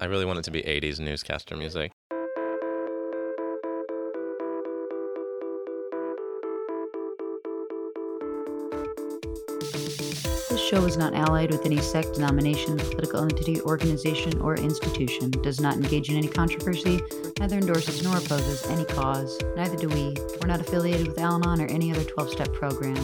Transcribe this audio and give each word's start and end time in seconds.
I 0.00 0.06
really 0.06 0.24
want 0.24 0.38
it 0.38 0.44
to 0.44 0.50
be 0.50 0.62
80s 0.62 1.00
newscaster 1.00 1.56
music. 1.56 1.91
Show 10.72 10.86
is 10.86 10.96
not 10.96 11.12
allied 11.12 11.50
with 11.50 11.66
any 11.66 11.76
sect, 11.76 12.14
denomination, 12.14 12.78
political 12.78 13.20
entity, 13.22 13.60
organization, 13.60 14.40
or 14.40 14.54
institution, 14.54 15.30
does 15.42 15.60
not 15.60 15.74
engage 15.74 16.08
in 16.08 16.16
any 16.16 16.28
controversy, 16.28 16.98
neither 17.38 17.58
endorses 17.58 18.02
nor 18.02 18.16
opposes 18.16 18.64
any 18.68 18.86
cause, 18.86 19.38
neither 19.54 19.76
do 19.76 19.90
we. 19.90 20.14
We're 20.40 20.46
not 20.46 20.62
affiliated 20.62 21.08
with 21.08 21.18
Al 21.18 21.34
Anon 21.34 21.60
or 21.60 21.66
any 21.66 21.90
other 21.90 22.04
12 22.04 22.30
step 22.30 22.54
program. 22.54 22.94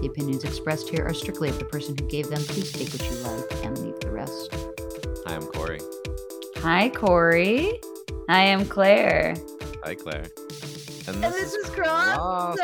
The 0.00 0.06
opinions 0.06 0.44
expressed 0.44 0.88
here 0.88 1.04
are 1.04 1.12
strictly 1.12 1.50
of 1.50 1.58
the 1.58 1.66
person 1.66 1.94
who 1.94 2.08
gave 2.08 2.30
them. 2.30 2.40
Please 2.42 2.72
take 2.72 2.88
what 2.88 3.04
you 3.10 3.16
like 3.18 3.64
and 3.66 3.76
leave 3.76 4.00
the 4.00 4.12
rest. 4.12 4.54
Hi, 5.26 5.34
I'm 5.34 5.42
Corey. 5.42 5.80
Hi, 6.56 6.88
Corey. 6.88 7.82
I 8.30 8.44
am 8.44 8.64
Claire. 8.64 9.36
Hi, 9.84 9.94
Claire. 9.94 10.24
And 11.06 11.22
this, 11.22 11.52
is 11.52 11.68
Crosstalk. 11.68 12.56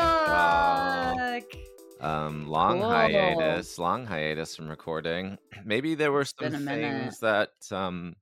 Um, 2.00 2.46
long 2.46 2.78
Cool. 2.78 2.91
hiatus, 2.91 3.78
long 3.78 4.04
hiatus 4.06 4.54
from 4.56 4.68
recording. 4.68 5.38
Maybe 5.64 5.95
there 5.95 6.12
were 6.12 6.24
some 6.27 6.54
a 6.54 6.60
minute. 6.60 7.14
things 7.14 7.20
that 7.20 7.50
um, 7.73 8.16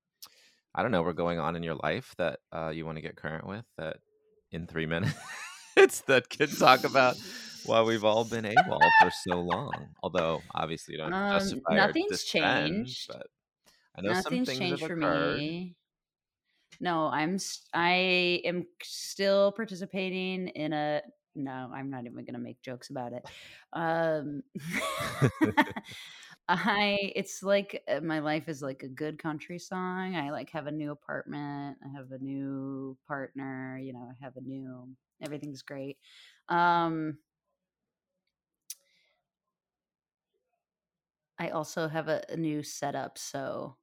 I 0.74 0.82
don't 0.82 0.92
know 0.92 1.02
were 1.02 1.14
going 1.14 1.38
on 1.38 1.56
in 1.56 1.62
your 1.62 1.76
life 1.76 2.14
that 2.18 2.40
uh, 2.52 2.68
you 2.70 2.86
want 2.86 2.96
to 2.98 3.02
get 3.02 3.16
current 3.16 3.46
with. 3.46 3.64
That 3.78 3.98
in 4.52 4.66
three 4.66 4.86
minutes, 4.94 5.14
it's 5.76 6.02
that 6.02 6.28
can 6.28 6.48
talk 6.48 6.84
about 6.84 7.16
why 7.66 7.82
we've 7.82 8.04
all 8.04 8.24
been 8.24 8.44
AWOL 8.44 8.94
for 9.00 9.10
so 9.10 9.40
long. 9.40 9.94
Although 10.02 10.42
obviously 10.54 10.92
you 10.92 10.98
don't 10.98 11.12
Um, 11.12 11.22
justify 11.32 11.74
nothing's 11.76 12.10
disband, 12.10 12.24
changed. 12.24 13.08
But 13.08 13.26
I 13.96 14.02
know 14.02 14.12
some 14.14 14.38
Nothing's 14.38 14.48
things 14.48 14.58
changed 14.58 14.82
for 14.82 14.96
me. 14.96 15.76
No, 16.80 17.06
I'm 17.06 17.38
I 17.72 18.40
am 18.44 18.66
still 18.82 19.52
participating 19.52 20.48
in 20.48 20.72
a 20.72 21.02
no, 21.36 21.70
I'm 21.74 21.90
not 21.90 22.04
even 22.06 22.24
going 22.24 22.34
to 22.34 22.38
make 22.40 22.60
jokes 22.62 22.90
about 22.90 23.12
it. 23.12 23.24
Um 23.72 24.42
I 26.48 27.12
it's 27.16 27.42
like 27.42 27.82
uh, 27.88 28.00
my 28.00 28.18
life 28.20 28.48
is 28.48 28.62
like 28.62 28.82
a 28.82 28.88
good 28.88 29.18
country 29.18 29.58
song. 29.58 30.14
I 30.16 30.30
like 30.30 30.50
have 30.50 30.66
a 30.66 30.72
new 30.72 30.90
apartment, 30.92 31.78
I 31.84 31.88
have 31.96 32.12
a 32.12 32.18
new 32.18 32.96
partner, 33.08 33.78
you 33.82 33.92
know, 33.92 34.10
I 34.10 34.24
have 34.24 34.36
a 34.36 34.40
new 34.42 34.88
everything's 35.22 35.62
great. 35.62 35.98
Um 36.48 37.18
I 41.38 41.48
also 41.50 41.88
have 41.88 42.08
a, 42.08 42.22
a 42.28 42.36
new 42.36 42.62
setup, 42.62 43.18
so 43.18 43.76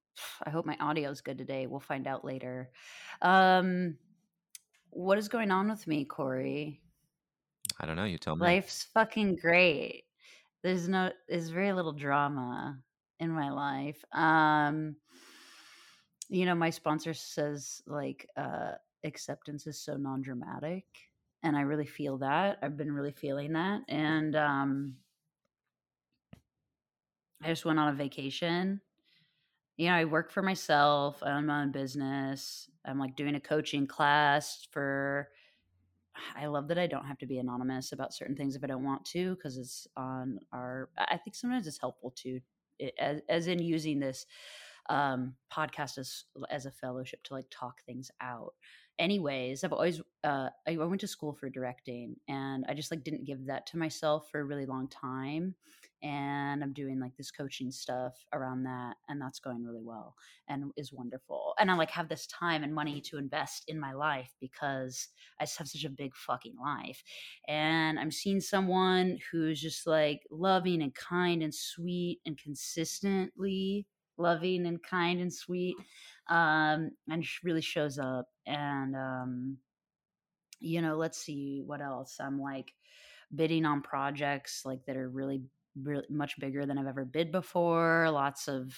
I 0.44 0.50
hope 0.50 0.66
my 0.66 0.78
audio 0.80 1.10
is 1.10 1.22
good 1.22 1.38
today. 1.38 1.68
We'll 1.68 1.80
find 1.80 2.08
out 2.08 2.24
later. 2.24 2.72
Um, 3.22 3.98
what 4.92 5.18
is 5.18 5.30
going 5.30 5.52
on 5.52 5.70
with 5.70 5.88
me, 5.88 6.06
Corey? 6.06 6.82
I 7.82 7.88
don't 7.88 7.96
know. 7.96 8.04
You 8.04 8.20
tell 8.20 8.36
me. 8.36 8.46
Life's 8.46 8.88
fucking 8.94 9.38
great. 9.38 10.04
There's 10.62 10.88
no, 10.88 11.10
there's 11.28 11.50
very 11.50 11.74
little 11.74 11.94
drama 11.94 12.78
in 13.20 13.32
my 13.32 13.50
life. 13.50 14.06
Um, 14.14 14.96
you 16.30 16.46
know, 16.46 16.54
my 16.54 16.70
sponsor 16.70 17.16
says 17.16 17.82
like 17.88 18.30
uh, 18.38 18.74
acceptance 19.04 19.66
is 19.66 19.80
so 19.80 19.98
non-dramatic, 19.98 20.86
and 21.42 21.58
I 21.58 21.62
really 21.62 21.88
feel 21.88 22.20
that. 22.20 22.60
I've 22.62 22.78
been 22.78 22.94
really 22.94 23.12
feeling 23.12 23.54
that, 23.54 23.82
and 23.90 24.36
um, 24.36 24.98
I 27.44 27.48
just 27.48 27.66
went 27.66 27.80
on 27.80 27.88
a 27.88 27.94
vacation. 27.94 28.80
You 29.78 29.90
know, 29.90 29.96
I 29.96 30.06
work 30.06 30.30
for 30.30 30.44
myself. 30.44 31.24
I 31.24 31.32
own 31.32 31.48
my 31.48 31.64
own 31.64 31.72
business. 31.72 32.70
I'm 32.86 33.00
like 33.00 33.16
doing 33.16 33.34
a 33.34 33.40
coaching 33.40 33.88
class 33.88 34.68
for. 34.72 35.30
I 36.36 36.48
love 36.48 36.68
that 36.70 36.78
I 36.78 36.88
don't 36.88 37.06
have 37.06 37.18
to 37.20 37.26
be 37.26 37.38
anonymous 37.40 37.92
about 37.92 38.14
certain 38.14 38.36
things 38.36 38.56
if 38.56 38.64
I 38.64 38.68
don't 38.68 38.84
want 38.84 39.06
to, 39.06 39.36
because 39.36 39.58
it's 39.58 39.88
on 39.98 40.40
our. 40.54 40.90
I 40.98 41.18
think 41.18 41.36
sometimes 41.36 41.68
it's 41.68 41.80
helpful 41.80 42.12
to, 42.18 42.40
it- 42.80 42.96
as, 43.00 43.22
as 43.30 43.48
in 43.48 43.60
using 43.60 44.00
this 44.00 44.26
um, 44.90 45.36
podcast 45.52 45.98
as 45.98 46.26
as 46.50 46.66
a 46.66 46.72
fellowship 46.72 47.24
to 47.24 47.34
like 47.34 47.46
talk 47.50 47.82
things 47.86 48.12
out. 48.22 48.54
Anyways, 49.00 49.64
I've 49.64 49.74
always 49.74 50.02
uh, 50.24 50.50
I 50.68 50.72
I 50.74 50.86
went 50.86 51.02
to 51.02 51.08
school 51.08 51.34
for 51.34 51.50
directing, 51.50 52.16
and 52.28 52.66
I 52.68 52.74
just 52.74 52.92
like 52.92 53.04
didn't 53.04 53.26
give 53.26 53.46
that 53.48 53.66
to 53.68 53.78
myself 53.78 54.30
for 54.32 54.40
a 54.42 54.46
really 54.46 54.66
long 54.66 54.88
time 54.88 55.56
and 56.04 56.64
I'm 56.64 56.74
doing 56.74 57.00
like 57.00 57.16
this 57.16 57.32
coaching 57.32 57.72
stuff 57.72 58.14
around 58.34 58.64
that 58.64 58.96
and 59.08 59.22
that's 59.22 59.40
going 59.40 59.64
really 59.64 59.84
well 59.84 60.16
and 60.48 60.72
is 60.78 60.92
wonderful. 60.92 61.54
And 61.60 61.70
I 61.70 61.76
like 61.76 61.92
have 61.92 62.10
this 62.10 62.28
time 62.28 62.64
and 62.64 62.74
money 62.74 63.02
to 63.02 63.18
invest 63.18 63.66
in 63.68 63.80
my 63.80 63.94
life 63.94 64.32
because 64.40 65.10
I 65.40 65.46
just 65.46 65.58
have 65.60 65.68
such 65.68 65.84
a 65.84 65.90
big 65.90 66.16
fucking 66.16 66.56
life. 66.62 67.04
And 67.48 68.00
I'm 68.00 68.12
seeing 68.12 68.42
someone 68.42 69.20
who's 69.32 69.62
just 69.62 69.86
like 69.86 70.22
loving 70.32 70.82
and 70.82 70.94
kind 70.96 71.44
and 71.44 71.54
sweet 71.54 72.20
and 72.26 72.38
consistently 72.38 73.86
loving 74.18 74.66
and 74.68 74.82
kind 74.84 75.20
and 75.20 75.34
sweet 75.34 75.76
um 76.30 76.92
and 77.10 77.26
really 77.44 77.62
shows 77.62 77.98
up 77.98 78.28
and 78.46 78.96
um 78.96 79.58
you 80.60 80.82
know 80.82 80.96
let's 80.96 81.18
see 81.18 81.64
what 81.66 81.82
else 81.82 82.18
i'm 82.20 82.40
like 82.40 82.72
bidding 83.34 83.66
on 83.66 83.82
projects 83.82 84.62
like 84.64 84.86
that 84.86 84.98
are 84.98 85.10
really 85.10 85.42
really 85.82 86.06
much 86.10 86.40
bigger 86.40 86.66
than 86.66 86.78
I've 86.78 86.88
ever 86.88 87.06
bid 87.06 87.32
before. 87.32 88.10
Lots 88.12 88.48
of 88.48 88.74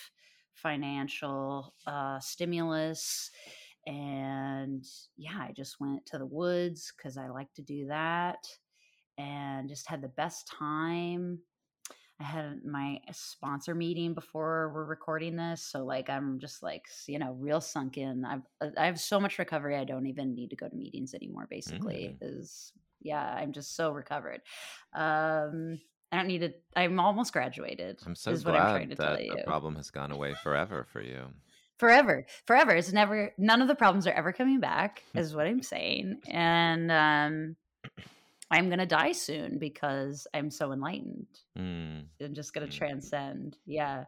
financial 0.54 1.74
uh, 1.88 2.20
stimulus, 2.20 3.32
and 3.86 4.86
yeah, 5.18 5.38
I 5.40 5.52
just 5.56 5.80
went 5.80 6.06
to 6.08 6.18
the 6.18 6.26
woods 6.26 6.94
because 6.96 7.18
I 7.18 7.28
like 7.28 7.54
to 7.56 7.62
do 7.62 7.88
that, 7.88 8.48
and 9.18 9.70
just 9.70 9.88
had 9.88 10.02
the 10.02 10.10
best 10.10 10.48
time. 10.48 11.40
I 12.20 12.26
had 12.26 12.64
my 12.64 13.00
sponsor 13.12 13.74
meeting 13.74 14.14
before 14.14 14.72
we're 14.74 14.86
recording 14.86 15.36
this, 15.36 15.64
so 15.64 15.84
like 15.84 16.10
I'm 16.10 16.40
just 16.40 16.62
like 16.62 16.86
you 17.08 17.20
know 17.20 17.34
real 17.40 17.60
sunk 17.60 17.98
in. 17.98 18.24
I've 18.24 18.44
uh, 18.62 18.70
I 18.78 18.86
have 18.86 19.00
so 19.00 19.20
much 19.20 19.40
recovery. 19.40 19.76
I 19.76 19.84
don't 19.84 20.06
even 20.06 20.36
need 20.36 20.50
to 20.52 20.56
go 20.56 20.70
to 20.70 20.76
meetings 20.76 21.14
anymore. 21.14 21.48
Basically, 21.50 22.16
is 22.22 22.72
yeah, 23.02 23.24
I'm 23.24 23.52
just 23.52 23.76
so 23.76 23.92
recovered. 23.92 24.42
Um, 24.94 25.80
I 26.14 26.18
don't 26.18 26.28
need 26.28 26.42
to. 26.42 26.54
I'm 26.76 27.00
almost 27.00 27.34
graduated. 27.34 28.00
I'm 28.06 28.14
so 28.16 28.30
is 28.32 28.46
what 28.46 28.56
I'm 28.56 28.70
trying 28.70 28.88
glad 28.90 28.90
to 28.90 28.96
tell 29.04 29.14
that 29.16 29.26
you. 29.26 29.36
the 29.36 29.44
problem 29.44 29.76
has 29.78 29.90
gone 29.90 30.12
away 30.12 30.36
forever 30.44 30.86
for 30.94 31.02
you. 31.02 31.26
Forever, 31.80 32.28
forever. 32.46 32.72
It's 32.72 32.94
never. 32.94 33.34
None 33.40 33.62
of 33.64 33.68
the 33.68 33.74
problems 33.76 34.06
are 34.06 34.14
ever 34.14 34.32
coming 34.32 34.60
back. 34.60 35.02
Is 35.16 35.36
what 35.36 35.48
I'm 35.48 35.64
saying. 35.64 36.20
And 36.30 36.92
um, 36.92 37.56
I'm 38.52 38.70
gonna 38.70 38.86
die 38.86 39.14
soon 39.14 39.58
because 39.58 40.28
I'm 40.36 40.52
so 40.52 40.72
enlightened. 40.72 41.26
Mm. 41.58 42.06
I'm 42.22 42.34
just 42.36 42.54
gonna 42.54 42.68
Mm. 42.68 42.78
transcend. 42.78 43.58
Yeah. 43.66 44.06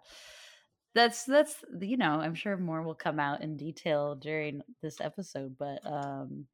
That's 0.94 1.26
that's 1.26 1.56
you 1.82 1.98
know 1.98 2.12
I'm 2.22 2.36
sure 2.36 2.56
more 2.56 2.84
will 2.84 2.94
come 2.96 3.20
out 3.20 3.42
in 3.42 3.58
detail 3.58 4.16
during 4.16 4.62
this 4.84 5.02
episode, 5.02 5.58
but 5.58 5.80
um, 5.86 6.46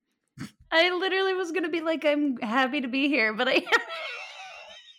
I 0.72 0.90
literally 0.95 1.34
was 1.35 1.51
gonna 1.51 1.69
be 1.69 1.81
like 1.81 2.06
I'm 2.06 2.38
happy 2.38 2.81
to 2.81 2.88
be 2.88 3.09
here, 3.09 3.34
but 3.34 3.47
I 3.50 3.61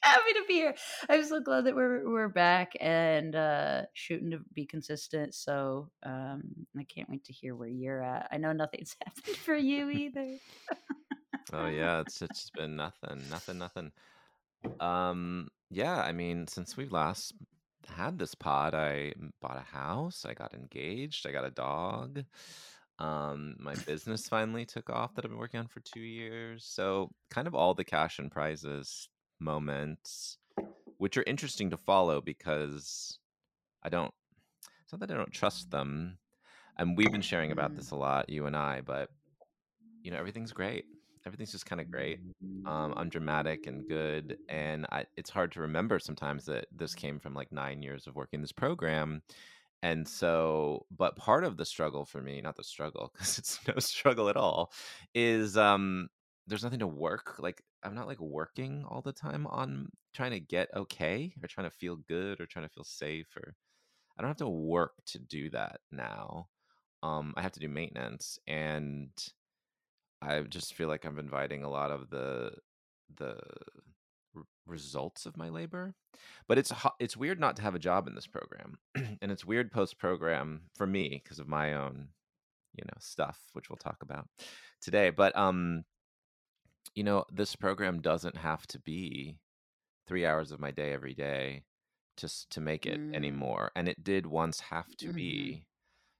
happy 0.13 0.33
to 0.35 0.45
be 0.49 0.55
here. 0.55 0.75
I'm 1.09 1.25
so 1.25 1.41
glad 1.41 1.65
that 1.67 1.77
we're 1.77 2.11
we're 2.11 2.29
back 2.29 2.73
and 2.81 3.35
uh 3.37 3.83
shooting 3.95 4.31
to 4.33 4.41
be 4.53 4.67
consistent. 4.67 5.35
So 5.35 5.91
um 6.03 6.43
I 6.79 6.85
can't 6.85 7.09
wait 7.09 7.25
to 7.25 7.33
hear 7.33 7.55
where 7.55 7.69
you're 7.69 8.03
at. 8.03 8.29
I 8.33 8.39
know 8.39 8.53
nothing's 8.53 8.97
happened 9.05 9.37
for 9.37 9.55
you 9.55 9.91
either. 9.91 10.37
Oh 11.53 11.67
yeah, 11.67 12.01
it's 12.01 12.23
it's 12.23 12.51
been 12.51 12.77
nothing, 12.77 13.23
nothing, 13.31 13.59
nothing. 13.59 13.93
Um, 14.81 15.49
yeah, 15.71 16.01
I 16.01 16.12
mean, 16.12 16.47
since 16.47 16.77
we 16.77 16.87
last 16.89 17.35
had 17.89 18.19
this 18.19 18.35
pod, 18.35 18.75
I 18.75 19.12
bought 19.41 19.59
a 19.59 19.76
house, 19.76 20.25
I 20.25 20.35
got 20.35 20.55
engaged, 20.55 21.26
I 21.26 21.32
got 21.32 21.44
a 21.44 21.50
dog. 21.50 22.25
Um, 22.99 23.56
my 23.59 23.75
business 23.75 24.29
finally 24.29 24.65
took 24.65 24.88
off 24.88 25.15
that 25.15 25.25
I've 25.25 25.31
been 25.31 25.38
working 25.38 25.61
on 25.61 25.67
for 25.67 25.81
two 25.81 26.00
years. 26.00 26.65
So 26.65 27.11
kind 27.31 27.49
of 27.49 27.55
all 27.55 27.75
the 27.75 27.85
cash 27.85 28.19
and 28.19 28.31
prizes 28.31 29.09
moments, 29.43 30.39
which 30.99 31.17
are 31.17 31.25
interesting 31.27 31.71
to 31.71 31.77
follow 31.77 32.21
because 32.21 33.19
I 33.83 33.89
don't. 33.89 34.12
It's 34.83 34.93
not 34.93 35.00
that 35.00 35.11
I 35.11 35.17
don't 35.17 35.33
trust 35.33 35.71
them, 35.71 36.19
and 36.79 36.97
we've 36.97 37.12
been 37.12 37.23
sharing 37.23 37.53
about 37.53 37.73
Mm. 37.73 37.77
this 37.77 37.91
a 37.91 37.97
lot, 37.97 38.29
you 38.29 38.47
and 38.47 38.56
I. 38.56 38.81
But 38.81 39.11
you 40.03 40.11
know, 40.11 40.19
everything's 40.19 40.53
great. 40.53 40.85
Everything's 41.25 41.53
just 41.53 41.67
kind 41.67 41.81
of 41.81 41.91
great 41.91 42.19
um, 42.67 43.09
dramatic 43.09 43.67
and 43.67 43.87
good. 43.89 44.39
And 44.49 44.87
I, 44.91 45.06
it's 45.17 45.31
hard 45.31 45.53
to 45.53 45.61
remember 45.61 45.99
sometimes 45.99 46.45
that 46.47 46.67
this 46.73 46.95
came 46.95 47.19
from 47.19 47.35
like 47.35 47.53
nine 47.53 47.83
years 47.83 48.06
of 48.06 48.17
working 48.17 48.41
this 48.41 48.53
program. 48.53 49.23
And 49.83 50.06
so, 50.06 50.87
but 50.97 51.17
part 51.17 51.45
of 51.45 51.56
the 51.56 51.65
struggle 51.65 52.05
for 52.05 52.23
me, 52.23 52.41
not 52.41 52.56
the 52.56 52.65
struggle, 52.65 53.11
because 53.15 53.38
it's 53.38 53.59
no 53.67 53.75
struggle 53.79 54.29
at 54.29 54.37
all, 54.37 54.73
is 55.15 55.56
um, 55.56 56.09
there's 56.47 56.65
nothing 56.65 56.81
to 56.81 56.87
work. 56.87 57.37
Like, 57.39 57.62
I'm 57.83 57.94
not 57.94 58.06
like 58.06 58.21
working 58.21 58.85
all 58.89 59.03
the 59.03 59.12
time 59.12 59.47
on 59.47 59.89
trying 60.15 60.33
to 60.33 60.41
get 60.41 60.69
okay 60.75 61.33
or 61.43 61.49
trying 61.49 61.69
to 61.71 61.77
feel 61.77 61.97
good 61.97 62.41
or 62.41 62.47
trying 62.47 62.67
to 62.67 62.73
feel 62.73 62.85
safe 62.85 63.29
or 63.37 63.55
I 64.17 64.23
don't 64.23 64.31
have 64.31 64.37
to 64.39 64.49
work 64.49 64.93
to 65.06 65.19
do 65.19 65.50
that 65.50 65.81
now. 65.91 66.49
Um, 67.03 67.35
I 67.37 67.43
have 67.43 67.53
to 67.53 67.61
do 67.61 67.69
maintenance, 67.69 68.39
and 68.47 69.11
I 70.21 70.41
just 70.43 70.75
feel 70.75 70.89
like 70.89 71.05
I'm 71.05 71.19
inviting 71.19 71.65
a 71.65 71.71
lot 71.71 71.91
of 71.91 72.11
the 72.11 72.53
the 73.17 73.38
results 74.67 75.27
of 75.27 75.37
my 75.37 75.49
labor. 75.49 75.95
But 76.47 76.59
it's 76.59 76.73
it's 77.00 77.17
weird 77.17 77.41
not 77.41 77.56
to 77.56 77.62
have 77.62 77.75
a 77.75 77.81
job 77.81 78.06
in 78.06 78.15
this 78.15 78.27
program, 78.27 78.79
and 78.95 79.33
it's 79.33 79.45
weird 79.45 79.73
post 79.73 79.99
program 79.99 80.62
for 80.77 80.87
me 80.87 81.21
because 81.23 81.38
of 81.38 81.49
my 81.49 81.75
own 81.75 82.09
you 82.75 82.85
know 82.85 82.99
stuff, 83.00 83.38
which 83.55 83.69
we'll 83.69 83.77
talk 83.77 84.03
about 84.03 84.29
today. 84.81 85.11
But 85.11 85.37
um, 85.37 85.85
you 86.94 87.05
know, 87.05 87.25
this 87.32 87.56
program 87.56 88.00
doesn't 88.00 88.37
have 88.37 88.67
to 88.69 88.79
be 88.79 89.38
three 90.06 90.26
hours 90.26 90.52
of 90.52 90.61
my 90.61 90.70
day 90.70 90.93
every 90.93 91.14
day 91.14 91.64
just 92.17 92.50
to 92.50 92.61
make 92.61 92.87
it 92.87 93.00
Mm. 93.00 93.14
anymore. 93.14 93.70
And 93.75 93.88
it 93.88 94.05
did 94.05 94.26
once 94.26 94.61
have 94.61 94.94
to 94.99 95.08
Mhm. 95.08 95.14
be. 95.14 95.67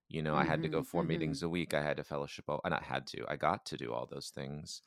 You 0.09 0.23
know, 0.23 0.35
I 0.35 0.45
had 0.45 0.63
to 0.63 0.69
go 0.69 0.83
Mhm. 0.83 0.87
four 0.87 1.05
meetings 1.05 1.41
Mhm. 1.41 1.45
a 1.45 1.49
week. 1.49 1.75
I 1.75 1.83
had 1.83 1.97
to 1.97 2.05
fellowship. 2.05 2.45
and 2.49 2.61
I 2.65 2.69
not 2.69 2.83
had 2.85 3.07
to. 3.09 3.25
I 3.29 3.37
got 3.37 3.65
to 3.67 3.77
do 3.77 3.93
all 3.93 4.07
those 4.07 4.31
things. 4.31 4.83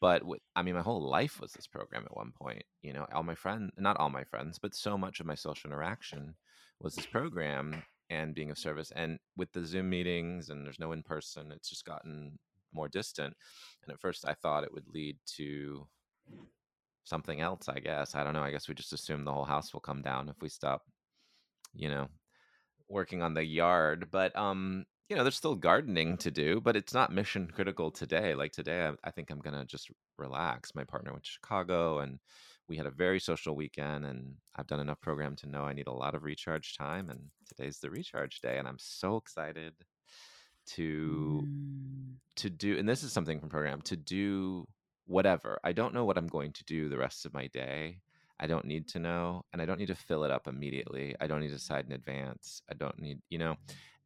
But 0.00 0.24
with, 0.24 0.42
I 0.56 0.62
mean, 0.62 0.74
my 0.74 0.82
whole 0.82 1.02
life 1.02 1.40
was 1.40 1.52
this 1.52 1.66
program 1.66 2.04
at 2.06 2.16
one 2.16 2.32
point. 2.32 2.64
You 2.82 2.94
know, 2.94 3.06
all 3.12 3.22
my 3.22 3.34
friends, 3.34 3.72
not 3.76 3.98
all 3.98 4.08
my 4.10 4.24
friends, 4.24 4.58
but 4.58 4.74
so 4.74 4.96
much 4.96 5.20
of 5.20 5.26
my 5.26 5.34
social 5.34 5.70
interaction 5.70 6.36
was 6.80 6.94
this 6.94 7.06
program 7.06 7.82
and 8.08 8.34
being 8.34 8.50
of 8.50 8.58
service. 8.58 8.90
And 8.92 9.18
with 9.36 9.52
the 9.52 9.64
Zoom 9.64 9.90
meetings 9.90 10.48
and 10.48 10.64
there's 10.64 10.78
no 10.78 10.92
in 10.92 11.02
person, 11.02 11.52
it's 11.52 11.68
just 11.68 11.84
gotten 11.84 12.38
more 12.72 12.88
distant. 12.88 13.34
And 13.82 13.92
at 13.92 14.00
first, 14.00 14.24
I 14.26 14.34
thought 14.34 14.64
it 14.64 14.72
would 14.72 14.88
lead 14.92 15.16
to 15.36 15.86
something 17.04 17.40
else. 17.40 17.68
I 17.68 17.80
guess 17.80 18.14
I 18.14 18.24
don't 18.24 18.34
know. 18.34 18.42
I 18.42 18.50
guess 18.50 18.68
we 18.68 18.74
just 18.74 18.92
assume 18.92 19.24
the 19.24 19.32
whole 19.32 19.44
house 19.44 19.72
will 19.72 19.80
come 19.80 20.02
down 20.02 20.28
if 20.28 20.36
we 20.40 20.48
stop. 20.48 20.82
You 21.72 21.88
know, 21.88 22.08
working 22.88 23.22
on 23.22 23.34
the 23.34 23.44
yard, 23.44 24.08
but 24.10 24.36
um, 24.36 24.84
you 25.08 25.16
know, 25.16 25.22
there's 25.22 25.36
still 25.36 25.54
gardening 25.54 26.16
to 26.18 26.30
do, 26.30 26.60
but 26.60 26.76
it's 26.76 26.94
not 26.94 27.12
mission 27.12 27.48
critical 27.52 27.90
today. 27.90 28.34
Like 28.34 28.52
today, 28.52 28.86
I, 28.86 28.92
I 29.08 29.10
think 29.10 29.30
I'm 29.30 29.40
gonna 29.40 29.64
just 29.64 29.90
relax. 30.18 30.74
My 30.74 30.84
partner 30.84 31.12
went 31.12 31.24
to 31.24 31.30
Chicago, 31.30 32.00
and 32.00 32.18
we 32.68 32.76
had 32.76 32.86
a 32.86 32.90
very 32.92 33.18
social 33.18 33.56
weekend, 33.56 34.04
and 34.04 34.34
I've 34.56 34.66
done 34.66 34.80
enough 34.80 35.00
program 35.00 35.36
to 35.36 35.48
know 35.48 35.62
I 35.62 35.72
need 35.72 35.88
a 35.88 35.92
lot 35.92 36.14
of 36.14 36.24
recharge 36.24 36.76
time, 36.76 37.10
and 37.10 37.20
today's 37.48 37.78
the 37.78 37.90
recharge 37.90 38.40
day, 38.40 38.58
and 38.58 38.68
I'm 38.68 38.78
so 38.78 39.16
excited 39.16 39.74
to 40.66 41.42
Mm. 41.44 42.16
to 42.36 42.50
do 42.50 42.78
and 42.78 42.88
this 42.88 43.02
is 43.02 43.12
something 43.12 43.40
from 43.40 43.48
program 43.48 43.82
to 43.82 43.96
do 43.96 44.66
whatever. 45.06 45.58
I 45.64 45.72
don't 45.72 45.94
know 45.94 46.04
what 46.04 46.16
i'm 46.18 46.28
going 46.28 46.52
to 46.52 46.64
do 46.64 46.88
the 46.88 46.98
rest 46.98 47.26
of 47.26 47.34
my 47.34 47.48
day. 47.48 48.00
I 48.38 48.46
don't 48.46 48.64
need 48.64 48.88
to 48.88 48.98
know 48.98 49.44
and 49.52 49.60
i 49.60 49.64
don't 49.66 49.78
need 49.78 49.88
to 49.88 49.94
fill 49.94 50.24
it 50.24 50.30
up 50.30 50.46
immediately. 50.46 51.14
I 51.20 51.26
don't 51.26 51.40
need 51.40 51.48
to 51.48 51.54
decide 51.54 51.86
in 51.86 51.92
advance. 51.92 52.62
I 52.70 52.74
don't 52.74 52.98
need 52.98 53.20
you 53.28 53.38
know 53.38 53.56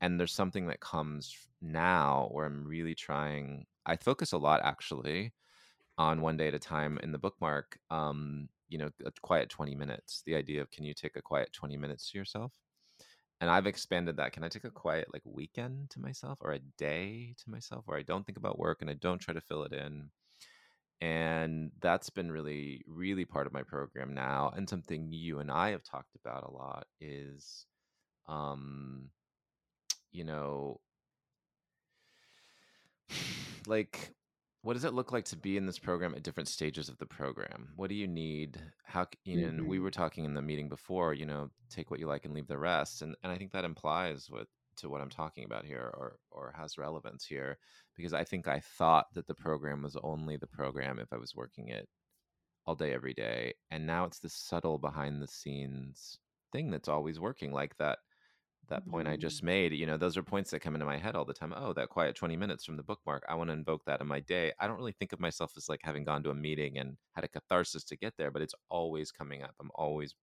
and 0.01 0.19
there's 0.19 0.33
something 0.33 0.67
that 0.67 0.81
comes 0.81 1.35
now 1.63 2.29
where 2.33 2.45
i'm 2.47 2.65
really 2.67 2.95
trying 2.95 3.65
i 3.87 3.97
focus 3.97 4.33
a 4.33 4.39
lot 4.39 4.61
actually 4.63 5.33
on 5.97 6.21
one 6.21 6.37
day 6.37 6.49
at 6.49 6.55
a 6.55 6.59
time 6.59 6.99
in 7.03 7.13
the 7.13 7.19
bookmark 7.19 7.79
um 7.91 8.49
you 8.69 8.77
know 8.79 8.91
a 9.07 9.13
quiet 9.23 9.49
20 9.49 9.75
minutes 9.75 10.23
the 10.27 10.35
idea 10.35 10.61
of 10.61 10.71
can 10.71 10.85
you 10.85 10.93
take 10.95 11.17
a 11.17 11.23
quiet 11.23 11.53
20 11.53 11.77
minutes 11.77 12.11
to 12.11 12.19
yourself 12.19 12.53
and 13.45 13.51
I've 13.51 13.67
expanded 13.67 14.17
that. 14.17 14.33
Can 14.33 14.43
I 14.43 14.49
take 14.49 14.65
a 14.65 14.71
quiet 14.71 15.09
like 15.13 15.21
weekend 15.27 15.91
to 15.91 16.01
myself 16.01 16.39
or 16.41 16.53
a 16.53 16.61
day 16.79 17.35
to 17.45 17.51
myself 17.51 17.83
where 17.85 17.99
I 17.99 18.03
don't 18.03 18.25
think 18.25 18.39
about 18.39 18.59
work 18.59 18.79
and 18.81 18.89
I 18.89 18.95
don't 18.95 19.19
try 19.19 19.35
to 19.35 19.41
fill 19.43 19.65
it 19.65 19.75
in? 19.75 20.09
And 21.03 21.71
that's 21.83 22.09
been 22.09 22.33
really, 22.33 22.83
really 22.89 23.27
part 23.27 23.47
of 23.47 23.53
my 23.53 23.63
program 23.63 24.15
now. 24.15 24.51
And 24.57 24.67
something 24.67 25.13
you 25.13 25.41
and 25.41 25.51
I 25.51 25.73
have 25.73 25.85
talked 25.85 26.17
about 26.17 26.45
a 26.45 26.51
lot 26.51 26.87
is, 27.03 27.67
um, 28.29 29.11
you 30.11 30.25
know, 30.25 30.81
like 33.67 34.15
what 34.65 34.73
does 34.73 34.85
it 34.85 34.95
look 34.95 35.13
like 35.13 35.27
to 35.27 35.37
be 35.37 35.59
in 35.59 35.67
this 35.67 35.79
program 35.79 36.15
at 36.15 36.23
different 36.23 36.49
stages 36.49 36.89
of 36.89 36.97
the 36.97 37.05
program? 37.05 37.69
What 37.77 37.91
do 37.91 37.95
you 37.95 38.09
need? 38.09 38.59
How 38.85 39.07
you 39.25 39.43
know 39.43 39.49
and 39.49 39.69
we 39.69 39.77
mm-hmm. 39.77 39.85
were 39.85 39.91
talking 39.91 40.25
in 40.25 40.33
the 40.33 40.41
meeting 40.41 40.71
before 40.71 41.13
you 41.13 41.27
know 41.27 41.51
take 41.69 41.91
what 41.91 42.01
you 42.01 42.07
like 42.07 42.25
and 42.25 42.33
leave 42.33 42.47
the 42.47 42.57
rest 42.57 43.03
and 43.03 43.15
and 43.23 43.33
i 43.33 43.37
think 43.37 43.51
that 43.53 43.65
implies 43.65 44.27
what 44.31 44.47
to 44.77 44.89
what 44.89 45.01
i'm 45.01 45.11
talking 45.11 45.45
about 45.45 45.65
here 45.65 45.91
or 45.95 46.19
or 46.31 46.55
has 46.57 46.79
relevance 46.79 47.25
here 47.27 47.59
because 47.97 48.15
i 48.15 48.23
think 48.23 48.47
i 48.47 48.61
thought 48.61 49.07
that 49.15 49.27
the 49.27 49.35
program 49.35 49.83
was 49.83 49.97
only 50.03 50.37
the 50.37 50.47
program 50.47 50.99
if 50.99 51.13
i 51.13 51.17
was 51.17 51.35
working 51.35 51.69
it 51.69 51.89
all 52.67 52.75
day 52.75 52.93
every 52.93 53.15
day 53.15 53.53
and 53.71 53.87
now 53.87 54.05
it's 54.05 54.21
this 54.21 54.35
subtle 54.35 54.79
behind 54.79 55.21
the 55.21 55.27
scenes 55.27 56.19
thing 56.53 56.71
that's 56.71 56.89
always 56.89 57.19
working 57.19 57.53
like 57.53 57.77
that 57.79 57.99
that 58.69 58.87
point 58.87 59.09
I 59.09 59.17
just 59.17 59.43
made, 59.43 59.73
you 59.73 59.87
know, 59.87 59.97
those 59.97 60.17
are 60.17 60.23
points 60.23 60.51
that 60.51 60.61
come 60.61 60.75
into 60.75 60.87
my 60.87 60.99
head 60.99 61.17
all 61.17 61.25
the 61.25 61.35
time. 61.35 61.53
Oh, 61.57 61.73
that 61.75 61.89
quiet 61.91 62.17
20 62.17 62.37
minutes 62.37 62.65
from 62.65 62.77
the 62.77 62.83
bookmark. 62.83 63.25
I 63.29 63.35
want 63.35 63.49
to 63.49 63.55
invoke 63.55 63.85
that 63.87 64.01
in 64.01 64.07
my 64.07 64.21
day. 64.21 64.53
I 64.61 64.67
don't 64.67 64.77
really 64.79 64.93
think 64.93 65.13
of 65.13 65.21
myself 65.21 65.53
as 65.57 65.69
like 65.69 65.81
having 65.83 66.05
gone 66.05 66.23
to 66.25 66.31
a 66.31 66.35
meeting 66.35 66.79
and 66.79 66.97
had 67.13 67.25
a 67.25 67.29
catharsis 67.29 67.85
to 67.85 67.97
get 67.97 68.15
there, 68.17 68.31
but 68.31 68.43
it's 68.43 68.55
always 68.71 69.13
coming 69.13 69.43
up. 69.43 69.55
I'm 69.61 69.71
always 69.75 70.15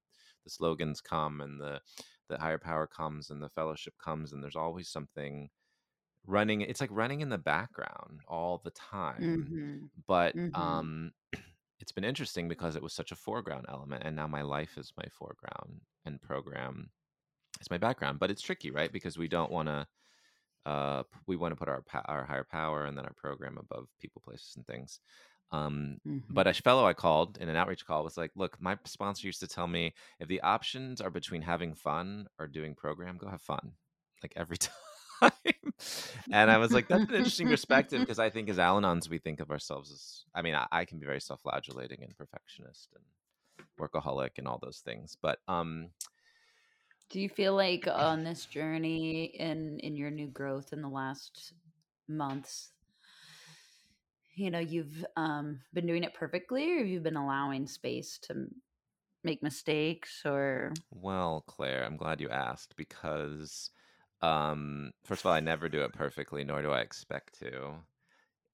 the 0.44 0.50
slogans 0.50 1.02
come 1.02 1.42
and 1.42 1.60
the 1.62 1.82
the 2.30 2.38
higher 2.40 2.58
power 2.60 2.88
comes 2.88 3.30
and 3.30 3.42
the 3.44 3.50
fellowship 3.50 3.94
comes 3.98 4.34
and 4.34 4.44
there's 4.44 4.56
always 4.56 4.90
something 4.90 5.50
running 6.26 6.62
it's 6.62 6.82
like 6.82 6.92
running 6.92 7.22
in 7.22 7.30
the 7.30 7.38
background 7.38 8.22
all 8.28 8.60
the 8.60 8.72
time. 8.72 9.50
Mhm. 9.50 9.90
But 10.08 10.36
Mhm. 10.36 10.52
um 10.54 11.12
it's 11.80 11.92
been 11.92 12.04
interesting 12.04 12.48
because 12.48 12.76
it 12.76 12.84
was 12.84 12.94
such 12.94 13.12
a 13.12 13.16
foreground 13.16 13.66
element 13.70 14.04
and 14.06 14.16
now 14.16 14.28
my 14.28 14.42
life 14.44 14.78
is 14.78 14.94
my 14.98 15.06
foreground 15.12 15.82
and 16.06 16.22
program 16.22 16.92
it's 17.62 17.70
my 17.72 17.78
background 17.78 18.20
but 18.20 18.30
it's 18.32 18.42
tricky 18.42 18.72
right? 18.72 18.92
Because 18.92 19.18
we 19.18 19.28
don't 19.30 19.52
want 19.52 19.68
to 19.70 19.88
uh 20.66 21.04
we 21.28 21.36
want 21.36 21.52
to 21.52 21.56
put 21.56 21.68
our 21.70 21.84
our 22.06 22.26
higher 22.26 22.44
power 22.44 22.86
and 22.86 22.98
then 22.98 23.06
our 23.06 23.14
program 23.14 23.58
above 23.58 23.88
people 24.00 24.22
places 24.24 24.54
and 24.58 24.66
things. 24.68 25.00
Um 25.52 25.98
Mhm. 26.08 26.24
but 26.30 26.48
a 26.48 26.54
fellow 26.54 26.86
i 26.86 26.94
called 26.94 27.38
in 27.40 27.50
an 27.50 27.56
outreach 27.56 27.86
call 27.86 28.04
was 28.04 28.18
like 28.18 28.32
look 28.36 28.60
my 28.62 28.78
sponsor 28.86 29.28
used 29.28 29.40
to 29.42 29.48
tell 29.48 29.68
me 29.68 29.94
if 30.20 30.28
the 30.28 30.42
options 30.42 31.02
are 31.02 31.10
between 31.10 31.42
having 31.42 31.74
fun 31.74 32.28
or 32.40 32.48
doing 32.48 32.74
program 32.76 33.18
go 33.18 33.28
have 33.28 33.42
fun 33.42 33.74
like 34.24 34.34
every 34.36 34.58
time. 35.20 35.32
And 36.32 36.50
i 36.50 36.58
was 36.58 36.72
like 36.72 36.88
that's 36.88 37.10
an 37.10 37.16
interesting 37.16 37.48
perspective 37.50 38.00
because 38.06 38.20
i 38.20 38.30
think 38.30 38.50
as 38.50 38.60
al-anons 38.60 39.10
we 39.10 39.18
think 39.20 39.40
of 39.40 39.52
ourselves 39.52 39.92
as 39.92 40.24
i 40.34 40.42
mean 40.42 40.56
i, 40.56 40.66
I 40.72 40.86
can 40.86 41.00
be 41.00 41.06
very 41.06 41.22
self-flagellating 41.22 42.02
and 42.04 42.16
perfectionist 42.18 42.96
and 42.96 43.04
workaholic 43.80 44.38
and 44.38 44.48
all 44.48 44.60
those 44.62 44.80
things 44.80 45.18
but 45.22 45.40
um 45.48 45.90
Do 47.12 47.20
you 47.20 47.28
feel 47.28 47.56
like 47.56 47.88
on 47.88 48.24
this 48.24 48.46
journey 48.46 49.26
in 49.26 49.80
in 49.80 49.98
your 49.98 50.10
new 50.10 50.28
growth 50.28 50.72
in 50.72 50.82
the 50.82 50.88
last 50.88 51.52
months, 52.08 52.72
you 54.36 54.50
know, 54.50 54.60
you've 54.60 55.06
um, 55.18 55.60
been 55.74 55.86
doing 55.86 56.06
it 56.06 56.14
perfectly, 56.14 56.72
or 56.72 56.78
you've 56.78 56.88
you 56.88 57.00
been 57.02 57.18
allowing 57.18 57.68
space 57.68 58.18
to 58.24 58.46
make 59.26 59.44
mistakes? 59.44 60.22
Or 60.24 60.72
Well, 60.90 61.44
Claire, 61.48 61.84
I'm 61.84 61.98
glad 61.98 62.22
you 62.22 62.30
asked 62.30 62.78
because, 62.78 63.72
um, 64.22 64.94
first 65.04 65.22
of 65.22 65.26
all, 65.26 65.34
I 65.34 65.42
never 65.42 65.68
do 65.68 65.82
it 65.82 65.92
perfectly, 65.92 66.46
nor 66.46 66.62
do 66.62 66.72
I 66.72 66.80
expect 66.80 67.40
to. 67.40 67.74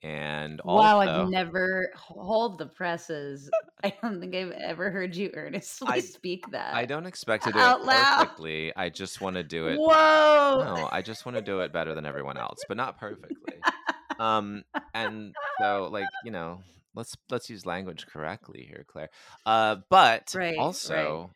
And 0.02 0.62
wow, 0.64 1.00
I've 1.00 1.30
never 1.30 1.92
hold 1.96 2.58
the 2.58 2.68
presses. 2.68 3.52
I 3.84 3.94
don't 4.02 4.20
think 4.20 4.36
I've 4.36 4.52
ever 4.52 4.90
heard 4.90 5.16
you 5.16 5.32
earnestly 5.34 5.88
I 5.92 6.00
speak 6.02 6.50
that. 6.52 6.74
I 6.74 6.86
don't 6.86 7.06
expect 7.06 7.44
to 7.44 7.52
do 7.52 7.60
it 7.60 7.62
loud. 7.62 8.20
perfectly. 8.20 8.76
I 8.76 8.90
just 8.90 9.22
want 9.22 9.36
to 9.36 9.44
do 9.44 9.68
it. 9.68 9.78
Whoa. 9.78 10.64
No, 10.64 10.90
I 10.92 11.02
just 11.02 11.26
want 11.26 11.36
to 11.36 11.44
do 11.44 11.60
it 11.60 11.72
better 11.72 11.94
than 11.94 12.06
everyone 12.06 12.38
else, 12.38 12.60
but 12.68 12.78
not 12.78 13.00
perfectly. 13.00 13.36
Um, 14.20 14.64
and 14.96 15.36
so, 15.62 15.90
like, 15.92 16.08
you 16.26 16.32
know, 16.32 16.62
let's 16.96 17.16
let's 17.30 17.50
use 17.50 17.66
language 17.68 18.08
correctly 18.08 18.66
here, 18.68 18.84
Claire. 18.88 19.10
Uh, 19.46 19.78
but 19.90 20.34
right, 20.34 20.50
right. 20.50 20.58
also, 20.58 21.30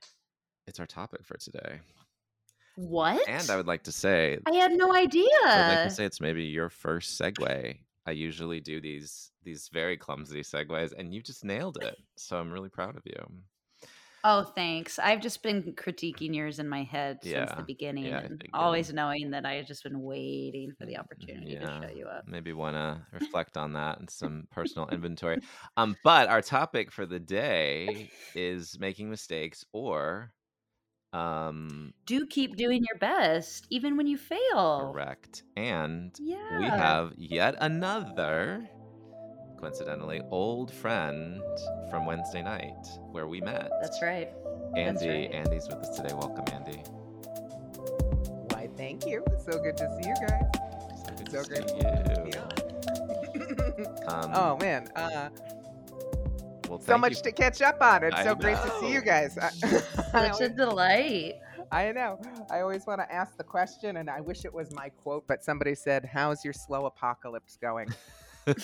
it's 0.67 0.79
our 0.79 0.87
topic 0.87 1.23
for 1.23 1.37
today. 1.37 1.79
What? 2.75 3.27
And 3.27 3.49
I 3.49 3.57
would 3.57 3.67
like 3.67 3.83
to 3.83 3.91
say 3.91 4.39
I 4.47 4.53
had 4.53 4.71
no 4.71 4.93
idea. 4.95 5.27
I 5.45 5.67
would 5.69 5.75
like 5.75 5.89
to 5.89 5.95
say 5.95 6.05
it's 6.05 6.21
maybe 6.21 6.45
your 6.45 6.69
first 6.69 7.19
segue. 7.19 7.77
I 8.05 8.11
usually 8.11 8.59
do 8.61 8.81
these 8.81 9.31
these 9.43 9.69
very 9.69 9.97
clumsy 9.97 10.41
segues, 10.41 10.93
and 10.97 11.13
you 11.13 11.21
just 11.21 11.43
nailed 11.45 11.77
it. 11.77 11.95
So 12.17 12.39
I'm 12.39 12.51
really 12.51 12.69
proud 12.69 12.97
of 12.97 13.03
you. 13.05 13.43
Oh, 14.23 14.43
thanks. 14.43 14.99
I've 14.99 15.21
just 15.21 15.41
been 15.41 15.73
critiquing 15.75 16.35
yours 16.35 16.59
in 16.59 16.69
my 16.69 16.83
head 16.83 17.23
since 17.23 17.53
the 17.53 17.63
beginning 17.63 18.21
yeah, 18.21 18.23
and 18.23 18.43
always 18.53 18.93
knowing 18.93 19.31
that 19.31 19.45
I 19.47 19.55
had 19.55 19.65
just 19.67 19.83
been 19.83 20.01
waiting 20.01 20.73
for 20.77 20.85
the 20.85 20.97
Mm, 21.19 21.33
opportunity 21.37 21.57
to 21.57 21.67
show 21.67 21.89
you 21.89 22.07
up. 22.07 22.25
maybe 22.25 22.53
want 22.53 22.75
to 22.75 23.05
reflect 23.11 23.57
on 23.57 23.73
that 23.73 23.99
and 23.99 24.09
some 24.09 24.47
personal 24.51 24.87
inventory. 24.89 25.39
Um, 25.77 25.97
but 26.03 26.29
our 26.29 26.41
topic 26.41 26.91
for 26.91 27.05
the 27.05 27.19
day 27.19 28.11
is 28.33 28.79
making 28.79 29.09
mistakes 29.09 29.65
or 29.73 30.33
um 31.13 31.93
Do 32.05 32.25
keep 32.25 32.55
doing 32.55 32.83
your 32.89 32.97
best 32.99 33.67
even 33.69 33.97
when 33.97 34.07
you 34.07 34.17
fail. 34.17 34.91
correct. 34.93 35.43
And 35.57 36.17
we 36.59 36.65
have 36.69 37.13
yet 37.17 37.55
another 37.59 38.67
coincidentally, 39.59 40.21
old 40.31 40.73
friend 40.73 41.41
from 41.89 42.05
Wednesday 42.05 42.41
night 42.41 42.87
where 43.11 43.27
we 43.27 43.41
met. 43.41 43.69
that's 43.81 44.01
right. 44.01 44.29
That's 44.73 45.03
Andy. 45.03 45.27
right. 45.27 45.33
Andy's 45.33 45.67
with 45.67 45.77
us 45.77 45.95
today. 45.97 46.13
Welcome, 46.15 46.45
Andy. 46.53 46.81
Why, 48.49 48.69
thank 48.77 49.05
you. 49.05 49.23
It's 49.33 49.45
so 49.45 49.59
good 49.61 49.77
to 49.77 49.99
see 50.01 50.09
you 50.09 50.15
guys. 50.15 50.45
So 51.05 51.13
good 51.15 51.31
So 51.31 51.43
to 51.43 51.49
great. 51.49 51.69
see 51.69 51.75
you. 51.77 52.31
Yeah. 52.33 54.07
Um, 54.07 54.31
oh 54.33 54.57
man. 54.57 54.87
Uh, 54.95 55.29
well, 56.71 56.79
so 56.81 56.97
much 56.97 57.17
you. 57.17 57.23
to 57.23 57.31
catch 57.31 57.61
up 57.61 57.81
on. 57.81 58.03
It's 58.03 58.15
I 58.15 58.23
so 58.23 58.35
great 58.35 58.55
to 58.55 58.71
see 58.79 58.91
you 58.91 59.01
guys. 59.01 59.37
I, 59.37 59.49
I 60.13 60.31
Such 60.31 60.41
a 60.41 60.49
delight. 60.49 61.35
I 61.71 61.91
know. 61.91 62.19
I 62.49 62.61
always 62.61 62.85
want 62.87 63.01
to 63.01 63.13
ask 63.13 63.37
the 63.37 63.43
question, 63.43 63.97
and 63.97 64.09
I 64.09 64.21
wish 64.21 64.45
it 64.45 64.53
was 64.53 64.73
my 64.73 64.89
quote, 64.89 65.25
but 65.27 65.43
somebody 65.43 65.75
said, 65.75 66.05
"How's 66.05 66.43
your 66.45 66.53
slow 66.53 66.85
apocalypse 66.85 67.57
going?" 67.61 67.89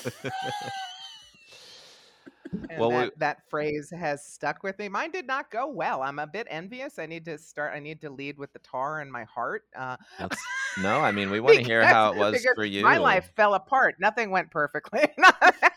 And 2.69 2.79
Well, 2.79 2.91
that, 2.91 3.05
we- 3.05 3.11
that 3.17 3.49
phrase 3.49 3.89
has 3.91 4.23
stuck 4.25 4.63
with 4.63 4.79
me. 4.79 4.87
Mine 4.87 5.11
did 5.11 5.27
not 5.27 5.51
go 5.51 5.67
well. 5.67 6.01
I'm 6.01 6.19
a 6.19 6.27
bit 6.27 6.47
envious. 6.49 6.97
I 6.97 7.05
need 7.05 7.25
to 7.25 7.37
start. 7.37 7.73
I 7.75 7.79
need 7.79 8.01
to 8.01 8.09
lead 8.09 8.37
with 8.37 8.53
the 8.53 8.59
tar 8.59 9.01
in 9.01 9.11
my 9.11 9.25
heart. 9.25 9.65
Uh, 9.75 9.97
That's, 10.17 10.37
no, 10.81 10.99
I 10.99 11.11
mean 11.11 11.29
we 11.29 11.39
want 11.41 11.57
to 11.57 11.63
hear 11.63 11.85
how 11.85 12.13
it 12.13 12.17
was 12.17 12.45
for 12.55 12.65
you. 12.65 12.83
My 12.83 12.97
life 12.97 13.31
fell 13.35 13.53
apart. 13.53 13.95
Nothing 13.99 14.31
went 14.31 14.49
perfectly. 14.51 15.07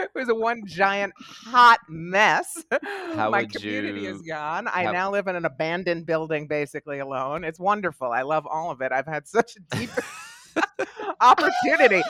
it 0.00 0.10
was 0.14 0.28
a 0.28 0.34
one 0.34 0.62
giant 0.66 1.12
hot 1.18 1.78
mess. 1.88 2.62
How 3.14 3.30
my 3.30 3.40
would 3.42 3.52
community 3.52 4.06
is 4.06 4.22
gone. 4.22 4.68
I 4.68 4.84
how- 4.84 4.92
now 4.92 5.10
live 5.10 5.26
in 5.26 5.36
an 5.36 5.44
abandoned 5.44 6.06
building, 6.06 6.46
basically 6.46 6.98
alone. 6.98 7.44
It's 7.44 7.58
wonderful. 7.60 8.10
I 8.12 8.22
love 8.22 8.46
all 8.46 8.70
of 8.70 8.80
it. 8.80 8.92
I've 8.92 9.06
had 9.06 9.26
such 9.26 9.56
a 9.56 9.76
deep 9.76 9.90
opportunity 11.20 12.02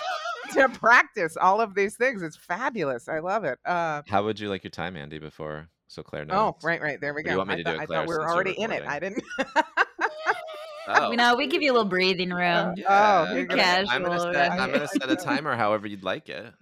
to 0.53 0.69
practice 0.69 1.37
all 1.37 1.61
of 1.61 1.75
these 1.75 1.97
things. 1.97 2.23
It's 2.23 2.37
fabulous. 2.37 3.09
I 3.09 3.19
love 3.21 3.45
it. 3.45 3.59
Uh, 3.65 4.03
How 4.09 4.25
would 4.25 4.39
you 4.41 4.49
like 4.49 4.65
your 4.65 4.71
time, 4.71 4.97
Andy? 4.97 5.19
Before 5.19 5.69
so 5.87 6.03
Claire 6.03 6.25
knows. 6.25 6.37
oh, 6.37 6.57
right, 6.67 6.81
right. 6.81 7.01
There 7.01 7.15
we 7.15 7.21
Or 7.21 7.25
do 7.25 7.31
you 7.31 7.35
go. 7.35 7.39
want 7.39 7.49
me 7.49 7.55
I 7.55 7.57
to 7.59 7.63
thought, 7.65 7.71
do 7.73 7.79
it, 7.79 7.83
I 7.83 7.87
thought 7.87 8.09
we 8.09 8.15
were 8.15 8.29
already 8.31 8.53
in 8.61 8.71
it. 8.73 8.83
I 8.87 8.99
didn't. 8.99 9.23
Oh, 10.89 11.11
You 11.13 11.17
know, 11.17 11.37
we 11.37 11.47
give 11.47 11.63
you 11.63 11.71
a 11.71 11.75
little 11.75 11.89
breathing 11.89 12.31
room. 12.31 12.41
Oh, 12.41 12.75
yeah, 12.77 13.33
you're 13.35 13.43
okay. 13.45 13.55
gonna- 13.57 13.87
I'm 13.91 14.03
gonna 14.03 14.17
Casual, 14.17 14.33
set. 14.33 14.51
I'm 14.53 14.71
gonna 14.73 14.89
set 14.89 15.11
a 15.11 15.15
timer, 15.17 15.55
however 15.55 15.87
you'd 15.87 16.03
like 16.03 16.29
it. 16.29 16.53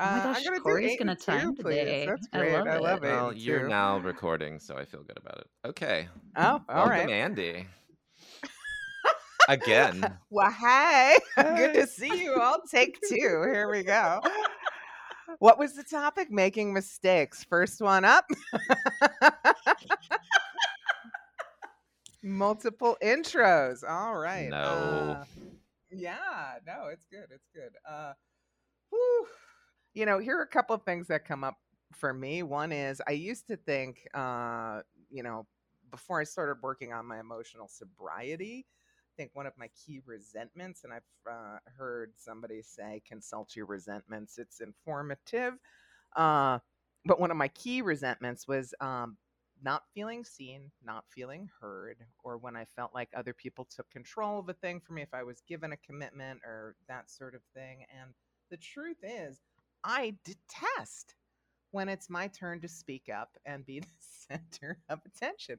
Oh 0.00 0.04
my 0.04 0.18
Uh, 0.18 0.22
gosh, 0.22 0.36
I'm 0.38 0.44
gonna 0.44 0.56
do 0.58 0.62
Corey's 0.62 0.92
eight 0.92 0.98
gonna 1.00 1.10
and 1.12 1.20
time 1.20 1.56
two, 1.56 1.62
please. 1.62 1.78
today. 1.78 2.06
That's 2.06 2.28
I 2.32 2.38
great. 2.38 2.52
love 2.52 2.66
I 2.68 2.76
it. 2.76 2.82
love 2.82 3.04
it. 3.04 3.06
Well, 3.08 3.32
you're 3.32 3.62
too. 3.62 3.68
now 3.68 3.98
recording, 3.98 4.60
so 4.60 4.76
I 4.76 4.84
feel 4.84 5.02
good 5.02 5.18
about 5.18 5.38
it. 5.38 5.46
Okay. 5.68 6.08
Oh, 6.36 6.42
all 6.42 6.60
Welcome, 6.68 6.90
right. 6.90 7.10
Andy. 7.10 7.66
Again. 9.48 10.04
Well, 10.30 10.50
hey, 10.52 11.16
good 11.36 11.72
to 11.74 11.86
see 11.86 12.22
you 12.22 12.34
all. 12.40 12.58
Take 12.70 12.98
two. 13.08 13.16
Here 13.50 13.68
we 13.70 13.82
go. 13.82 14.20
What 15.38 15.58
was 15.58 15.74
the 15.74 15.82
topic? 15.82 16.30
Making 16.30 16.72
mistakes. 16.74 17.44
First 17.48 17.80
one 17.80 18.04
up. 18.04 18.26
Multiple 22.22 22.96
intros. 23.02 23.82
All 23.88 24.16
right. 24.16 24.50
No. 24.50 24.56
uh, 24.58 25.24
yeah, 25.90 26.58
no, 26.66 26.88
it's 26.92 27.06
good. 27.10 27.26
It's 27.30 27.48
good. 27.54 27.72
Uh, 27.88 28.12
whew. 28.90 29.26
You 29.98 30.06
know, 30.06 30.20
here 30.20 30.38
are 30.38 30.42
a 30.42 30.46
couple 30.46 30.76
of 30.76 30.84
things 30.84 31.08
that 31.08 31.24
come 31.24 31.42
up 31.42 31.56
for 31.92 32.14
me. 32.14 32.44
One 32.44 32.70
is 32.70 33.02
I 33.08 33.10
used 33.10 33.48
to 33.48 33.56
think, 33.56 34.06
uh, 34.14 34.82
you 35.10 35.24
know, 35.24 35.44
before 35.90 36.20
I 36.20 36.24
started 36.24 36.62
working 36.62 36.92
on 36.92 37.04
my 37.04 37.18
emotional 37.18 37.66
sobriety, 37.66 38.64
I 38.64 39.12
think 39.16 39.32
one 39.34 39.46
of 39.46 39.54
my 39.58 39.68
key 39.84 40.00
resentments, 40.06 40.84
and 40.84 40.92
I've 40.92 41.02
uh, 41.28 41.58
heard 41.76 42.12
somebody 42.16 42.62
say, 42.62 43.02
consult 43.08 43.56
your 43.56 43.66
resentments, 43.66 44.38
it's 44.38 44.60
informative. 44.60 45.54
Uh, 46.14 46.60
but 47.04 47.18
one 47.18 47.32
of 47.32 47.36
my 47.36 47.48
key 47.48 47.82
resentments 47.82 48.46
was 48.46 48.72
um, 48.80 49.16
not 49.60 49.82
feeling 49.94 50.22
seen, 50.22 50.70
not 50.80 51.06
feeling 51.08 51.50
heard, 51.60 51.96
or 52.22 52.38
when 52.38 52.54
I 52.54 52.66
felt 52.66 52.94
like 52.94 53.08
other 53.16 53.32
people 53.34 53.66
took 53.68 53.90
control 53.90 54.38
of 54.38 54.48
a 54.48 54.54
thing 54.54 54.78
for 54.78 54.92
me, 54.92 55.02
if 55.02 55.12
I 55.12 55.24
was 55.24 55.42
given 55.48 55.72
a 55.72 55.76
commitment 55.76 56.38
or 56.44 56.76
that 56.86 57.10
sort 57.10 57.34
of 57.34 57.40
thing. 57.52 57.84
And 58.00 58.12
the 58.48 58.58
truth 58.58 58.98
is, 59.02 59.40
I 59.84 60.16
detest 60.24 61.14
when 61.72 61.88
it's 61.88 62.10
my 62.10 62.28
turn 62.28 62.60
to 62.62 62.68
speak 62.68 63.08
up 63.14 63.36
and 63.46 63.66
be 63.66 63.80
the 63.80 63.86
center 64.00 64.78
of 64.88 65.00
attention. 65.06 65.58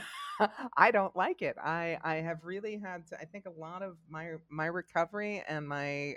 I 0.76 0.90
don't 0.90 1.14
like 1.16 1.42
it. 1.42 1.56
I 1.62 1.98
I 2.02 2.16
have 2.16 2.44
really 2.44 2.78
had 2.78 3.06
to 3.08 3.20
I 3.20 3.24
think 3.24 3.46
a 3.46 3.60
lot 3.60 3.82
of 3.82 3.96
my 4.08 4.32
my 4.50 4.66
recovery 4.66 5.42
and 5.48 5.68
my 5.68 6.16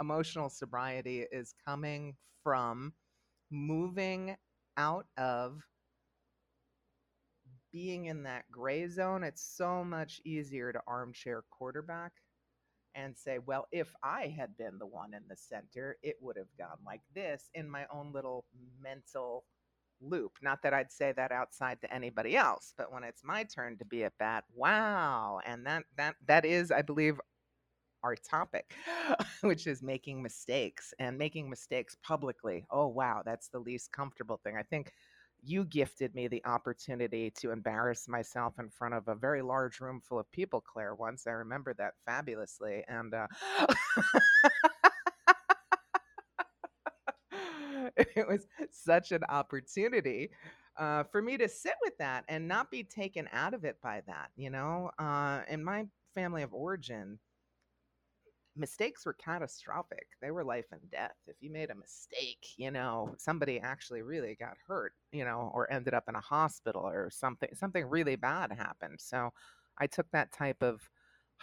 emotional 0.00 0.48
sobriety 0.48 1.26
is 1.30 1.54
coming 1.64 2.16
from 2.42 2.92
moving 3.50 4.36
out 4.76 5.06
of 5.18 5.62
being 7.72 8.06
in 8.06 8.22
that 8.24 8.50
gray 8.50 8.88
zone. 8.88 9.22
It's 9.22 9.42
so 9.42 9.84
much 9.84 10.20
easier 10.24 10.72
to 10.72 10.80
armchair 10.86 11.42
quarterback 11.50 12.12
and 12.94 13.16
say, 13.16 13.38
well, 13.38 13.66
if 13.72 13.94
I 14.02 14.28
had 14.28 14.56
been 14.56 14.78
the 14.78 14.86
one 14.86 15.14
in 15.14 15.22
the 15.28 15.36
center, 15.36 15.96
it 16.02 16.16
would 16.20 16.36
have 16.36 16.54
gone 16.58 16.78
like 16.84 17.02
this 17.14 17.50
in 17.54 17.70
my 17.70 17.86
own 17.92 18.12
little 18.12 18.44
mental 18.82 19.44
loop. 20.00 20.32
Not 20.42 20.62
that 20.62 20.74
I'd 20.74 20.92
say 20.92 21.12
that 21.12 21.32
outside 21.32 21.80
to 21.82 21.92
anybody 21.92 22.36
else, 22.36 22.74
but 22.76 22.92
when 22.92 23.04
it's 23.04 23.24
my 23.24 23.44
turn 23.44 23.78
to 23.78 23.84
be 23.84 24.04
at 24.04 24.16
bat, 24.18 24.44
wow. 24.54 25.40
And 25.44 25.66
that 25.66 25.84
that 25.96 26.16
that 26.26 26.44
is, 26.44 26.70
I 26.70 26.82
believe, 26.82 27.20
our 28.02 28.16
topic, 28.16 28.74
which 29.42 29.66
is 29.66 29.82
making 29.82 30.22
mistakes 30.22 30.94
and 30.98 31.18
making 31.18 31.50
mistakes 31.50 31.96
publicly. 32.02 32.64
Oh 32.70 32.86
wow, 32.86 33.22
that's 33.24 33.48
the 33.48 33.58
least 33.58 33.92
comfortable 33.92 34.40
thing. 34.42 34.56
I 34.56 34.62
think 34.62 34.92
you 35.42 35.64
gifted 35.64 36.14
me 36.14 36.28
the 36.28 36.44
opportunity 36.46 37.30
to 37.38 37.50
embarrass 37.52 38.08
myself 38.08 38.54
in 38.58 38.68
front 38.70 38.94
of 38.94 39.08
a 39.08 39.14
very 39.14 39.42
large 39.42 39.80
room 39.80 40.00
full 40.00 40.18
of 40.18 40.30
people, 40.32 40.60
Claire, 40.60 40.94
once. 40.94 41.26
I 41.26 41.32
remember 41.32 41.74
that 41.74 41.94
fabulously. 42.06 42.84
And 42.88 43.14
uh, 43.14 43.26
it 47.96 48.26
was 48.28 48.46
such 48.70 49.12
an 49.12 49.24
opportunity 49.28 50.30
uh, 50.78 51.04
for 51.04 51.22
me 51.22 51.36
to 51.38 51.48
sit 51.48 51.74
with 51.82 51.96
that 51.98 52.24
and 52.28 52.48
not 52.48 52.70
be 52.70 52.84
taken 52.84 53.28
out 53.32 53.54
of 53.54 53.64
it 53.64 53.76
by 53.82 54.02
that. 54.06 54.30
You 54.36 54.50
know, 54.50 54.90
uh, 54.98 55.42
in 55.48 55.64
my 55.64 55.86
family 56.14 56.42
of 56.42 56.54
origin, 56.54 57.18
mistakes 58.56 59.06
were 59.06 59.14
catastrophic. 59.14 60.08
They 60.20 60.30
were 60.30 60.44
life 60.44 60.66
and 60.72 60.90
death. 60.90 61.16
If 61.26 61.36
you 61.40 61.50
made 61.50 61.70
a 61.70 61.74
mistake, 61.74 62.46
you 62.56 62.70
know, 62.70 63.14
somebody 63.18 63.60
actually 63.60 64.02
really 64.02 64.34
got 64.34 64.56
hurt, 64.66 64.94
you 65.12 65.24
know, 65.24 65.50
or 65.54 65.72
ended 65.72 65.94
up 65.94 66.04
in 66.08 66.14
a 66.14 66.20
hospital 66.20 66.82
or 66.86 67.10
something 67.10 67.48
something 67.54 67.84
really 67.86 68.16
bad 68.16 68.52
happened. 68.52 69.00
So 69.00 69.30
I 69.78 69.86
took 69.86 70.10
that 70.12 70.32
type 70.32 70.62
of 70.62 70.90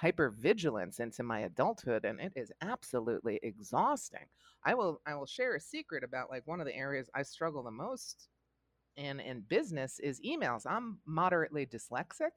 hypervigilance 0.02 1.00
into 1.00 1.24
my 1.24 1.40
adulthood 1.42 2.06
and 2.06 2.20
it 2.20 2.34
is 2.36 2.52
absolutely 2.62 3.40
exhausting. 3.44 4.28
I 4.64 4.76
will 4.76 5.02
I 5.08 5.16
will 5.16 5.26
share 5.26 5.56
a 5.56 5.60
secret 5.62 6.04
about 6.04 6.30
like 6.30 6.46
one 6.46 6.60
of 6.60 6.68
the 6.68 6.76
areas 6.76 7.10
I 7.16 7.24
struggle 7.24 7.64
the 7.64 7.72
most 7.72 8.30
in 8.96 9.20
in 9.20 9.42
business 9.42 10.00
is 10.00 10.22
emails. 10.22 10.66
I'm 10.68 11.00
moderately 11.06 11.66
dyslexic. 11.66 12.32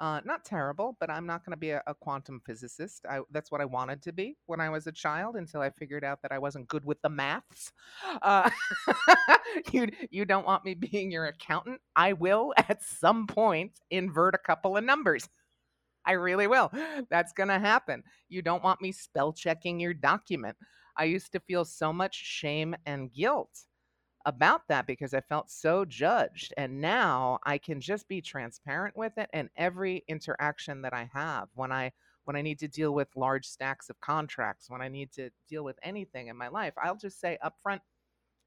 Uh, 0.00 0.20
not 0.24 0.44
terrible, 0.44 0.96
but 1.00 1.10
I'm 1.10 1.26
not 1.26 1.44
going 1.44 1.52
to 1.52 1.58
be 1.58 1.70
a, 1.70 1.82
a 1.88 1.94
quantum 1.94 2.40
physicist. 2.46 3.04
I, 3.10 3.20
that's 3.32 3.50
what 3.50 3.60
I 3.60 3.64
wanted 3.64 4.00
to 4.02 4.12
be 4.12 4.36
when 4.46 4.60
I 4.60 4.70
was 4.70 4.86
a 4.86 4.92
child 4.92 5.34
until 5.34 5.60
I 5.60 5.70
figured 5.70 6.04
out 6.04 6.22
that 6.22 6.30
I 6.30 6.38
wasn't 6.38 6.68
good 6.68 6.84
with 6.84 7.02
the 7.02 7.08
maths. 7.08 7.72
Uh, 8.22 8.48
you, 9.72 9.88
you 10.10 10.24
don't 10.24 10.46
want 10.46 10.64
me 10.64 10.74
being 10.92 11.10
your 11.10 11.26
accountant? 11.26 11.80
I 11.96 12.12
will 12.12 12.54
at 12.56 12.82
some 12.84 13.26
point 13.26 13.72
invert 13.90 14.36
a 14.36 14.38
couple 14.38 14.76
of 14.76 14.84
numbers. 14.84 15.28
I 16.06 16.12
really 16.12 16.46
will. 16.46 16.70
That's 17.10 17.32
going 17.32 17.48
to 17.48 17.58
happen. 17.58 18.04
You 18.28 18.40
don't 18.40 18.62
want 18.62 18.80
me 18.80 18.92
spell 18.92 19.32
checking 19.32 19.80
your 19.80 19.94
document. 19.94 20.56
I 20.96 21.04
used 21.04 21.32
to 21.32 21.40
feel 21.40 21.64
so 21.64 21.92
much 21.92 22.14
shame 22.14 22.76
and 22.86 23.12
guilt 23.12 23.50
about 24.28 24.62
that 24.68 24.86
because 24.86 25.14
I 25.14 25.20
felt 25.22 25.50
so 25.50 25.84
judged. 25.86 26.52
And 26.58 26.80
now 26.80 27.38
I 27.44 27.58
can 27.58 27.80
just 27.80 28.06
be 28.08 28.20
transparent 28.20 28.96
with 28.96 29.16
it 29.16 29.30
and 29.32 29.48
every 29.56 30.04
interaction 30.06 30.82
that 30.82 30.92
I 30.94 31.10
have 31.12 31.48
when 31.54 31.72
I 31.72 31.92
when 32.24 32.36
I 32.36 32.42
need 32.42 32.58
to 32.58 32.68
deal 32.68 32.92
with 32.92 33.08
large 33.16 33.46
stacks 33.46 33.88
of 33.88 33.98
contracts, 34.02 34.68
when 34.68 34.82
I 34.82 34.88
need 34.88 35.10
to 35.12 35.30
deal 35.48 35.64
with 35.64 35.78
anything 35.82 36.28
in 36.28 36.36
my 36.36 36.48
life, 36.48 36.74
I'll 36.76 36.94
just 36.94 37.18
say 37.20 37.38
up 37.40 37.54
front, 37.62 37.80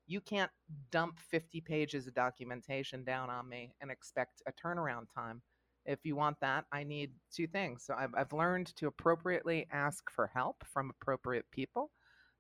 you 0.06 0.22
can't 0.22 0.52
dump 0.92 1.20
50 1.20 1.62
pages 1.62 2.06
of 2.06 2.14
documentation 2.14 3.04
down 3.04 3.32
on 3.32 3.50
me 3.50 3.74
and 3.82 3.90
expect 3.90 4.44
a 4.48 4.52
turnaround 4.52 5.08
time. 5.16 5.42
If 5.88 6.06
you 6.06 6.16
want 6.16 6.40
that, 6.42 6.66
I 6.72 6.84
need 6.84 7.14
two 7.34 7.48
things. 7.48 7.84
So 7.84 7.96
I've, 7.98 8.14
I've 8.16 8.34
learned 8.34 8.76
to 8.76 8.86
appropriately 8.86 9.66
ask 9.72 10.12
for 10.12 10.28
help 10.28 10.64
from 10.72 10.92
appropriate 10.92 11.46
people. 11.52 11.90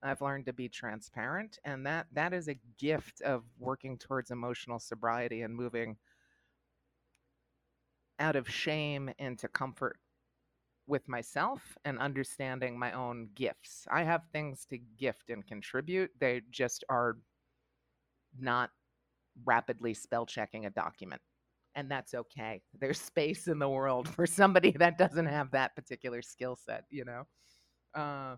I've 0.03 0.21
learned 0.21 0.45
to 0.47 0.53
be 0.53 0.69
transparent, 0.69 1.59
and 1.65 1.85
that 1.85 2.07
that 2.13 2.33
is 2.33 2.47
a 2.47 2.59
gift 2.79 3.21
of 3.21 3.43
working 3.59 3.97
towards 3.97 4.31
emotional 4.31 4.79
sobriety 4.79 5.41
and 5.43 5.55
moving 5.55 5.97
out 8.19 8.35
of 8.35 8.49
shame 8.49 9.11
into 9.19 9.47
comfort 9.47 9.97
with 10.87 11.07
myself 11.07 11.77
and 11.85 11.99
understanding 11.99 12.77
my 12.77 12.91
own 12.93 13.29
gifts. 13.35 13.87
I 13.91 14.03
have 14.03 14.23
things 14.33 14.65
to 14.65 14.77
gift 14.97 15.29
and 15.29 15.45
contribute. 15.45 16.11
They 16.19 16.41
just 16.51 16.83
are 16.89 17.17
not 18.39 18.71
rapidly 19.45 19.93
spell 19.93 20.25
checking 20.25 20.65
a 20.65 20.69
document. 20.69 21.21
and 21.75 21.89
that's 21.91 22.13
okay. 22.13 22.61
There's 22.79 22.99
space 23.01 23.47
in 23.47 23.59
the 23.59 23.69
world 23.69 24.09
for 24.15 24.27
somebody 24.27 24.71
that 24.71 24.97
doesn't 24.97 25.27
have 25.27 25.51
that 25.51 25.75
particular 25.75 26.21
skill 26.21 26.55
set, 26.55 26.85
you 26.89 27.05
know? 27.05 27.23
Uh, 27.93 28.35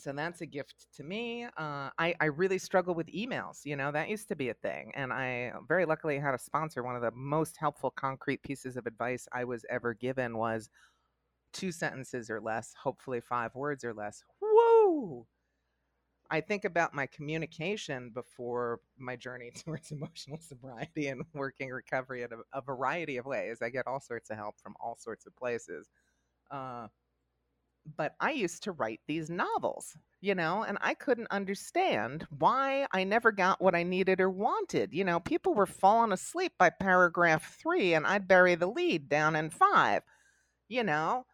so 0.00 0.12
that's 0.12 0.40
a 0.40 0.46
gift 0.46 0.86
to 0.96 1.04
me. 1.04 1.44
Uh, 1.44 1.90
I, 1.98 2.14
I 2.20 2.26
really 2.26 2.58
struggle 2.58 2.94
with 2.94 3.06
emails. 3.08 3.64
You 3.64 3.76
know, 3.76 3.92
that 3.92 4.08
used 4.08 4.28
to 4.28 4.36
be 4.36 4.48
a 4.48 4.54
thing. 4.54 4.92
And 4.94 5.12
I 5.12 5.52
very 5.68 5.84
luckily 5.84 6.18
had 6.18 6.34
a 6.34 6.38
sponsor. 6.38 6.82
One 6.82 6.96
of 6.96 7.02
the 7.02 7.10
most 7.12 7.56
helpful 7.56 7.90
concrete 7.90 8.42
pieces 8.42 8.76
of 8.76 8.86
advice 8.86 9.28
I 9.32 9.44
was 9.44 9.64
ever 9.68 9.94
given 9.94 10.36
was 10.36 10.70
two 11.52 11.72
sentences 11.72 12.30
or 12.30 12.40
less, 12.40 12.74
hopefully 12.82 13.20
five 13.20 13.54
words 13.54 13.84
or 13.84 13.92
less. 13.92 14.22
Whoa! 14.40 15.26
I 16.30 16.40
think 16.40 16.64
about 16.64 16.94
my 16.94 17.06
communication 17.06 18.10
before 18.14 18.80
my 18.96 19.16
journey 19.16 19.50
towards 19.64 19.90
emotional 19.90 20.38
sobriety 20.40 21.08
and 21.08 21.22
working 21.34 21.70
recovery 21.70 22.22
in 22.22 22.30
a, 22.32 22.58
a 22.58 22.62
variety 22.62 23.16
of 23.16 23.26
ways. 23.26 23.58
I 23.62 23.70
get 23.70 23.86
all 23.86 24.00
sorts 24.00 24.30
of 24.30 24.36
help 24.36 24.54
from 24.62 24.74
all 24.80 24.96
sorts 24.96 25.26
of 25.26 25.34
places. 25.36 25.88
Uh, 26.50 26.86
but 27.96 28.14
I 28.20 28.32
used 28.32 28.62
to 28.64 28.72
write 28.72 29.00
these 29.06 29.30
novels, 29.30 29.96
you 30.20 30.34
know, 30.34 30.62
and 30.62 30.78
I 30.80 30.94
couldn't 30.94 31.28
understand 31.30 32.26
why 32.30 32.86
I 32.92 33.04
never 33.04 33.32
got 33.32 33.60
what 33.60 33.74
I 33.74 33.82
needed 33.82 34.20
or 34.20 34.30
wanted. 34.30 34.92
You 34.92 35.04
know, 35.04 35.20
people 35.20 35.54
were 35.54 35.66
falling 35.66 36.12
asleep 36.12 36.52
by 36.58 36.70
paragraph 36.70 37.56
three, 37.60 37.94
and 37.94 38.06
I'd 38.06 38.28
bury 38.28 38.54
the 38.54 38.66
lead 38.66 39.08
down 39.08 39.36
in 39.36 39.50
five, 39.50 40.02
you 40.68 40.84
know, 40.84 41.24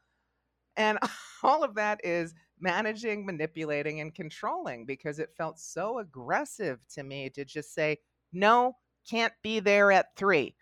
and 0.77 0.99
all 1.43 1.65
of 1.65 1.75
that 1.75 2.01
is 2.05 2.35
managing, 2.61 3.27
manipulating, 3.27 4.01
and 4.01 4.15
controlling 4.15 4.87
because 4.87 5.19
it 5.19 5.35
felt 5.37 5.59
so 5.59 5.99
aggressive 5.99 6.79
to 6.95 7.03
me 7.03 7.31
to 7.31 7.45
just 7.45 7.75
say, 7.75 7.99
no, 8.33 8.77
can't 9.09 9.35
be 9.43 9.61
there 9.61 9.93
at 9.93 10.15
three. 10.17 10.55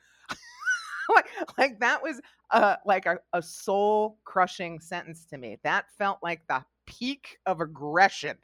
like, 1.14 1.26
like 1.58 1.80
that 1.80 2.02
was 2.02 2.20
uh, 2.50 2.76
like 2.86 3.06
a, 3.06 3.18
a 3.32 3.42
soul 3.42 4.18
crushing 4.24 4.80
sentence 4.80 5.24
to 5.26 5.38
me. 5.38 5.58
That 5.62 5.86
felt 5.98 6.18
like 6.22 6.46
the 6.48 6.64
peak 6.86 7.38
of 7.46 7.60
aggression, 7.60 8.38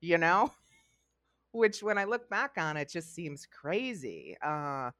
you 0.00 0.18
know? 0.18 0.52
Which, 1.52 1.82
when 1.82 1.98
I 1.98 2.04
look 2.04 2.30
back 2.30 2.52
on 2.56 2.76
it, 2.76 2.90
just 2.90 3.14
seems 3.14 3.46
crazy. 3.46 4.36
Uh, 4.42 4.90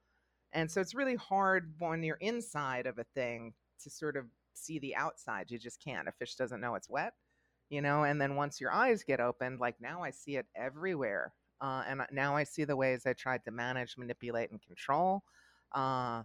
and 0.52 0.70
so 0.70 0.80
it's 0.80 0.94
really 0.94 1.16
hard 1.16 1.72
when 1.78 2.02
you're 2.02 2.16
inside 2.16 2.86
of 2.86 2.98
a 2.98 3.04
thing 3.14 3.54
to 3.82 3.90
sort 3.90 4.16
of 4.16 4.26
see 4.54 4.78
the 4.78 4.94
outside. 4.94 5.50
You 5.50 5.58
just 5.58 5.82
can't. 5.82 6.08
A 6.08 6.12
fish 6.12 6.34
doesn't 6.36 6.60
know 6.60 6.74
it's 6.74 6.90
wet, 6.90 7.14
you 7.70 7.80
know? 7.82 8.04
And 8.04 8.20
then 8.20 8.36
once 8.36 8.60
your 8.60 8.72
eyes 8.72 9.02
get 9.02 9.20
opened, 9.20 9.60
like 9.60 9.80
now 9.80 10.02
I 10.02 10.10
see 10.10 10.36
it 10.36 10.46
everywhere. 10.54 11.32
Uh, 11.60 11.84
and 11.88 12.02
now 12.10 12.36
I 12.36 12.44
see 12.44 12.64
the 12.64 12.76
ways 12.76 13.06
I 13.06 13.12
tried 13.12 13.44
to 13.44 13.50
manage, 13.50 13.96
manipulate, 13.96 14.50
and 14.50 14.60
control. 14.60 15.22
Uh, 15.72 16.24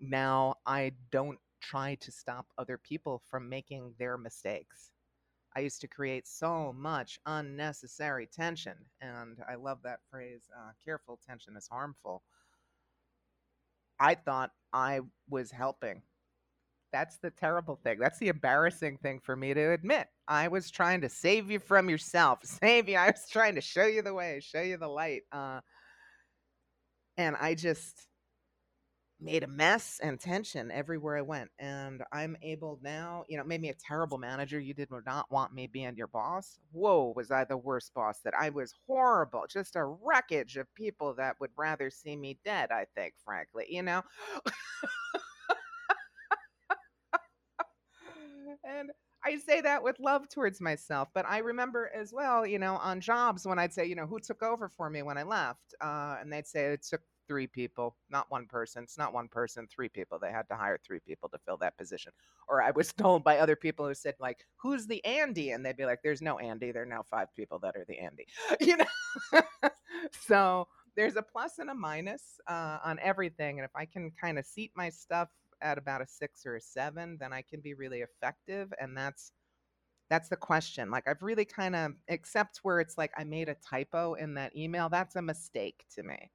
now 0.00 0.56
I 0.66 0.92
don't 1.10 1.38
try 1.60 1.96
to 1.96 2.12
stop 2.12 2.46
other 2.56 2.78
people 2.78 3.22
from 3.30 3.48
making 3.48 3.94
their 3.98 4.16
mistakes. 4.16 4.92
I 5.56 5.60
used 5.60 5.80
to 5.80 5.88
create 5.88 6.26
so 6.26 6.72
much 6.76 7.18
unnecessary 7.26 8.28
tension. 8.32 8.74
And 9.00 9.38
I 9.50 9.56
love 9.56 9.78
that 9.82 10.00
phrase 10.10 10.42
uh, 10.56 10.70
careful 10.84 11.18
tension 11.26 11.56
is 11.56 11.66
harmful. 11.66 12.22
I 13.98 14.14
thought 14.14 14.52
I 14.72 15.00
was 15.28 15.50
helping. 15.50 16.02
That's 16.92 17.18
the 17.18 17.30
terrible 17.30 17.76
thing. 17.82 17.98
That's 17.98 18.18
the 18.18 18.28
embarrassing 18.28 18.98
thing 18.98 19.20
for 19.20 19.36
me 19.36 19.52
to 19.52 19.72
admit. 19.72 20.06
I 20.26 20.48
was 20.48 20.70
trying 20.70 21.00
to 21.02 21.08
save 21.08 21.50
you 21.50 21.58
from 21.58 21.90
yourself, 21.90 22.40
save 22.44 22.88
you. 22.88 22.96
I 22.96 23.06
was 23.08 23.26
trying 23.30 23.56
to 23.56 23.60
show 23.60 23.86
you 23.86 24.02
the 24.02 24.14
way, 24.14 24.40
show 24.40 24.62
you 24.62 24.76
the 24.76 24.88
light. 24.88 25.22
Uh, 25.32 25.60
and 27.16 27.36
I 27.36 27.54
just, 27.54 28.07
made 29.20 29.42
a 29.42 29.46
mess 29.48 29.98
and 30.02 30.20
tension 30.20 30.70
everywhere 30.70 31.16
I 31.16 31.22
went. 31.22 31.50
And 31.58 32.02
I'm 32.12 32.36
able 32.42 32.78
now, 32.82 33.24
you 33.28 33.36
know, 33.36 33.44
made 33.44 33.60
me 33.60 33.70
a 33.70 33.74
terrible 33.74 34.18
manager. 34.18 34.60
You 34.60 34.74
did 34.74 34.88
not 35.06 35.30
want 35.30 35.54
me 35.54 35.66
being 35.66 35.96
your 35.96 36.06
boss. 36.06 36.58
Whoa, 36.72 37.12
was 37.16 37.30
I 37.30 37.44
the 37.44 37.56
worst 37.56 37.92
boss 37.94 38.20
that 38.24 38.34
I 38.38 38.50
was 38.50 38.74
horrible, 38.86 39.44
just 39.48 39.76
a 39.76 39.84
wreckage 39.84 40.56
of 40.56 40.72
people 40.74 41.14
that 41.14 41.36
would 41.40 41.50
rather 41.56 41.90
see 41.90 42.16
me 42.16 42.38
dead, 42.44 42.70
I 42.70 42.86
think, 42.94 43.14
frankly, 43.24 43.64
you 43.68 43.82
know? 43.82 44.02
and 48.64 48.90
I 49.24 49.38
say 49.38 49.60
that 49.62 49.82
with 49.82 49.98
love 49.98 50.28
towards 50.28 50.60
myself, 50.60 51.08
but 51.14 51.26
I 51.26 51.38
remember 51.38 51.90
as 51.94 52.12
well, 52.12 52.46
you 52.46 52.58
know, 52.58 52.76
on 52.76 53.00
jobs 53.00 53.46
when 53.46 53.58
I'd 53.58 53.74
say, 53.74 53.86
you 53.86 53.96
know, 53.96 54.06
who 54.06 54.20
took 54.20 54.42
over 54.42 54.68
for 54.68 54.88
me 54.88 55.02
when 55.02 55.18
I 55.18 55.24
left, 55.24 55.74
uh, 55.80 56.16
and 56.20 56.32
they'd 56.32 56.46
say 56.46 56.66
it 56.66 56.84
took 56.88 57.00
three 57.28 57.46
people, 57.46 57.94
not 58.10 58.26
one 58.30 58.46
person. 58.46 58.82
It's 58.82 58.98
not 58.98 59.12
one 59.12 59.28
person, 59.28 59.68
three 59.68 59.88
people. 59.88 60.18
They 60.18 60.32
had 60.32 60.48
to 60.48 60.56
hire 60.56 60.80
three 60.84 60.98
people 60.98 61.28
to 61.28 61.38
fill 61.38 61.58
that 61.58 61.76
position. 61.76 62.10
Or 62.48 62.62
I 62.62 62.72
was 62.72 62.92
told 62.98 63.22
by 63.22 63.38
other 63.38 63.54
people 63.54 63.86
who 63.86 63.94
said, 63.94 64.14
like, 64.18 64.38
who's 64.56 64.86
the 64.86 65.04
Andy? 65.04 65.50
And 65.50 65.64
they'd 65.64 65.76
be 65.76 65.84
like, 65.84 66.00
there's 66.02 66.22
no 66.22 66.38
Andy. 66.38 66.72
There 66.72 66.82
are 66.82 66.86
now 66.86 67.04
five 67.08 67.28
people 67.36 67.58
that 67.60 67.76
are 67.76 67.84
the 67.86 67.98
Andy. 67.98 68.26
You 68.60 68.78
know? 68.78 69.40
so 70.26 70.66
there's 70.96 71.16
a 71.16 71.22
plus 71.22 71.58
and 71.58 71.70
a 71.70 71.74
minus 71.74 72.40
uh, 72.48 72.78
on 72.84 72.98
everything. 73.00 73.58
And 73.58 73.64
if 73.64 73.76
I 73.76 73.84
can 73.84 74.10
kind 74.20 74.38
of 74.38 74.46
seat 74.46 74.72
my 74.74 74.88
stuff 74.88 75.28
at 75.60 75.78
about 75.78 76.00
a 76.00 76.06
six 76.06 76.46
or 76.46 76.56
a 76.56 76.60
seven, 76.60 77.18
then 77.20 77.32
I 77.32 77.42
can 77.42 77.60
be 77.60 77.74
really 77.74 78.00
effective. 78.00 78.72
And 78.80 78.96
that's 78.96 79.32
that's 80.10 80.28
the 80.28 80.36
question. 80.36 80.90
Like 80.90 81.06
I've 81.06 81.22
really 81.22 81.44
kind 81.44 81.76
of 81.76 81.92
except 82.08 82.60
where 82.62 82.80
it's 82.80 82.96
like 82.96 83.12
I 83.18 83.24
made 83.24 83.48
a 83.48 83.56
typo 83.56 84.14
in 84.14 84.34
that 84.34 84.56
email, 84.56 84.88
that's 84.88 85.16
a 85.16 85.22
mistake 85.22 85.84
to 85.94 86.02
me 86.02 86.30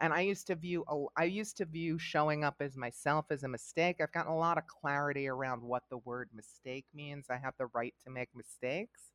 and 0.00 0.12
i 0.12 0.20
used 0.20 0.46
to 0.46 0.54
view 0.54 0.84
i 1.16 1.24
used 1.24 1.56
to 1.56 1.64
view 1.64 1.98
showing 1.98 2.44
up 2.44 2.56
as 2.60 2.76
myself 2.76 3.26
as 3.30 3.42
a 3.44 3.48
mistake. 3.48 3.96
I've 4.00 4.12
gotten 4.12 4.32
a 4.32 4.36
lot 4.38 4.58
of 4.58 4.66
clarity 4.66 5.28
around 5.28 5.62
what 5.62 5.84
the 5.90 5.98
word 5.98 6.30
mistake 6.34 6.86
means. 6.94 7.26
I 7.30 7.36
have 7.38 7.54
the 7.58 7.66
right 7.74 7.94
to 8.04 8.10
make 8.10 8.28
mistakes. 8.34 9.12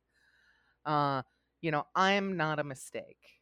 Uh 0.84 1.22
you 1.62 1.70
know 1.70 1.86
i'm 1.94 2.36
not 2.36 2.58
a 2.58 2.64
mistake. 2.64 3.40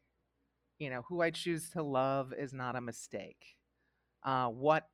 You 0.78 0.90
know 0.90 1.02
who 1.08 1.20
i 1.22 1.30
choose 1.30 1.70
to 1.70 1.82
love 1.82 2.32
is 2.32 2.52
not 2.52 2.76
a 2.76 2.80
mistake. 2.80 3.56
Uh 4.24 4.48
what 4.48 4.88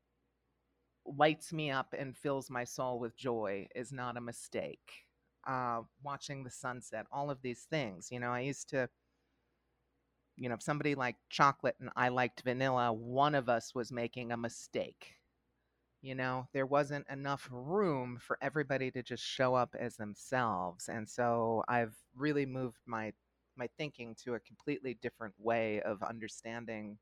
lights 1.07 1.53
me 1.53 1.71
up 1.71 1.95
and 1.99 2.17
fills 2.17 2.51
my 2.51 2.65
soul 2.65 2.99
with 2.99 3.17
joy 3.17 3.67
is 3.75 3.93
not 3.93 4.17
a 4.17 4.21
mistake. 4.21 5.07
Uh 5.47 5.81
watching 6.03 6.45
the 6.45 6.51
sunset 6.51 7.07
all 7.11 7.31
of 7.31 7.41
these 7.41 7.63
things 7.71 8.09
you 8.11 8.21
know 8.21 8.31
i 8.31 8.41
used 8.41 8.69
to 8.69 8.87
you 10.41 10.49
know, 10.49 10.55
if 10.55 10.63
somebody 10.63 10.95
liked 10.95 11.21
chocolate 11.29 11.77
and 11.81 11.91
I 11.97 12.09
liked 12.09 12.43
vanilla, 12.43 12.93
one 12.95 13.35
of 13.35 13.51
us 13.51 13.75
was 13.75 13.93
making 13.93 14.33
a 14.33 14.39
mistake. 14.39 15.17
You 16.03 16.15
know, 16.15 16.49
there 16.55 16.65
wasn't 16.67 17.07
enough 17.11 17.47
room 17.53 18.19
for 18.21 18.39
everybody 18.41 18.91
to 18.93 19.03
just 19.03 19.23
show 19.23 19.55
up 19.55 19.77
as 19.79 19.97
themselves. 19.97 20.89
And 20.89 21.07
so 21.09 21.63
I've 21.69 21.95
really 22.17 22.47
moved 22.47 22.79
my 22.87 23.13
my 23.57 23.69
thinking 23.77 24.15
to 24.25 24.35
a 24.35 24.41
completely 24.41 24.95
different 25.03 25.35
way 25.39 25.83
of 25.83 26.03
understanding 26.03 26.99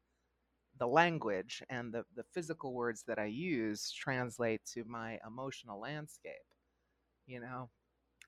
the 0.78 0.88
language 0.88 1.62
and 1.70 1.92
the, 1.92 2.04
the 2.16 2.24
physical 2.34 2.74
words 2.74 3.04
that 3.06 3.18
I 3.18 3.26
use 3.26 3.92
translate 3.92 4.64
to 4.74 4.84
my 4.84 5.20
emotional 5.26 5.80
landscape. 5.80 6.32
You 7.26 7.40
know, 7.40 7.70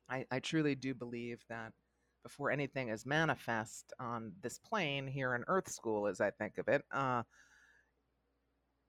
I, 0.08 0.26
I 0.30 0.40
truly 0.40 0.74
do 0.74 0.94
believe 0.94 1.42
that 1.48 1.72
before 2.22 2.50
anything 2.50 2.88
is 2.88 3.06
manifest 3.06 3.92
on 3.98 4.32
this 4.42 4.58
plane 4.58 5.06
here 5.06 5.34
in 5.34 5.44
Earth 5.46 5.70
School, 5.70 6.06
as 6.06 6.20
I 6.20 6.30
think 6.30 6.58
of 6.58 6.68
it, 6.68 6.82
uh, 6.92 7.22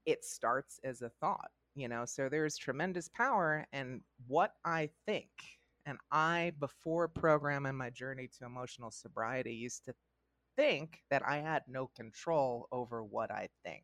it 0.06 0.26
starts 0.26 0.80
as 0.84 1.02
a 1.02 1.10
thought, 1.10 1.52
you 1.76 1.88
know. 1.88 2.06
So 2.06 2.30
there's 2.30 2.58
tremendous 2.58 3.10
power 3.10 3.66
in 3.74 4.02
what 4.28 4.54
I 4.66 4.90
think. 5.06 5.30
And 5.86 5.98
I, 6.12 6.54
before 6.60 7.08
programming 7.08 7.76
my 7.76 7.90
journey 7.90 8.30
to 8.38 8.46
emotional 8.46 8.92
sobriety, 8.92 9.54
used 9.54 9.86
to 9.86 9.94
think 10.56 11.00
that 11.10 11.24
I 11.26 11.38
had 11.38 11.64
no 11.68 11.88
control 11.96 12.68
over 12.72 13.04
what 13.04 13.32
I 13.32 13.50
think. 13.64 13.84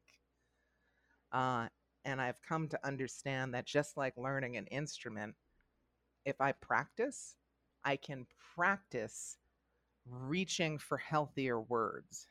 Uh, 1.32 1.68
and 2.06 2.22
I've 2.22 2.42
come 2.42 2.68
to 2.70 2.88
understand 2.88 3.54
that 3.54 3.66
just 3.66 3.98
like 3.98 4.14
learning 4.16 4.58
an 4.58 4.68
instrument, 4.68 5.36
if 6.26 6.40
I 6.40 6.52
practice, 6.54 7.36
I 7.84 7.96
can 7.96 8.26
practice 8.56 9.38
reaching 10.06 10.78
for 10.78 10.98
healthier 10.98 11.60
words 11.62 12.28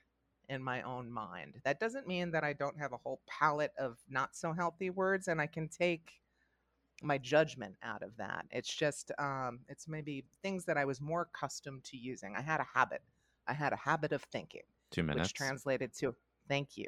in 0.49 0.63
my 0.63 0.83
own 0.83 1.11
mind. 1.11 1.55
That 1.65 1.81
doesn't 1.81 2.07
mean 2.07 2.31
that 2.31 2.45
I 2.45 2.53
don't 2.53 2.79
have 2.79 2.93
a 2.93 2.97
whole 2.97 3.21
palette 3.27 3.73
of 3.79 3.99
not 4.09 4.37
so 4.37 4.53
healthy 4.53 4.91
words 4.91 5.29
and 5.29 5.41
I 5.41 5.47
can 5.47 5.69
take 5.69 6.13
my 7.03 7.19
judgment 7.19 7.75
out 7.83 8.03
of 8.03 8.17
that. 8.17 8.47
It's 8.51 8.73
just, 8.73 9.13
um, 9.19 9.61
it's 9.69 9.89
maybe 9.89 10.25
things 10.43 10.65
that 10.65 10.79
I 10.79 10.85
was 10.85 11.01
more 11.01 11.29
accustomed 11.35 11.85
to 11.85 11.97
using. 11.97 12.35
I 12.37 12.43
had 12.43 12.61
a 12.61 12.67
habit. 12.75 13.03
I 13.47 13.53
had 13.53 13.73
a 13.73 13.77
habit 13.77 14.13
of 14.13 14.23
thinking. 14.23 14.63
Two 14.91 15.03
minutes. 15.03 15.29
Which 15.29 15.35
translated 15.35 15.93
to, 15.99 16.15
thank 16.49 16.77
you, 16.77 16.87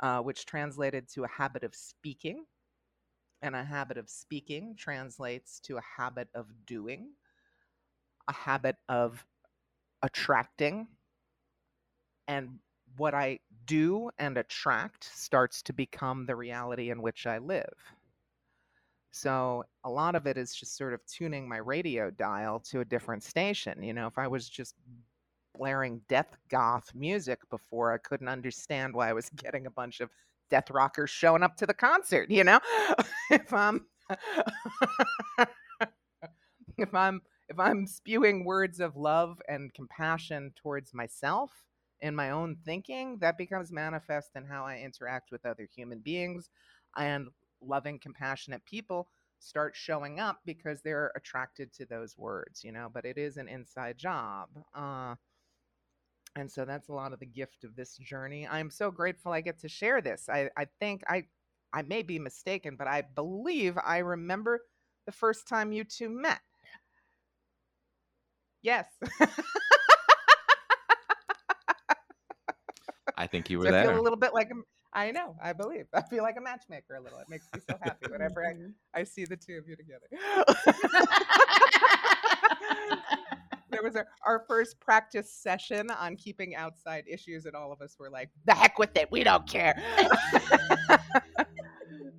uh, 0.00 0.20
which 0.20 0.46
translated 0.46 1.08
to 1.14 1.24
a 1.24 1.28
habit 1.28 1.64
of 1.64 1.74
speaking. 1.74 2.44
And 3.40 3.54
a 3.54 3.64
habit 3.64 3.98
of 3.98 4.10
speaking 4.10 4.74
translates 4.76 5.60
to 5.60 5.76
a 5.76 5.82
habit 5.96 6.28
of 6.34 6.46
doing 6.66 7.10
a 8.28 8.32
habit 8.32 8.76
of 8.88 9.24
attracting 10.02 10.86
and 12.28 12.58
what 12.96 13.14
I 13.14 13.38
do 13.66 14.10
and 14.18 14.36
attract 14.36 15.04
starts 15.04 15.62
to 15.62 15.72
become 15.72 16.26
the 16.26 16.36
reality 16.36 16.90
in 16.90 17.02
which 17.02 17.26
I 17.26 17.38
live. 17.38 17.74
So 19.10 19.64
a 19.84 19.90
lot 19.90 20.14
of 20.14 20.26
it 20.26 20.36
is 20.36 20.54
just 20.54 20.76
sort 20.76 20.94
of 20.94 21.04
tuning 21.06 21.48
my 21.48 21.56
radio 21.58 22.10
dial 22.10 22.60
to 22.70 22.80
a 22.80 22.84
different 22.84 23.22
station. 23.22 23.82
You 23.82 23.92
know, 23.92 24.06
if 24.06 24.18
I 24.18 24.28
was 24.28 24.48
just 24.48 24.74
blaring 25.56 26.00
death 26.08 26.36
goth 26.50 26.94
music 26.94 27.40
before, 27.50 27.92
I 27.92 27.98
couldn't 27.98 28.28
understand 28.28 28.94
why 28.94 29.08
I 29.08 29.12
was 29.12 29.30
getting 29.36 29.66
a 29.66 29.70
bunch 29.70 30.00
of 30.00 30.10
death 30.50 30.70
rockers 30.70 31.10
showing 31.10 31.42
up 31.42 31.56
to 31.56 31.66
the 31.66 31.74
concert, 31.74 32.30
you 32.30 32.44
know? 32.44 32.60
if 33.30 33.52
I'm 33.52 33.86
if 36.78 36.94
I'm 36.94 37.20
if 37.48 37.58
I'm 37.58 37.86
spewing 37.86 38.44
words 38.44 38.80
of 38.80 38.96
love 38.96 39.40
and 39.48 39.72
compassion 39.74 40.52
towards 40.56 40.92
myself 40.94 41.50
in 42.00 42.14
my 42.14 42.30
own 42.30 42.56
thinking, 42.64 43.18
that 43.20 43.38
becomes 43.38 43.72
manifest 43.72 44.30
in 44.36 44.44
how 44.44 44.64
I 44.64 44.78
interact 44.78 45.30
with 45.32 45.46
other 45.46 45.68
human 45.74 46.00
beings 46.00 46.50
and 46.96 47.28
loving, 47.60 47.98
compassionate 47.98 48.64
people 48.64 49.08
start 49.40 49.74
showing 49.76 50.20
up 50.20 50.40
because 50.44 50.82
they're 50.82 51.12
attracted 51.16 51.72
to 51.72 51.86
those 51.86 52.16
words, 52.18 52.64
you 52.64 52.72
know. 52.72 52.88
But 52.92 53.04
it 53.04 53.18
is 53.18 53.36
an 53.36 53.48
inside 53.48 53.96
job. 53.96 54.48
Uh, 54.74 55.14
and 56.36 56.50
so 56.50 56.64
that's 56.64 56.88
a 56.88 56.92
lot 56.92 57.12
of 57.12 57.20
the 57.20 57.26
gift 57.26 57.64
of 57.64 57.74
this 57.74 57.96
journey. 57.96 58.46
I'm 58.46 58.70
so 58.70 58.90
grateful 58.90 59.32
I 59.32 59.40
get 59.40 59.58
to 59.60 59.68
share 59.68 60.00
this. 60.00 60.28
I, 60.28 60.50
I 60.56 60.66
think 60.80 61.02
I 61.08 61.24
I 61.72 61.82
may 61.82 62.02
be 62.02 62.18
mistaken, 62.18 62.76
but 62.76 62.86
I 62.86 63.02
believe 63.02 63.76
I 63.84 63.98
remember 63.98 64.60
the 65.04 65.12
first 65.12 65.46
time 65.48 65.72
you 65.72 65.84
two 65.84 66.08
met. 66.08 66.40
Yes. 68.62 68.86
I 73.16 73.26
think 73.26 73.50
you 73.50 73.58
were 73.58 73.66
so 73.66 73.76
I 73.76 73.82
feel 73.82 73.98
a 73.98 74.00
little 74.00 74.16
bit 74.16 74.32
like 74.32 74.50
a, 74.50 74.54
I 74.92 75.10
know, 75.10 75.36
I 75.42 75.52
believe. 75.52 75.86
I 75.92 76.02
feel 76.02 76.22
like 76.22 76.36
a 76.38 76.40
matchmaker 76.40 76.94
a 76.94 77.00
little. 77.00 77.18
It 77.18 77.28
makes 77.28 77.46
me 77.52 77.60
so 77.68 77.76
happy 77.82 78.06
whenever 78.10 78.46
I, 78.46 78.54
I 78.98 79.04
see 79.04 79.24
the 79.24 79.36
two 79.36 79.58
of 79.58 79.68
you 79.68 79.76
together. 79.76 80.06
there 83.70 83.82
was 83.82 83.96
our, 83.96 84.06
our 84.24 84.44
first 84.48 84.80
practice 84.80 85.30
session 85.32 85.90
on 85.90 86.16
keeping 86.16 86.54
outside 86.54 87.04
issues, 87.08 87.46
and 87.46 87.54
all 87.54 87.72
of 87.72 87.82
us 87.82 87.96
were 87.98 88.10
like, 88.10 88.30
the 88.46 88.54
heck 88.54 88.78
with 88.78 88.96
it, 88.96 89.10
we 89.10 89.24
don't 89.24 89.48
care. 89.48 89.74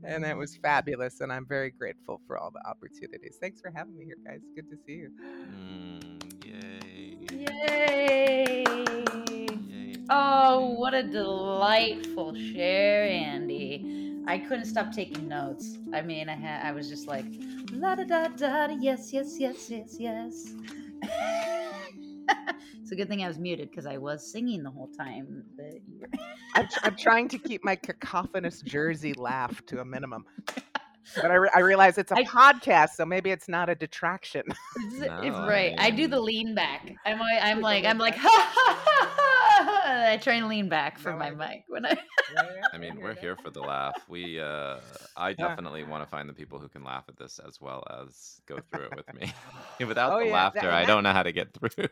and 0.03 0.25
it 0.25 0.35
was 0.35 0.57
fabulous, 0.57 1.21
and 1.21 1.31
I'm 1.31 1.47
very 1.47 1.71
grateful 1.71 2.19
for 2.27 2.37
all 2.37 2.51
the 2.51 2.61
opportunities. 2.67 3.37
Thanks 3.39 3.61
for 3.61 3.71
having 3.75 3.97
me 3.97 4.05
here, 4.05 4.17
guys. 4.25 4.41
Good 4.55 4.69
to 4.69 4.77
see 4.85 4.93
you. 4.93 5.11
Mm, 5.51 5.78
yay. 7.39 8.63
Yay! 8.67 9.47
Yay. 9.69 9.95
Oh, 10.09 10.75
what 10.77 10.93
a 10.93 11.03
delightful 11.03 12.35
share, 12.35 13.05
Andy. 13.05 14.23
I 14.27 14.37
couldn't 14.37 14.65
stop 14.65 14.91
taking 14.91 15.27
notes. 15.27 15.77
I 15.93 16.01
mean, 16.01 16.29
I 16.29 16.35
had 16.35 16.65
I 16.65 16.71
was 16.71 16.89
just 16.89 17.07
like 17.07 17.25
la 17.71 17.95
da 17.95 18.03
da 18.03 18.27
da 18.27 18.67
da, 18.67 18.73
yes 18.79 19.11
yes 19.13 19.39
yes 19.39 19.69
yes 19.69 19.95
yes. 19.99 20.53
it's 22.81 22.91
a 22.91 22.95
good 22.95 23.07
thing 23.07 23.23
I 23.23 23.27
was 23.27 23.39
muted 23.39 23.69
because 23.69 23.85
I 23.85 23.97
was 23.97 24.25
singing 24.31 24.63
the 24.63 24.69
whole 24.71 24.89
time 24.97 25.43
that 25.57 25.79
you 25.87 25.99
were. 26.01 26.09
I'm, 26.55 26.67
tr- 26.67 26.79
I'm 26.83 26.95
trying 26.95 27.27
to 27.29 27.37
keep 27.37 27.63
my 27.63 27.75
cacophonous 27.75 28.61
Jersey 28.61 29.13
laugh 29.13 29.65
to 29.67 29.79
a 29.79 29.85
minimum. 29.85 30.25
But 31.15 31.31
I, 31.31 31.35
re- 31.35 31.49
I 31.55 31.59
realize 31.59 31.97
it's 31.97 32.11
a 32.11 32.15
I- 32.17 32.23
podcast, 32.23 32.91
so 32.91 33.05
maybe 33.05 33.29
it's 33.31 33.47
not 33.47 33.69
a 33.69 33.75
detraction. 33.75 34.43
It's- 34.47 34.93
it's 35.23 35.35
No, 35.37 35.43
I 35.43 35.47
right. 35.47 35.75
I 35.77 35.89
do 35.89 36.07
the 36.07 36.19
lean 36.19 36.55
back. 36.55 36.91
I'm 37.05 37.19
like, 37.19 37.39
I'm 37.41 37.61
like, 37.61 37.85
I'm 37.85 37.97
like, 37.97 38.15
back. 38.15 38.23
ha 38.23 38.51
ha 38.53 38.83
ha 38.85 39.15
ha. 39.15 39.15
I 40.11 40.17
try 40.17 40.35
and 40.35 40.47
lean 40.47 40.69
back 40.69 40.97
from 40.97 41.13
No, 41.13 41.19
my 41.19 41.31
mic 41.31 41.63
when 41.67 41.85
I. 41.85 41.97
I 42.73 42.77
mean, 42.77 43.01
we're 43.01 43.15
here 43.15 43.35
for 43.35 43.49
the 43.49 43.59
laugh. 43.61 43.95
We, 44.07 44.39
uh, 44.39 44.77
I 45.17 45.33
definitely 45.33 45.83
want 45.83 46.03
to 46.03 46.09
find 46.09 46.29
the 46.29 46.33
people 46.33 46.59
who 46.59 46.67
can 46.69 46.83
laugh 46.83 47.03
at 47.09 47.17
this 47.17 47.39
as 47.45 47.59
well 47.59 47.83
as 48.01 48.39
go 48.45 48.59
through 48.71 48.85
it 48.85 48.95
with 48.95 49.13
me. 49.19 49.33
Without 49.85 50.13
Oh, 50.13 50.19
the 50.19 50.27
yeah, 50.27 50.33
laughter, 50.33 50.61
that- 50.61 50.73
I 50.73 50.85
don't 50.85 51.03
know 51.03 51.11
how 51.11 51.23
to 51.23 51.31
get 51.31 51.49
through. 51.53 51.87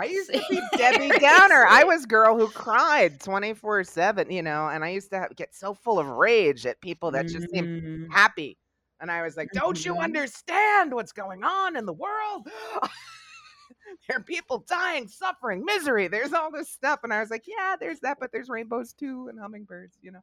I 0.00 0.04
used 0.04 0.32
to 0.32 0.42
be 0.48 0.60
Debbie 0.78 1.10
Downer. 1.18 1.66
I 1.66 1.84
was 1.84 2.06
girl 2.06 2.36
who 2.38 2.48
cried 2.48 3.20
24 3.20 3.84
7, 3.84 4.30
you 4.30 4.42
know, 4.42 4.68
and 4.68 4.84
I 4.84 4.88
used 4.90 5.10
to 5.10 5.18
have, 5.18 5.36
get 5.36 5.54
so 5.54 5.74
full 5.74 5.98
of 5.98 6.06
rage 6.06 6.64
at 6.66 6.80
people 6.80 7.10
that 7.12 7.28
just 7.28 7.50
seemed 7.50 7.68
Mm. 7.68 8.06
happy. 8.10 8.56
And 9.00 9.10
I 9.10 9.22
was 9.22 9.36
like, 9.36 9.50
don't 9.52 9.82
you 9.84 9.94
Mhm. 9.94 10.04
understand 10.04 10.92
what's 10.94 11.12
going 11.12 11.44
on 11.44 11.76
in 11.76 11.86
the 11.86 11.92
world? 11.92 12.48
there 14.08 14.16
are 14.18 14.22
people 14.22 14.64
dying, 14.68 15.08
suffering, 15.08 15.64
misery. 15.64 16.08
There's 16.08 16.32
all 16.32 16.50
this 16.50 16.70
stuff. 16.70 17.00
And 17.02 17.12
I 17.12 17.20
was 17.20 17.30
like, 17.30 17.44
yeah, 17.46 17.76
there's 17.78 18.00
that, 18.00 18.18
but 18.20 18.32
there's 18.32 18.48
rainbows 18.48 18.92
too 18.92 19.28
and 19.28 19.38
hummingbirds, 19.38 19.98
you 20.02 20.12
know? 20.12 20.20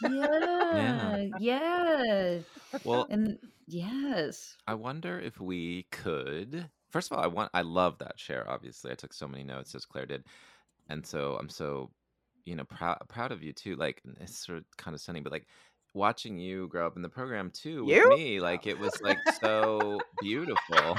Yeah, 0.00 1.26
yeah, 1.38 2.40
well, 2.84 3.06
and 3.10 3.38
yes. 3.66 4.56
I 4.66 4.74
wonder 4.74 5.18
if 5.18 5.40
we 5.40 5.86
could. 5.90 6.70
First 6.94 7.10
of 7.10 7.18
all, 7.18 7.24
I 7.24 7.26
want. 7.26 7.50
I 7.52 7.62
love 7.62 7.98
that 7.98 8.20
share. 8.20 8.48
Obviously, 8.48 8.92
I 8.92 8.94
took 8.94 9.12
so 9.12 9.26
many 9.26 9.42
notes 9.42 9.74
as 9.74 9.84
Claire 9.84 10.06
did, 10.06 10.22
and 10.88 11.04
so 11.04 11.36
I'm 11.40 11.48
so, 11.48 11.90
you 12.44 12.54
know, 12.54 12.62
proud 12.62 12.98
proud 13.08 13.32
of 13.32 13.42
you 13.42 13.52
too. 13.52 13.74
Like 13.74 14.00
it's 14.20 14.46
sort 14.46 14.58
of 14.58 14.64
kind 14.76 14.94
of 14.94 15.00
stunning, 15.00 15.24
but 15.24 15.32
like 15.32 15.48
watching 15.92 16.38
you 16.38 16.68
grow 16.68 16.86
up 16.86 16.94
in 16.94 17.02
the 17.02 17.08
program 17.08 17.50
too 17.50 17.84
with 17.84 17.96
You? 17.96 18.10
me, 18.10 18.38
like 18.38 18.68
it 18.68 18.78
was 18.78 18.92
like 19.02 19.18
so 19.40 19.98
beautiful. 20.20 20.96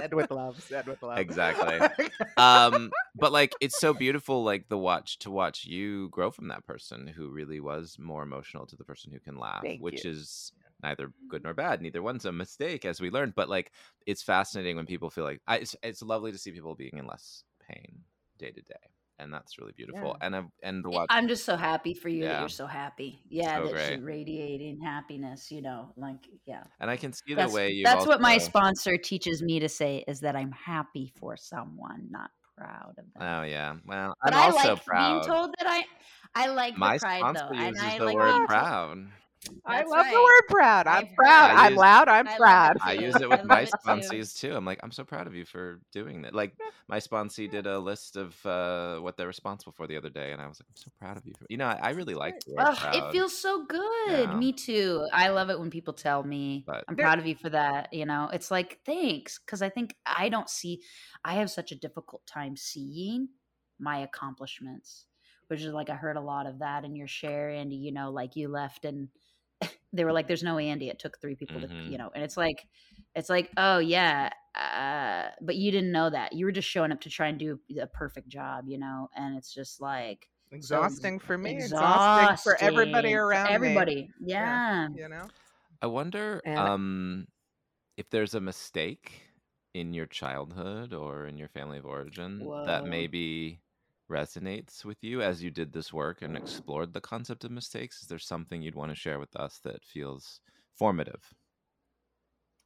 Said 0.00 0.14
with 0.14 0.30
love, 0.30 0.62
said 0.62 0.86
with 0.86 1.02
love. 1.02 1.18
Exactly. 1.18 1.80
um 2.36 2.90
but 3.16 3.32
like 3.32 3.54
it's 3.60 3.78
so 3.78 3.92
beautiful 3.92 4.44
like 4.44 4.68
the 4.68 4.78
watch 4.78 5.18
to 5.18 5.30
watch 5.30 5.64
you 5.64 6.08
grow 6.10 6.30
from 6.30 6.48
that 6.48 6.64
person 6.64 7.06
who 7.06 7.28
really 7.28 7.60
was 7.60 7.96
more 7.98 8.22
emotional 8.22 8.66
to 8.66 8.76
the 8.76 8.84
person 8.84 9.10
who 9.10 9.18
can 9.18 9.36
laugh 9.36 9.62
Thank 9.62 9.82
which 9.82 10.04
you. 10.04 10.12
is 10.12 10.52
neither 10.82 11.10
good 11.28 11.42
nor 11.42 11.54
bad 11.54 11.82
neither 11.82 12.00
one's 12.00 12.24
a 12.24 12.32
mistake 12.32 12.84
as 12.84 13.00
we 13.00 13.10
learned 13.10 13.34
but 13.34 13.48
like 13.48 13.72
it's 14.06 14.22
fascinating 14.22 14.76
when 14.76 14.86
people 14.86 15.10
feel 15.10 15.24
like 15.24 15.40
I, 15.48 15.56
it's, 15.56 15.74
it's 15.82 16.02
lovely 16.02 16.30
to 16.30 16.38
see 16.38 16.52
people 16.52 16.76
being 16.76 16.96
in 16.96 17.06
less 17.06 17.42
pain 17.68 18.02
day 18.38 18.50
to 18.50 18.62
day 18.62 18.74
and 19.18 19.32
that's 19.32 19.58
really 19.58 19.72
beautiful 19.76 20.16
Yeah. 20.20 20.26
and 20.26 20.36
I 20.36 20.42
and 20.62 20.84
the 20.84 20.90
watch. 20.90 21.06
I'm 21.10 21.28
just 21.28 21.44
so 21.44 21.56
happy 21.56 21.94
for 21.94 22.08
you 22.08 22.24
that 22.24 22.40
you're 22.40 22.48
so 22.48 22.66
happy. 22.66 23.20
Yeah, 23.28 23.58
So 23.58 23.64
that 23.64 23.72
great. 23.72 23.90
you're 23.98 24.06
radiating 24.06 24.80
happiness. 24.80 25.50
You 25.50 25.62
know, 25.62 25.92
like 25.96 26.26
yeah. 26.46 26.62
and 26.80 26.90
i 26.90 26.96
can 26.96 27.12
see 27.12 27.34
the 27.34 27.48
way 27.48 27.70
you 27.70 27.84
that's 27.84 28.06
what 28.06 28.20
my 28.20 28.38
sponsor 28.38 28.96
teaches 28.96 29.42
me 29.42 29.60
to 29.60 29.68
say 29.68 30.04
is 30.06 30.20
that 30.20 30.36
I'm 30.36 30.52
happy 30.52 31.12
for 31.18 31.36
someone, 31.36 32.08
not 32.10 32.30
proud 32.56 32.90
of 32.90 32.96
them. 32.96 33.12
oh 33.20 33.42
yeah 33.42 33.74
well 33.86 34.14
but 34.22 34.34
i'm 34.34 34.40
I 34.40 34.44
also 34.46 34.72
like 34.74 34.84
proud 34.84 35.10
being 35.20 35.24
told 35.24 35.54
that 35.60 35.68
I 35.68 35.84
I 36.34 36.48
like 36.48 36.76
my 36.76 36.94
the 36.96 37.00
pride 37.00 37.18
sponsor 37.20 37.46
though, 37.52 37.56
and 37.58 37.76
uses 37.76 37.82
I 37.84 37.98
the 37.98 38.04
like 38.04 38.14
word 38.16 38.30
told- 38.32 38.48
proud 38.48 39.06
I 39.64 39.78
That's 39.78 39.90
love 39.90 40.06
the 40.10 40.20
word 40.22 40.42
proud. 40.48 40.86
I'm 40.86 41.04
I've 41.06 41.14
proud. 41.14 41.50
heard- 41.50 41.58
I'm 41.58 41.72
use- 41.72 41.78
loud. 41.78 42.08
I'm 42.08 42.28
I 42.28 42.36
proud. 42.36 42.76
I 42.82 42.92
use 42.94 43.14
it 43.16 43.28
with 43.30 43.44
my 43.44 43.60
love 43.60 43.64
it 43.64 43.70
too. 43.70 43.76
sponsees 44.16 44.38
too. 44.38 44.54
I'm 44.54 44.64
like, 44.64 44.80
I'm 44.82 44.90
so 44.90 45.04
proud 45.04 45.26
of 45.26 45.34
you 45.34 45.44
for 45.44 45.80
doing 45.92 46.22
that. 46.22 46.34
Like 46.34 46.54
my 46.88 46.98
sponsee 46.98 47.50
did 47.50 47.66
a 47.66 47.78
list 47.78 48.16
of 48.16 48.44
uh, 48.44 48.98
what 48.98 49.16
they're 49.16 49.26
responsible 49.28 49.72
for 49.72 49.86
the 49.86 49.96
other 49.96 50.10
day, 50.10 50.32
and 50.32 50.42
I 50.42 50.46
was 50.48 50.60
like, 50.60 50.66
I'm 50.70 50.76
so 50.76 50.90
proud 50.98 51.16
of 51.16 51.24
you. 51.26 51.34
For, 51.38 51.46
you 51.48 51.56
know, 51.56 51.66
I, 51.66 51.78
I 51.82 51.90
really 51.90 52.14
like 52.14 52.40
the 52.44 52.54
word 52.54 52.66
Ugh, 52.66 52.76
proud. 52.76 52.94
it 52.96 53.12
feels 53.12 53.36
so 53.38 53.64
good. 53.64 53.80
Yeah. 54.10 54.34
Me 54.34 54.52
too. 54.52 55.06
I 55.12 55.28
love 55.28 55.50
it 55.50 55.58
when 55.58 55.70
people 55.70 55.94
tell 55.94 56.22
me 56.22 56.64
But- 56.66 56.84
I'm 56.88 56.96
proud 56.96 57.18
of 57.18 57.26
you 57.26 57.36
for 57.36 57.50
that. 57.50 57.92
You 57.92 58.06
know, 58.06 58.28
it's 58.32 58.50
like 58.50 58.80
thanks 58.84 59.38
because 59.38 59.62
I 59.62 59.68
think 59.68 59.94
I 60.04 60.28
don't 60.30 60.50
see. 60.50 60.82
I 61.24 61.34
have 61.34 61.50
such 61.50 61.70
a 61.72 61.76
difficult 61.76 62.26
time 62.26 62.56
seeing 62.56 63.28
my 63.78 63.98
accomplishments, 63.98 65.06
which 65.46 65.62
is 65.62 65.72
like 65.72 65.90
I 65.90 65.94
heard 65.94 66.16
a 66.16 66.20
lot 66.20 66.46
of 66.46 66.58
that 66.58 66.84
in 66.84 66.96
your 66.96 67.08
share, 67.08 67.50
and 67.50 67.72
You 67.72 67.92
know, 67.92 68.10
like 68.10 68.34
you 68.36 68.48
left 68.48 68.84
and 68.84 69.08
they 69.92 70.04
were 70.04 70.12
like, 70.12 70.26
"There's 70.26 70.42
no 70.42 70.58
Andy." 70.58 70.88
It 70.88 70.98
took 70.98 71.20
three 71.20 71.34
people 71.34 71.60
to, 71.60 71.66
Mhm. 71.68 71.90
you 71.90 71.98
know, 71.98 72.10
and 72.14 72.22
it's 72.22 72.36
like, 72.36 72.66
it's 73.14 73.28
like, 73.30 73.50
oh 73.56 73.78
yeah, 73.78 74.30
uh, 74.54 75.30
but 75.40 75.56
you 75.56 75.70
didn't 75.70 75.92
know 75.92 76.10
that. 76.10 76.32
You 76.32 76.44
were 76.46 76.52
just 76.52 76.68
showing 76.68 76.92
up 76.92 77.00
to 77.02 77.10
try 77.10 77.28
and 77.28 77.38
do 77.38 77.58
a 77.80 77.86
perfect 77.86 78.28
job, 78.28 78.64
you 78.68 78.78
know, 78.78 79.08
and 79.16 79.36
it's 79.36 79.52
just 79.52 79.80
like 79.80 80.28
Exhausting 80.50 81.18
for 81.18 81.36
me. 81.36 81.56
Exhausting 81.56 82.36
for 82.42 82.56
everybody 82.62 83.08
exhausting 83.10 83.14
for 83.16 83.26
around 83.26 83.44
me. 83.48 83.54
Everybody, 83.54 84.10
yeah. 84.20 84.88
You 84.94 85.08
know? 85.08 85.28
I 85.82 85.86
wonder 85.86 86.40
And- 86.44 86.58
um, 86.58 87.28
if 87.98 88.08
there's 88.10 88.34
a 88.34 88.40
mistake 88.40 89.22
in 89.74 89.92
your 89.92 90.06
childhood 90.06 90.94
or 90.94 91.26
in 91.26 91.36
your 91.36 91.48
family 91.48 91.76
of 91.78 91.84
origin 91.86 92.38
that 92.64 92.86
maybe 92.86 93.60
resonates 94.08 94.84
with 94.84 95.02
you 95.02 95.22
as 95.22 95.42
you 95.42 95.50
did 95.50 95.72
this 95.72 95.92
work 95.92 96.22
and 96.22 96.36
explored 96.36 96.92
the 96.92 97.00
concept 97.00 97.44
of 97.44 97.50
mistakes. 97.50 98.02
Is 98.02 98.08
there 98.08 98.18
something 98.18 98.62
you'd 98.62 98.74
want 98.74 98.90
to 98.90 98.96
share 98.96 99.18
with 99.18 99.34
us 99.36 99.58
that 99.60 99.84
feels 99.84 100.40
formative? 100.74 101.34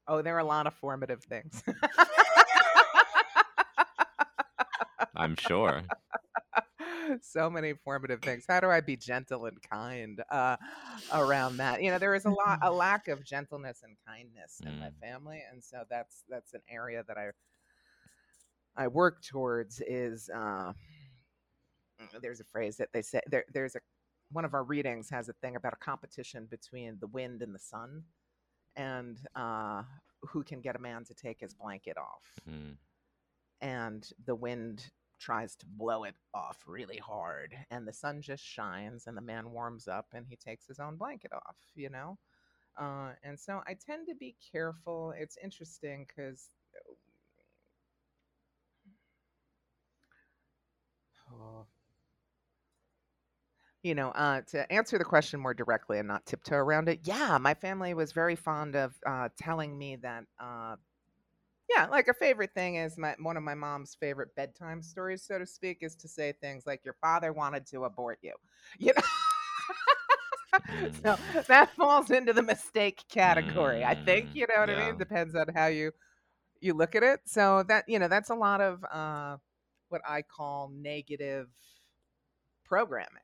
Oh, 0.09 0.21
there 0.23 0.35
are 0.35 0.41
a 0.41 0.45
lot 0.45 0.67
of 0.67 0.75
formative 0.75 1.23
things. 1.25 1.63
I'm 5.15 5.37
sure. 5.37 5.91
so 7.23 7.51
many 7.51 7.75
formative 7.75 8.23
things. 8.23 8.45
How 8.49 8.61
do 8.61 8.71
I 8.71 8.81
be 8.81 8.97
gentle 8.97 9.47
and 9.47 9.61
kind 9.63 10.23
uh, 10.31 10.57
around 11.13 11.59
that? 11.59 11.83
You 11.83 11.91
know, 11.91 11.99
there 11.99 12.15
is 12.15 12.25
a 12.25 12.31
lot, 12.31 12.59
a 12.63 12.73
lack 12.73 13.09
of 13.09 13.25
gentleness 13.25 13.83
and 13.83 13.97
kindness 14.07 14.63
in 14.67 14.79
my 14.79 14.91
Mm. 14.91 14.95
family, 15.01 15.43
and 15.51 15.63
so 15.63 15.85
that's 15.89 16.25
that's 16.29 16.55
an 16.55 16.63
area 16.69 17.05
that 17.07 17.19
I 17.19 17.31
I 18.77 18.89
work 18.89 19.23
towards 19.23 19.81
is 19.81 20.31
uh, 20.31 20.73
there's 22.21 22.41
a 22.41 22.45
phrase 22.45 22.77
that 22.77 22.89
they 22.93 23.03
say 23.03 23.21
there, 23.31 23.45
there's 23.53 23.77
a 23.77 23.81
one 24.31 24.45
of 24.45 24.55
our 24.55 24.65
readings 24.65 25.11
has 25.11 25.29
a 25.29 25.33
thing 25.35 25.57
about 25.57 25.75
a 25.75 25.85
competition 25.85 26.47
between 26.51 26.97
the 27.01 27.07
wind 27.09 27.43
and 27.43 27.55
the 27.55 27.59
sun 27.59 28.03
and 28.77 29.19
uh, 29.37 29.83
who 30.23 30.43
can 30.43 30.61
get 30.61 30.75
a 30.75 30.79
man 30.79 31.05
to 31.05 31.15
take 31.15 31.41
his 31.41 31.55
blanket 31.55 31.97
off. 31.99 32.25
Mm. 32.49 32.77
and 33.61 34.11
the 34.27 34.35
wind 34.35 34.91
tries 35.21 35.55
to 35.55 35.67
blow 35.67 36.05
it 36.05 36.17
off 36.35 36.59
really 36.67 36.97
hard 36.97 37.55
and 37.71 37.87
the 37.87 37.93
sun 37.93 38.21
just 38.21 38.43
shines 38.43 39.07
and 39.07 39.17
the 39.17 39.21
man 39.23 39.53
warms 39.53 39.87
up 39.87 40.07
and 40.15 40.27
he 40.29 40.35
takes 40.35 40.67
his 40.67 40.81
own 40.81 40.97
blanket 40.97 41.33
off 41.33 41.57
you 41.77 41.91
know? 41.91 42.19
Uh, 42.81 43.11
and 43.23 43.39
so 43.39 43.61
i 43.67 43.75
tend 43.75 44.07
to 44.09 44.15
be 44.15 44.35
careful. 44.51 45.13
It's 45.17 45.37
interesting 45.43 46.07
because 46.09 46.51
oh, 51.33 51.67
you 53.83 53.95
know, 53.95 54.11
uh, 54.11 54.43
to 54.53 54.71
answer 54.73 54.99
the 54.99 55.05
question 55.05 55.41
more 55.41 55.55
directly 55.55 55.99
and 55.99 56.09
not 56.09 56.25
tiptoe 56.27 56.57
around 56.57 56.89
it, 56.89 57.01
yeah, 57.05 57.39
my 57.41 57.55
family 57.55 57.95
was 57.95 58.13
very 58.13 58.37
fond 58.37 58.77
of 58.77 58.95
uh, 59.07 59.29
telling 59.39 59.77
me 59.79 59.97
that, 59.97 60.25
uh, 60.41 60.77
yeah, 61.71 61.87
like 61.87 62.09
a 62.09 62.15
favorite 62.15 62.53
thing 62.55 62.77
is 62.77 62.99
my 62.99 63.15
one 63.21 63.37
of 63.37 63.43
my 63.43 63.55
mom's 63.55 63.95
favorite 63.99 64.35
bedtime 64.37 64.83
stories, 64.83 65.23
so 65.23 65.39
to 65.39 65.47
speak, 65.47 65.79
is 65.83 65.95
to 65.97 66.09
say 66.09 66.33
things 66.41 66.67
like 66.67 66.85
"Your 66.85 66.97
father 67.01 67.33
wanted 67.33 67.67
to 67.69 67.85
abort 67.85 68.19
you," 68.23 68.35
you 68.79 68.93
know. 68.97 69.03
so 71.05 71.17
Mm. 71.17 71.45
that 71.49 71.71
falls 71.77 72.11
into 72.11 72.33
the 72.33 72.43
mistake 72.43 73.03
category, 73.09 73.85
I 73.85 73.95
think. 73.95 74.29
Mm, 74.29 74.35
You 74.35 74.47
know 74.49 74.61
what 74.61 74.71
I 74.71 74.77
mean? 74.77 74.99
Depends 74.99 75.35
on 75.35 75.47
how 75.55 75.67
you 75.67 75.93
you 76.61 76.75
look 76.75 76.95
at 76.95 77.03
it. 77.03 77.21
So 77.27 77.65
that 77.69 77.85
you 77.89 77.99
know, 77.99 78.09
that's 78.09 78.31
a 78.31 78.35
lot 78.35 78.61
of 78.61 78.85
uh, 78.93 79.37
what 79.89 80.03
I 80.09 80.23
call 80.23 80.71
negative 80.75 81.49
programming 82.65 83.22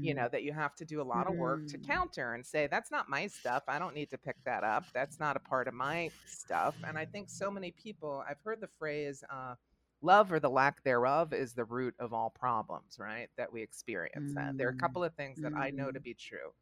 you 0.00 0.14
Mhm. 0.14 0.14
know 0.14 0.28
that 0.30 0.42
you 0.42 0.52
have 0.52 0.74
to 0.74 0.84
do 0.84 1.00
a 1.00 1.04
lot 1.04 1.26
of 1.26 1.34
work 1.34 1.66
to 1.66 1.78
Mm. 1.78 1.86
counter 1.86 2.34
and 2.34 2.44
say 2.46 2.66
that's 2.66 2.90
not 2.90 3.08
my 3.08 3.26
stuff 3.26 3.62
i 3.68 3.78
don't 3.78 3.94
need 3.94 4.10
to 4.10 4.18
pick 4.18 4.36
that 4.44 4.64
up 4.64 4.86
that's 4.94 5.18
not 5.20 5.36
a 5.36 5.40
part 5.40 5.68
of 5.68 5.74
my 5.74 6.10
stuff 6.26 6.74
and 6.86 6.98
i 6.98 7.04
think 7.04 7.28
so 7.28 7.50
many 7.50 7.70
people 7.72 8.22
i've 8.28 8.40
heard 8.44 8.60
the 8.60 8.68
phrase 8.78 9.22
uh, 9.30 9.54
love 10.02 10.32
or 10.32 10.40
the 10.40 10.50
lack 10.50 10.82
thereof 10.84 11.32
is 11.32 11.52
the 11.52 11.64
root 11.64 11.94
of 11.98 12.12
all 12.12 12.30
problems 12.30 12.98
right 12.98 13.28
that 13.36 13.52
we 13.52 13.62
experience 13.62 14.32
and 14.36 14.58
there 14.58 14.66
are 14.66 14.70
a 14.70 14.74
Mm. 14.74 14.80
couple 14.80 15.04
of 15.04 15.14
things 15.14 15.40
that 15.40 15.52
i 15.56 15.70
know 15.70 15.90
to 15.90 16.00
Mhm. 16.00 16.04
be 16.04 16.14
true 16.14 16.52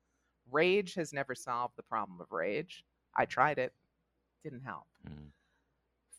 rage 0.50 0.94
has 0.94 1.12
never 1.12 1.34
solved 1.34 1.74
the 1.76 1.82
problem 1.82 2.20
of 2.20 2.32
rage 2.32 2.84
i 3.16 3.24
tried 3.24 3.58
it 3.58 3.72
didn't 4.42 4.62
help 4.64 4.86
Mm. 5.06 5.32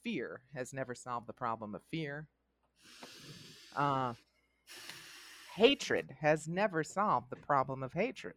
fear 0.03 0.41
has 0.55 0.73
never 0.73 0.95
solved 0.95 1.27
the 1.27 1.33
problem 1.33 1.75
of 1.75 1.81
fear. 1.91 2.27
Uh, 3.75 4.13
hatred 5.59 6.15
has 6.21 6.47
never 6.47 6.85
solved 6.85 7.29
the 7.29 7.35
problem 7.35 7.83
of 7.83 7.91
hatred. 7.91 8.35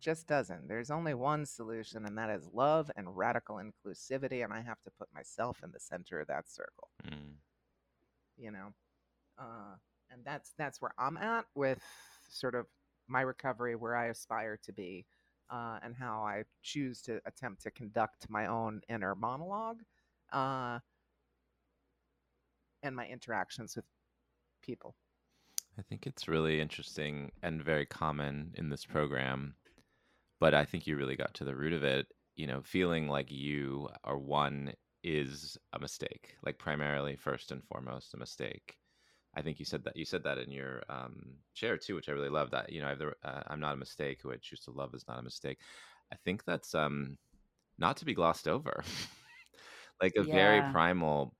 Just 0.00 0.26
doesn't. 0.26 0.66
There's 0.66 0.90
only 0.90 1.14
one 1.14 1.46
solution, 1.46 2.04
and 2.04 2.18
that 2.18 2.30
is 2.30 2.48
love 2.52 2.90
and 2.96 3.16
radical 3.16 3.60
inclusivity. 3.60 4.42
And 4.42 4.52
I 4.52 4.60
have 4.60 4.82
to 4.82 4.90
put 4.98 5.08
myself 5.14 5.58
in 5.62 5.70
the 5.70 5.78
center 5.78 6.18
of 6.18 6.26
that 6.26 6.48
circle. 6.50 6.88
Mm. 7.06 7.34
You 8.36 8.50
know, 8.50 8.74
uh, 9.38 9.76
and 10.10 10.24
that's 10.24 10.52
that's 10.58 10.82
where 10.82 10.92
I'm 10.98 11.16
at 11.16 11.44
with 11.54 11.78
sort 12.28 12.56
of 12.56 12.66
my 13.06 13.20
recovery, 13.20 13.76
where 13.76 13.94
I 13.94 14.06
aspire 14.06 14.58
to 14.64 14.72
be, 14.72 15.06
uh, 15.48 15.78
and 15.84 15.94
how 15.94 16.22
I 16.24 16.42
choose 16.62 17.00
to 17.02 17.20
attempt 17.24 17.62
to 17.62 17.70
conduct 17.70 18.28
my 18.28 18.46
own 18.46 18.80
inner 18.88 19.14
monologue. 19.14 19.82
Uh, 20.32 20.80
and 22.82 22.96
my 22.96 23.06
interactions 23.06 23.76
with 23.76 23.84
people. 24.60 24.96
I 25.78 25.82
think 25.82 26.06
it's 26.06 26.28
really 26.28 26.60
interesting 26.60 27.32
and 27.42 27.62
very 27.62 27.86
common 27.86 28.52
in 28.56 28.68
this 28.68 28.84
program. 28.84 29.54
But 30.40 30.54
I 30.54 30.64
think 30.64 30.86
you 30.86 30.96
really 30.96 31.16
got 31.16 31.34
to 31.34 31.44
the 31.44 31.54
root 31.54 31.72
of 31.72 31.84
it, 31.84 32.06
you 32.34 32.46
know, 32.46 32.62
feeling 32.62 33.08
like 33.08 33.30
you 33.30 33.88
are 34.04 34.18
one 34.18 34.74
is 35.04 35.56
a 35.72 35.78
mistake, 35.78 36.36
like 36.44 36.58
primarily 36.58 37.16
first 37.16 37.52
and 37.52 37.62
foremost 37.64 38.14
a 38.14 38.18
mistake. 38.18 38.76
I 39.34 39.42
think 39.42 39.58
you 39.58 39.64
said 39.64 39.84
that 39.84 39.96
you 39.96 40.04
said 40.04 40.24
that 40.24 40.38
in 40.38 40.50
your 40.50 40.82
um, 40.90 41.36
share 41.54 41.78
too, 41.78 41.94
which 41.94 42.08
I 42.08 42.12
really 42.12 42.28
love. 42.28 42.50
That 42.50 42.70
you 42.70 42.80
know, 42.80 42.86
I 42.86 42.90
have 42.90 42.98
the, 42.98 43.12
uh, 43.24 43.42
I'm 43.46 43.60
not 43.60 43.74
a 43.74 43.78
mistake. 43.78 44.18
Who 44.22 44.32
I 44.32 44.36
choose 44.36 44.60
to 44.60 44.72
love 44.72 44.94
is 44.94 45.04
not 45.08 45.18
a 45.18 45.22
mistake. 45.22 45.58
I 46.12 46.16
think 46.24 46.44
that's 46.44 46.74
um, 46.74 47.16
not 47.78 47.96
to 47.98 48.04
be 48.04 48.14
glossed 48.14 48.46
over. 48.46 48.84
like 50.02 50.14
a 50.16 50.22
very 50.22 50.60
primal 50.72 51.34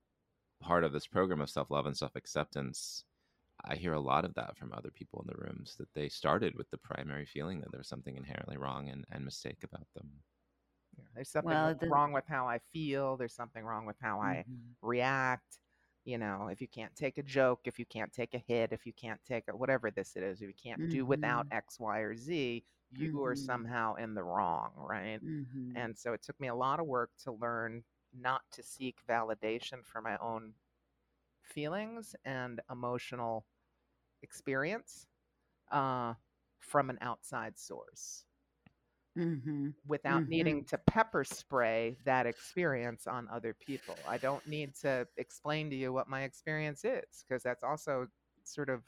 part 0.61 0.83
of 0.83 0.93
this 0.93 1.05
program 1.05 1.41
of 1.41 1.49
self 1.49 1.69
love 1.69 1.85
and 1.85 1.95
self 1.95 2.15
acceptance. 2.15 3.03
I 3.65 3.75
hear 3.77 3.93
a 3.93 3.99
lot 3.99 4.25
of 4.25 4.33
that 4.35 4.57
from 4.57 4.73
other 4.73 4.91
people 4.91 5.21
in 5.21 5.27
the 5.27 5.35
rooms 5.37 5.75
that 5.77 5.93
they 5.93 6.09
started 6.09 6.55
with 6.55 6.69
the 6.69 6.77
primary 6.77 7.25
feeling 7.25 7.61
that 7.61 7.71
there 7.71 7.79
was 7.79 7.87
something 7.89 8.15
inherently 8.17 8.57
wrong 8.57 8.89
and, 8.89 9.05
and 9.09 9.25
mistake 9.25 9.63
about 9.63 9.87
them. 9.93 10.23
Yeah, 10.97 11.05
There's 11.13 11.29
something 11.29 11.59
Well, 11.59 11.75
the- 11.75 11.87
wrong 11.87 12.11
with 12.13 12.25
how 12.27 12.47
I 12.47 12.59
feel. 12.59 13.17
There's 13.17 13.33
something 13.33 13.63
wrong 13.63 13.85
with 13.85 13.97
how 13.99 14.21
I 14.21 14.45
Mhm. 14.45 14.75
react. 14.81 15.59
You 16.05 16.17
know, 16.17 16.47
if 16.49 16.61
you 16.61 16.67
can't 16.67 16.95
take 16.95 17.17
a 17.17 17.23
joke, 17.23 17.61
if 17.65 17.79
you 17.79 17.85
can't 17.85 18.11
take 18.11 18.33
a 18.33 18.37
hit, 18.39 18.73
if 18.73 18.85
you 18.85 18.93
can't 18.93 19.23
take 19.23 19.47
a, 19.47 19.55
whatever 19.55 19.89
this 19.89 20.15
it 20.15 20.23
is, 20.23 20.41
if 20.41 20.47
you 20.49 20.53
can't 20.53 20.87
do 20.89 21.05
without 21.05 21.45
Mhm. 21.45 21.51
X, 21.51 21.79
Y, 21.79 21.99
or 21.99 22.15
Z, 22.15 22.65
you 22.89 23.23
are 23.23 23.35
Mhm. 23.35 23.35
somehow 23.35 23.95
in 23.95 24.13
the 24.13 24.23
wrong, 24.23 24.73
right? 24.75 25.21
Mhm. 25.21 25.73
And 25.75 25.97
so 25.97 26.13
it 26.13 26.21
took 26.21 26.39
me 26.39 26.49
a 26.49 26.55
lot 26.55 26.79
of 26.79 26.85
work 26.87 27.11
to 27.19 27.31
learn 27.31 27.85
not 28.11 28.43
to 28.51 28.61
seek 28.63 29.05
validation 29.07 29.83
for 29.85 30.01
my 30.01 30.17
own 30.17 30.55
feelings 31.41 32.15
and 32.25 32.61
emotional 32.69 33.45
experience 34.23 35.07
uh, 35.71 36.13
from 36.59 36.89
an 36.89 36.97
outside 37.01 37.57
source 37.59 38.25
Mhm. 39.15 39.73
without 39.87 40.23
needing 40.27 40.63
to 40.65 40.77
pepper 40.87 41.23
spray 41.23 41.97
that 42.05 42.25
experience 42.27 43.07
on 43.07 43.27
other 43.31 43.53
people. 43.53 44.05
I 44.07 44.17
don't 44.17 44.45
need 44.47 44.75
to 44.81 45.07
explain 45.17 45.69
to 45.71 45.75
you 45.75 45.93
what 45.93 46.09
my 46.09 46.23
experience 46.23 46.85
is 46.85 47.25
because 47.27 47.43
that's 47.43 47.63
also 47.63 48.07
sort 48.43 48.69
of 48.69 48.83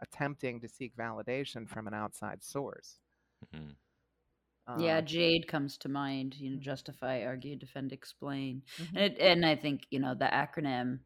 attempting 0.00 0.60
to 0.60 0.68
seek 0.68 0.96
validation 0.96 1.68
from 1.68 1.86
an 1.86 1.94
outside 1.94 2.42
source. 2.44 2.98
Mhm. 3.52 3.76
yeah, 4.74 5.00
Uh, 5.00 5.02
Jade 5.02 5.48
comes 5.48 5.76
to 5.78 5.88
mind. 5.88 6.34
You 6.36 6.50
know, 6.50 6.58
justify, 6.60 7.22
argue, 7.24 7.56
defend, 7.56 7.92
explain, 7.92 8.62
mhm. 8.78 8.96
and 8.96 9.04
it, 9.12 9.18
and 9.20 9.46
I 9.46 9.56
think 9.56 9.86
you 9.90 10.00
know 10.00 10.14
the 10.14 10.26
acronym 10.26 11.00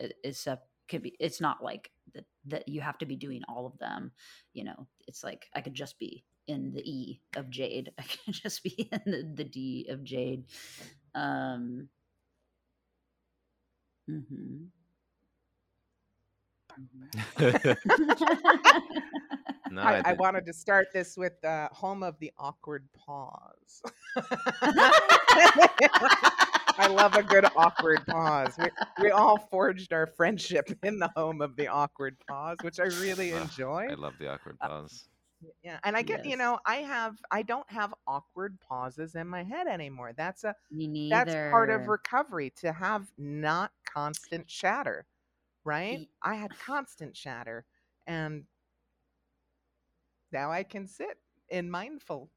i- 0.00 0.12
is 0.24 0.38
sep- 0.38 0.68
could 0.88 1.02
be. 1.02 1.16
It's 1.20 1.40
not 1.40 1.62
like 1.62 1.90
that 2.18 2.24
that 2.46 2.68
you 2.68 2.80
have 2.80 2.98
to 2.98 3.06
be 3.06 3.16
doing 3.16 3.42
all 3.48 3.66
of 3.66 3.78
them. 3.78 4.12
You 4.52 4.64
know, 4.64 4.86
it's 5.06 5.24
like 5.24 5.46
I 5.54 5.60
could 5.60 5.74
just 5.74 5.98
be 5.98 6.24
in 6.46 6.72
the 6.72 6.80
E 6.80 7.20
of 7.36 7.50
Jade. 7.50 7.92
I 7.98 8.02
could 8.02 8.34
just 8.34 8.62
be 8.62 8.88
in 8.92 9.00
the, 9.06 9.32
the 9.34 9.44
D 9.44 9.86
of 9.88 10.04
Jade. 10.04 10.44
Um. 11.14 11.88
mm-hmm. 14.10 14.64
no, 19.70 19.82
I, 19.82 19.98
I 19.98 20.02
think- 20.02 20.20
wanted 20.20 20.46
to 20.46 20.52
start 20.52 20.88
this 20.92 21.16
with 21.16 21.42
uh, 21.44 21.68
home 21.72 22.02
of 22.04 22.16
the 22.20 22.30
awkward 22.38 22.88
pause. 22.94 23.82
I 26.78 26.86
love 26.88 27.14
a 27.16 27.22
good 27.22 27.44
awkward 27.56 28.06
pause. 28.06 28.56
We, 28.58 28.70
we 29.02 29.10
all 29.10 29.38
forged 29.38 29.92
our 29.92 30.06
friendship 30.06 30.70
in 30.82 30.98
the 30.98 31.10
home 31.16 31.40
of 31.40 31.56
the 31.56 31.68
awkward 31.68 32.16
pause, 32.28 32.58
which 32.62 32.78
I 32.80 32.84
really 32.84 33.32
Ugh, 33.32 33.42
enjoy. 33.42 33.88
I 33.88 33.94
love 33.94 34.14
the 34.18 34.28
awkward 34.32 34.58
Uh, 34.60 34.68
pause. 34.68 35.08
Yeah, 35.62 35.78
and 35.84 35.96
I 35.96 36.02
get 36.02 36.24
you 36.24 36.36
know 36.36 36.58
I 36.66 36.76
have 36.76 37.16
I 37.30 37.42
don't 37.42 37.70
have 37.70 37.94
awkward 38.06 38.58
pauses 38.60 39.14
in 39.14 39.26
my 39.28 39.44
head 39.44 39.66
anymore. 39.68 40.12
That's 40.16 40.44
a 40.44 40.54
Me 40.70 41.10
that's 41.10 41.34
part 41.50 41.70
of 41.70 41.88
recovery 41.88 42.50
to 42.56 42.72
have 42.72 43.10
not 43.18 43.72
constant 43.84 44.46
chatter, 44.48 45.06
right? 45.64 46.08
I 46.22 46.34
had 46.36 46.58
constant 46.58 47.14
chatter, 47.14 47.66
and 48.06 48.44
now 50.32 50.50
I 50.50 50.62
can 50.62 50.86
sit 50.86 51.18
in 51.48 51.70
mindful 51.70 52.30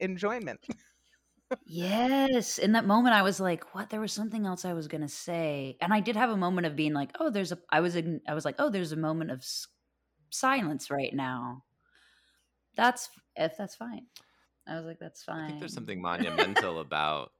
enjoyment. 0.00 0.66
Yes. 1.66 2.58
In 2.58 2.72
that 2.72 2.86
moment, 2.86 3.14
I 3.14 3.22
was 3.22 3.40
like, 3.40 3.74
what? 3.74 3.90
There 3.90 4.00
was 4.00 4.12
something 4.12 4.46
else 4.46 4.64
I 4.64 4.72
was 4.72 4.88
going 4.88 5.00
to 5.02 5.08
say. 5.08 5.76
And 5.80 5.92
I 5.92 6.00
did 6.00 6.16
have 6.16 6.30
a 6.30 6.36
moment 6.36 6.66
of 6.66 6.76
being 6.76 6.92
like, 6.94 7.10
oh, 7.18 7.30
there's 7.30 7.52
a, 7.52 7.58
I 7.70 7.80
was, 7.80 7.94
ign- 7.94 8.20
I 8.26 8.34
was 8.34 8.44
like, 8.44 8.56
oh, 8.58 8.70
there's 8.70 8.92
a 8.92 8.96
moment 8.96 9.30
of 9.30 9.38
s- 9.40 9.66
silence 10.30 10.90
right 10.90 11.14
now. 11.14 11.64
That's, 12.76 13.08
if 13.36 13.56
that's 13.56 13.74
fine. 13.76 14.06
I 14.66 14.76
was 14.76 14.84
like, 14.84 14.98
that's 14.98 15.22
fine. 15.22 15.44
I 15.44 15.46
think 15.48 15.60
there's 15.60 15.74
something 15.74 16.02
monumental 16.02 16.80
about 16.80 17.32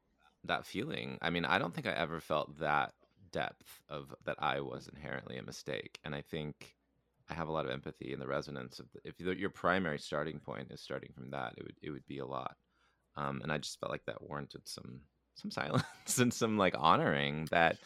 that 0.44 0.66
feeling. 0.66 1.18
I 1.21 1.31
mean, 1.31 1.44
I 1.44 1.59
don't 1.59 1.75
think 1.75 1.87
I 1.87 1.92
ever 1.92 2.21
felt 2.21 2.59
that 2.59 2.94
depth 3.31 3.81
of 3.88 4.14
that 4.25 4.37
I 4.38 4.61
was 4.61 4.88
inherently 4.88 5.37
a 5.37 5.42
mistake, 5.42 5.99
and 6.05 6.14
I 6.14 6.23
think 6.23 6.75
I 7.29 7.35
have 7.35 7.49
a 7.49 7.53
lot 7.53 7.66
of 7.66 7.71
empathy 7.71 8.12
in 8.12 8.21
the 8.21 8.27
resonance 8.27 8.79
of 8.79 8.87
the, 8.92 9.01
if 9.05 9.21
your 9.21 9.51
primary 9.51 9.99
starting 9.99 10.40
point 10.40 10.71
is 10.71 10.81
starting 10.81 11.12
from 11.14 11.31
that, 11.31 11.55
it 11.59 11.64
would 11.64 11.77
it 11.83 11.90
would 11.90 12.07
be 12.07 12.18
a 12.18 12.27
lot. 12.27 12.57
Um, 13.18 13.40
and 13.42 13.50
I 13.50 13.59
just 13.59 13.81
felt 13.81 13.90
like 13.90 14.04
that 14.07 14.22
warranted 14.22 14.68
some 14.68 15.00
some 15.35 15.50
silence 15.50 15.85
and 16.18 16.33
some 16.33 16.57
like 16.57 16.74
honoring 16.78 17.46
that 17.50 17.76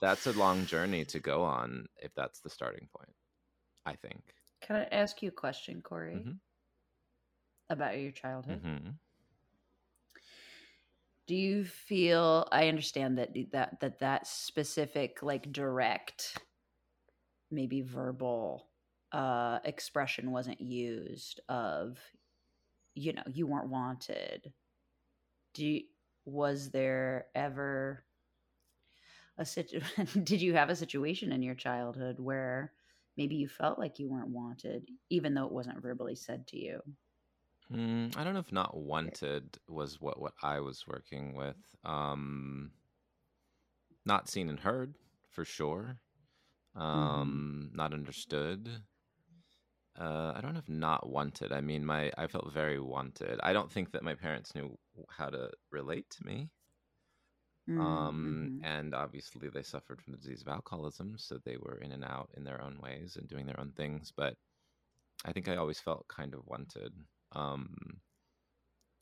that's 0.00 0.26
a 0.26 0.32
long 0.32 0.66
journey 0.66 1.04
to 1.06 1.20
go 1.20 1.42
on 1.42 1.86
if 1.98 2.14
that's 2.14 2.40
the 2.40 2.50
starting 2.50 2.88
point. 2.96 3.14
I 3.86 3.94
think. 3.94 4.22
Can 4.60 4.76
I 4.76 4.84
ask 4.84 5.22
you 5.22 5.28
a 5.30 5.32
question, 5.32 5.80
Corey, 5.82 6.16
Mhm. 6.16 6.38
about 7.70 7.98
your 7.98 8.12
childhood? 8.12 8.60
hmm 8.62 8.90
Do 11.26 11.34
you 11.36 11.64
feel? 11.64 12.46
I 12.52 12.68
understand 12.68 13.18
that 13.18 13.30
that 13.52 13.80
that 13.80 13.98
that 14.00 14.26
specific, 14.26 15.22
like 15.22 15.50
direct, 15.52 16.36
maybe 17.50 17.80
verbal 17.80 18.68
uh 19.12 19.58
expression 19.64 20.30
wasn't 20.32 20.60
used 20.60 21.40
of, 21.48 21.98
you 22.94 23.12
know, 23.12 23.22
you 23.32 23.46
weren't 23.46 23.68
wanted. 23.68 24.52
Do 25.54 25.64
you, 25.64 25.82
was 26.24 26.70
there 26.70 27.26
ever 27.34 28.04
a 29.38 29.44
situ- 29.44 29.80
did 30.24 30.40
you 30.40 30.54
have 30.54 30.70
a 30.70 30.76
situation 30.76 31.32
in 31.32 31.42
your 31.42 31.54
childhood 31.54 32.18
where 32.18 32.72
maybe 33.16 33.36
you 33.36 33.48
felt 33.48 33.78
like 33.78 33.98
you 33.98 34.08
weren't 34.08 34.28
wanted 34.28 34.88
even 35.10 35.34
though 35.34 35.46
it 35.46 35.52
wasn't 35.52 35.80
verbally 35.82 36.14
said 36.14 36.46
to 36.48 36.58
you 36.58 36.80
Mm, 37.72 38.16
I 38.16 38.24
don't 38.24 38.34
know 38.34 38.40
if 38.40 38.52
not 38.52 38.76
wanted 38.76 39.58
was 39.68 40.00
what 40.00 40.20
what 40.20 40.34
I 40.42 40.60
was 40.60 40.86
working 40.86 41.34
with. 41.34 41.56
Um, 41.84 42.72
not 44.04 44.28
seen 44.28 44.48
and 44.48 44.60
heard 44.60 44.94
for 45.30 45.44
sure. 45.44 45.98
Um, 46.74 47.70
not 47.74 47.92
understood. 47.94 48.68
Uh, 49.98 50.32
I 50.34 50.40
don't 50.40 50.52
know 50.54 50.58
if 50.58 50.68
not 50.68 51.08
wanted. 51.08 51.52
I 51.52 51.60
mean, 51.60 51.84
my 51.84 52.12
I 52.16 52.26
felt 52.26 52.52
very 52.52 52.78
wanted. 52.80 53.40
I 53.42 53.52
don't 53.52 53.70
think 53.70 53.92
that 53.92 54.02
my 54.02 54.14
parents 54.14 54.54
knew 54.54 54.78
how 55.10 55.28
to 55.30 55.52
relate 55.70 56.08
to 56.10 56.24
me. 56.26 56.50
Um, 57.76 58.50
Mhm. 58.50 58.62
and 58.62 58.94
obviously 58.94 59.48
they 59.48 59.62
suffered 59.62 60.02
from 60.02 60.12
the 60.12 60.18
disease 60.18 60.42
of 60.42 60.48
alcoholism, 60.48 61.16
so 61.18 61.38
they 61.38 61.56
were 61.56 61.78
in 61.78 61.92
and 61.92 62.04
out 62.04 62.30
in 62.36 62.44
their 62.44 62.60
own 62.60 62.78
ways 62.78 63.16
and 63.16 63.28
doing 63.28 63.46
their 63.46 63.58
own 63.58 63.72
things. 63.72 64.12
But 64.12 64.36
I 65.24 65.32
think 65.32 65.48
I 65.48 65.56
always 65.56 65.80
felt 65.80 66.08
kind 66.08 66.34
of 66.34 66.46
wanted. 66.46 66.94
Um, 67.32 68.02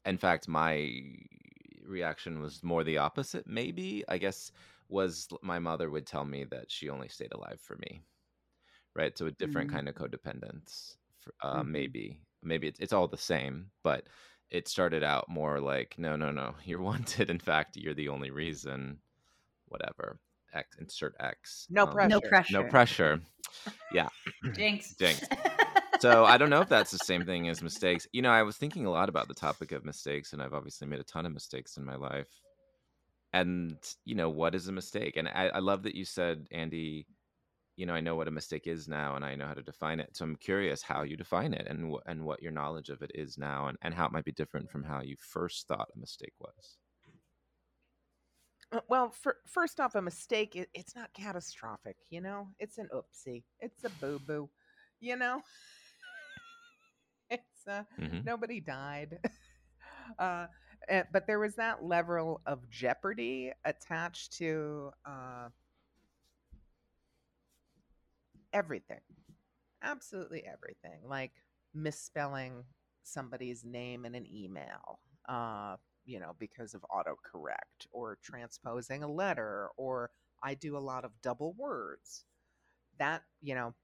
in 0.04 0.18
fact, 0.18 0.48
my 0.48 1.16
reaction 1.82 2.40
was 2.40 2.62
more 2.62 2.84
the 2.84 2.98
opposite. 2.98 3.46
Maybe 3.46 4.04
I 4.08 4.18
guess 4.18 4.52
was 4.88 5.28
my 5.42 5.58
mother 5.58 5.90
would 5.90 6.06
tell 6.06 6.24
me 6.24 6.44
that 6.44 6.70
she 6.70 6.88
only 6.88 7.08
stayed 7.08 7.32
alive 7.32 7.60
for 7.60 7.76
me, 7.76 8.02
right? 9.00 9.16
So 9.16 9.26
a 9.26 9.32
different 9.32 9.70
Mhm. 9.70 9.74
kind 9.74 9.88
of 9.88 9.94
codependence. 9.94 10.96
For, 11.18 11.34
uh, 11.42 11.62
Mhm. 11.62 11.68
Maybe, 11.68 12.20
maybe 12.42 12.66
it's 12.68 12.78
it's 12.80 12.92
all 12.92 13.08
the 13.08 13.16
same, 13.16 13.70
but 13.82 14.06
it 14.50 14.68
started 14.68 15.02
out 15.02 15.28
more 15.28 15.60
like, 15.60 15.98
no, 15.98 16.16
no, 16.16 16.30
no, 16.30 16.54
you're 16.64 16.80
wanted. 16.80 17.30
In 17.30 17.38
fact, 17.38 17.76
you're 17.76 17.94
the 17.94 18.08
only 18.08 18.30
reason. 18.30 19.00
Whatever. 19.66 20.18
X 20.52 20.76
insert 20.78 21.14
X. 21.20 21.66
No 21.70 21.86
Um, 21.86 21.92
pressure. 21.92 22.08
no 22.08 22.20
pressure 22.20 22.52
No 22.52 22.64
pressure. 22.64 23.20
Yeah. 23.92 24.08
jinx 24.54 24.94
Jinx. 24.98 25.20
So 26.00 26.24
I 26.24 26.38
don't 26.38 26.48
know 26.48 26.62
if 26.62 26.68
that's 26.70 26.90
the 26.90 26.98
same 26.98 27.26
thing 27.26 27.50
as 27.50 27.62
mistakes. 27.62 28.06
You 28.12 28.22
know, 28.22 28.30
I 28.30 28.42
was 28.42 28.56
thinking 28.56 28.86
a 28.86 28.90
lot 28.90 29.10
about 29.10 29.28
the 29.28 29.34
topic 29.34 29.72
of 29.72 29.84
mistakes, 29.84 30.32
and 30.32 30.40
I've 30.42 30.54
obviously 30.54 30.86
made 30.86 30.98
a 30.98 31.04
ton 31.04 31.26
of 31.26 31.32
mistakes 31.32 31.76
in 31.76 31.84
my 31.84 31.94
life. 31.96 32.40
And 33.34 33.76
you 34.06 34.14
know, 34.14 34.30
what 34.30 34.54
is 34.54 34.66
a 34.68 34.72
mistake? 34.72 35.18
And 35.18 35.28
I, 35.28 35.48
I 35.48 35.58
love 35.58 35.82
that 35.82 35.94
you 35.94 36.06
said, 36.06 36.46
Andy. 36.50 37.06
You 37.80 37.86
know, 37.86 37.94
I 37.94 38.00
know 38.00 38.14
what 38.16 38.28
a 38.28 38.32
mistake 38.32 38.66
is 38.66 38.88
now, 38.88 39.16
and 39.16 39.24
I 39.24 39.34
know 39.36 39.46
how 39.46 39.54
to 39.54 39.62
define 39.62 40.00
it. 40.00 40.14
So 40.16 40.24
I'm 40.24 40.36
curious 40.36 40.82
how 40.82 41.02
you 41.02 41.16
define 41.16 41.54
it, 41.54 41.66
and 41.66 41.92
wh- 41.92 42.06
and 42.10 42.24
what 42.26 42.42
your 42.42 42.52
knowledge 42.52 42.90
of 42.90 43.02
it 43.02 43.10
is 43.14 43.38
now, 43.38 43.68
and, 43.68 43.78
and 43.82 43.94
how 43.94 44.06
it 44.06 44.12
might 44.12 44.24
be 44.24 44.32
different 44.32 44.70
from 44.70 44.84
how 44.84 45.00
you 45.02 45.16
first 45.18 45.66
thought 45.66 45.88
a 45.94 45.98
mistake 45.98 46.34
was. 46.40 46.78
Uh, 48.72 48.80
Well, 48.88 49.10
for, 49.10 49.38
first 49.46 49.80
off, 49.80 49.94
a 49.94 50.02
mistake, 50.02 50.56
it, 50.56 50.68
it's 50.74 50.94
not 50.94 51.12
catastrophic, 51.14 51.96
you 52.10 52.20
know? 52.20 52.48
It's 52.58 52.78
an 52.78 52.88
oopsie. 52.94 53.44
It's 53.60 53.84
a 53.84 53.90
boo 53.90 54.18
boo, 54.18 54.50
you 55.00 55.16
know? 55.16 55.42
it's 57.30 57.66
uh, 57.68 57.84
hmm 57.98 58.20
nobody 58.24 58.60
died. 58.60 59.18
uh, 60.18 60.46
eh, 60.88 61.04
but 61.12 61.26
there 61.26 61.40
was 61.40 61.56
that 61.56 61.84
level 61.84 62.40
of 62.46 62.68
jeopardy 62.70 63.52
attached 63.64 64.32
to 64.38 64.90
uh, 65.06 65.48
everything. 68.52 69.00
Absolutely 69.82 70.44
everything. 70.46 71.00
Like 71.08 71.32
misspelling 71.74 72.64
somebody's 73.02 73.64
name 73.64 74.04
in 74.04 74.14
an 74.14 74.26
email, 74.32 75.00
uh, 75.28 75.76
you 76.04 76.20
know, 76.20 76.34
because 76.38 76.74
of 76.74 76.84
autocorrect, 76.90 77.86
or 77.92 78.18
transposing 78.22 79.02
a 79.02 79.08
letter, 79.08 79.70
or 79.76 80.10
I 80.42 80.54
do 80.54 80.76
a 80.76 80.80
lot 80.80 81.04
of 81.04 81.12
double 81.22 81.54
words. 81.58 82.24
That, 82.98 83.22
you 83.40 83.54
know, 83.54 83.74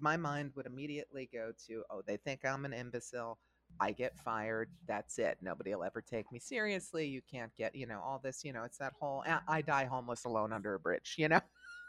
my 0.00 0.16
mind 0.16 0.52
would 0.56 0.66
immediately 0.66 1.28
go 1.32 1.52
to, 1.68 1.82
oh, 1.90 2.02
they 2.06 2.16
think 2.18 2.44
I'm 2.44 2.64
an 2.64 2.72
imbecile. 2.72 3.38
I 3.80 3.92
get 3.92 4.18
fired. 4.18 4.70
That's 4.86 5.18
it. 5.18 5.38
Nobody 5.42 5.74
will 5.74 5.84
ever 5.84 6.02
take 6.02 6.30
me 6.32 6.38
seriously. 6.38 7.06
You 7.06 7.22
can't 7.30 7.54
get, 7.56 7.74
you 7.74 7.86
know, 7.86 8.00
all 8.04 8.20
this, 8.22 8.44
you 8.44 8.52
know, 8.52 8.64
it's 8.64 8.78
that 8.78 8.92
whole 8.98 9.22
"Ah, 9.26 9.42
I 9.48 9.62
die 9.62 9.84
homeless 9.84 10.24
alone 10.24 10.52
under 10.52 10.74
a 10.74 10.80
bridge, 10.80 11.14
you 11.18 11.28
know? 11.28 11.40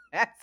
That's, 0.12 0.42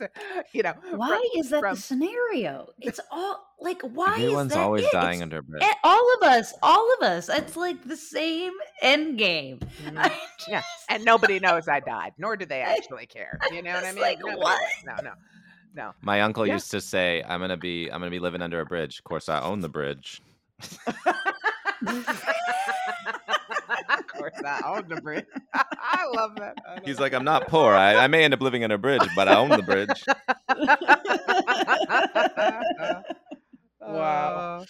you 0.54 0.62
know, 0.64 0.74
why 0.92 1.08
from- 1.10 1.40
is 1.40 1.50
that 1.50 1.60
from- 1.62 1.76
the 1.76 1.82
scenario 1.82 2.68
it's 2.82 3.00
all 3.12 3.44
like 3.60 3.82
why 3.82 4.14
Everyone's 4.14 4.52
is 4.52 4.58
that 4.58 4.64
always 4.64 4.84
it? 4.86 4.92
dying 4.92 5.22
It's- 5.22 5.22
under 5.24 5.38
a 5.40 5.44
bridge. 5.44 5.64
eh, 5.64 5.74
all 5.84 6.14
of 6.16 6.24
us 6.24 6.54
all 6.62 6.94
of 6.96 7.02
us 7.08 7.30
it's 7.30 7.56
like 7.56 7.84
the 7.88 7.98
same 7.98 8.54
end 8.82 9.18
game 9.18 9.60
Mhm. 9.86 9.98
I 9.98 10.12
Yeah, 10.48 10.62
and 10.90 11.04
nobody 11.04 11.40
knows 11.40 11.68
I 11.68 11.80
died, 11.80 12.14
nor 12.20 12.36
do 12.38 12.46
they 12.46 12.62
actually 12.62 13.08
care. 13.08 13.40
You 13.52 13.64
know 13.64 13.74
what 13.74 13.86
I 13.86 13.92
mean? 13.92 14.02
like, 14.02 14.20
Nobody 14.20 14.38
what? 14.38 14.62
knows. 14.86 14.98
No, 14.98 15.10
no, 15.10 15.14
no. 15.74 15.94
My 16.02 16.22
uncle 16.22 16.46
Yeah. 16.46 16.54
used 16.54 16.70
to 16.72 16.80
say, 16.82 17.24
"I'm 17.28 17.40
gonna 17.40 17.58
be, 17.58 17.90
I'm 17.92 18.00
gonna 18.00 18.12
be 18.12 18.20
living 18.20 18.42
under 18.44 18.60
a 18.62 18.66
bridge." 18.66 19.00
Of 19.00 19.04
course, 19.06 19.28
I 19.30 19.42
own 19.42 19.62
the 19.62 19.70
bridge. 19.70 20.22
of 24.28 24.34
course, 24.34 24.46
I 24.46 24.78
own 24.78 24.88
the 24.90 25.02
bridge. 25.02 25.26
I 25.54 26.06
love 26.16 26.32
that. 26.38 26.56
I 26.68 26.80
He's 26.86 27.00
like, 27.00 27.14
"I'm 27.14 27.24
not 27.24 27.48
poor. 27.48 27.74
I, 27.74 27.96
I 27.96 28.08
may 28.08 28.24
end 28.24 28.34
up 28.34 28.42
living 28.42 28.62
in 28.64 28.72
a 28.72 28.78
bridge, 28.78 29.08
but 29.16 29.28
I 29.28 29.36
own 29.36 29.50
the 29.50 29.64
bridge." 29.64 30.04
wow. 33.82 34.60
Uh, 34.62 34.66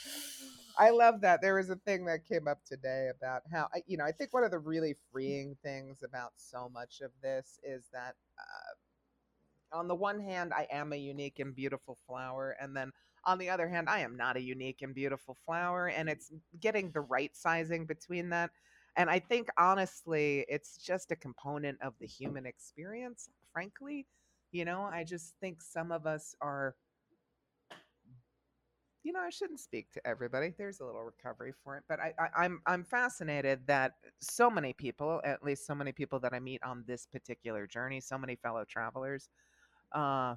I 0.77 0.89
love 0.89 1.21
that. 1.21 1.41
There 1.41 1.55
was 1.55 1.69
a 1.69 1.75
thing 1.77 2.05
that 2.05 2.25
came 2.27 2.47
up 2.47 2.59
today 2.65 3.09
about 3.15 3.43
how, 3.51 3.67
I- 3.73 3.83
you 3.87 3.97
know, 3.97 4.05
I 4.05 4.11
think 4.11 4.33
one 4.33 4.43
of 4.43 4.51
the 4.51 4.59
really 4.59 4.95
freeing 5.11 5.55
things 5.63 6.03
about 6.03 6.33
so 6.37 6.69
much 6.73 7.01
of 7.01 7.11
this 7.21 7.59
is 7.63 7.83
that, 7.93 8.15
uh, 8.37 9.77
on 9.77 9.87
the 9.87 9.95
one 9.95 10.19
hand, 10.19 10.53
I 10.53 10.67
am 10.71 10.93
a 10.93 10.97
unique 10.97 11.39
and 11.39 11.55
beautiful 11.55 11.97
flower. 12.07 12.55
And 12.59 12.75
then 12.75 12.91
on 13.25 13.37
the 13.37 13.49
other 13.49 13.67
hand, 13.67 13.89
I 13.89 13.99
am 13.99 14.15
not 14.17 14.37
a 14.37 14.41
unique 14.41 14.81
and 14.81 14.93
beautiful 14.93 15.37
flower. 15.45 15.87
And 15.87 16.09
it's 16.09 16.31
getting 16.59 16.91
the 16.91 17.01
right 17.01 17.35
sizing 17.35 17.85
between 17.85 18.29
that. 18.29 18.51
And 18.97 19.09
I 19.09 19.19
think, 19.19 19.49
honestly, 19.57 20.45
it's 20.47 20.77
just 20.77 21.11
a 21.11 21.15
component 21.15 21.77
of 21.81 21.93
the 21.99 22.07
human 22.07 22.45
experience, 22.45 23.29
frankly. 23.51 24.07
You 24.51 24.65
know, 24.65 24.83
I 24.91 25.03
just 25.03 25.35
think 25.41 25.61
some 25.61 25.91
of 25.91 26.05
us 26.05 26.35
are 26.41 26.75
you 29.03 29.13
know, 29.13 29.19
I 29.19 29.29
shouldn't 29.29 29.59
speak 29.59 29.91
to 29.91 30.05
everybody. 30.07 30.51
There's 30.57 30.79
a 30.79 30.85
little 30.85 31.03
recovery 31.03 31.53
for 31.63 31.77
it, 31.77 31.83
but 31.87 31.99
I, 31.99 32.11
I, 32.19 32.45
I'm 32.45 32.59
I'm 32.65 32.83
fascinated 32.83 33.59
that 33.67 33.93
so 34.19 34.49
many 34.49 34.73
people, 34.73 35.21
at 35.23 35.43
least 35.43 35.67
so 35.67 35.75
many 35.75 35.91
people 35.91 36.19
that 36.21 36.33
I 36.33 36.39
meet 36.39 36.63
on 36.63 36.83
this 36.87 37.05
particular 37.05 37.67
journey, 37.67 38.01
so 38.01 38.17
many 38.17 38.35
fellow 38.35 38.65
travelers, 38.67 39.29
uh, 39.91 40.35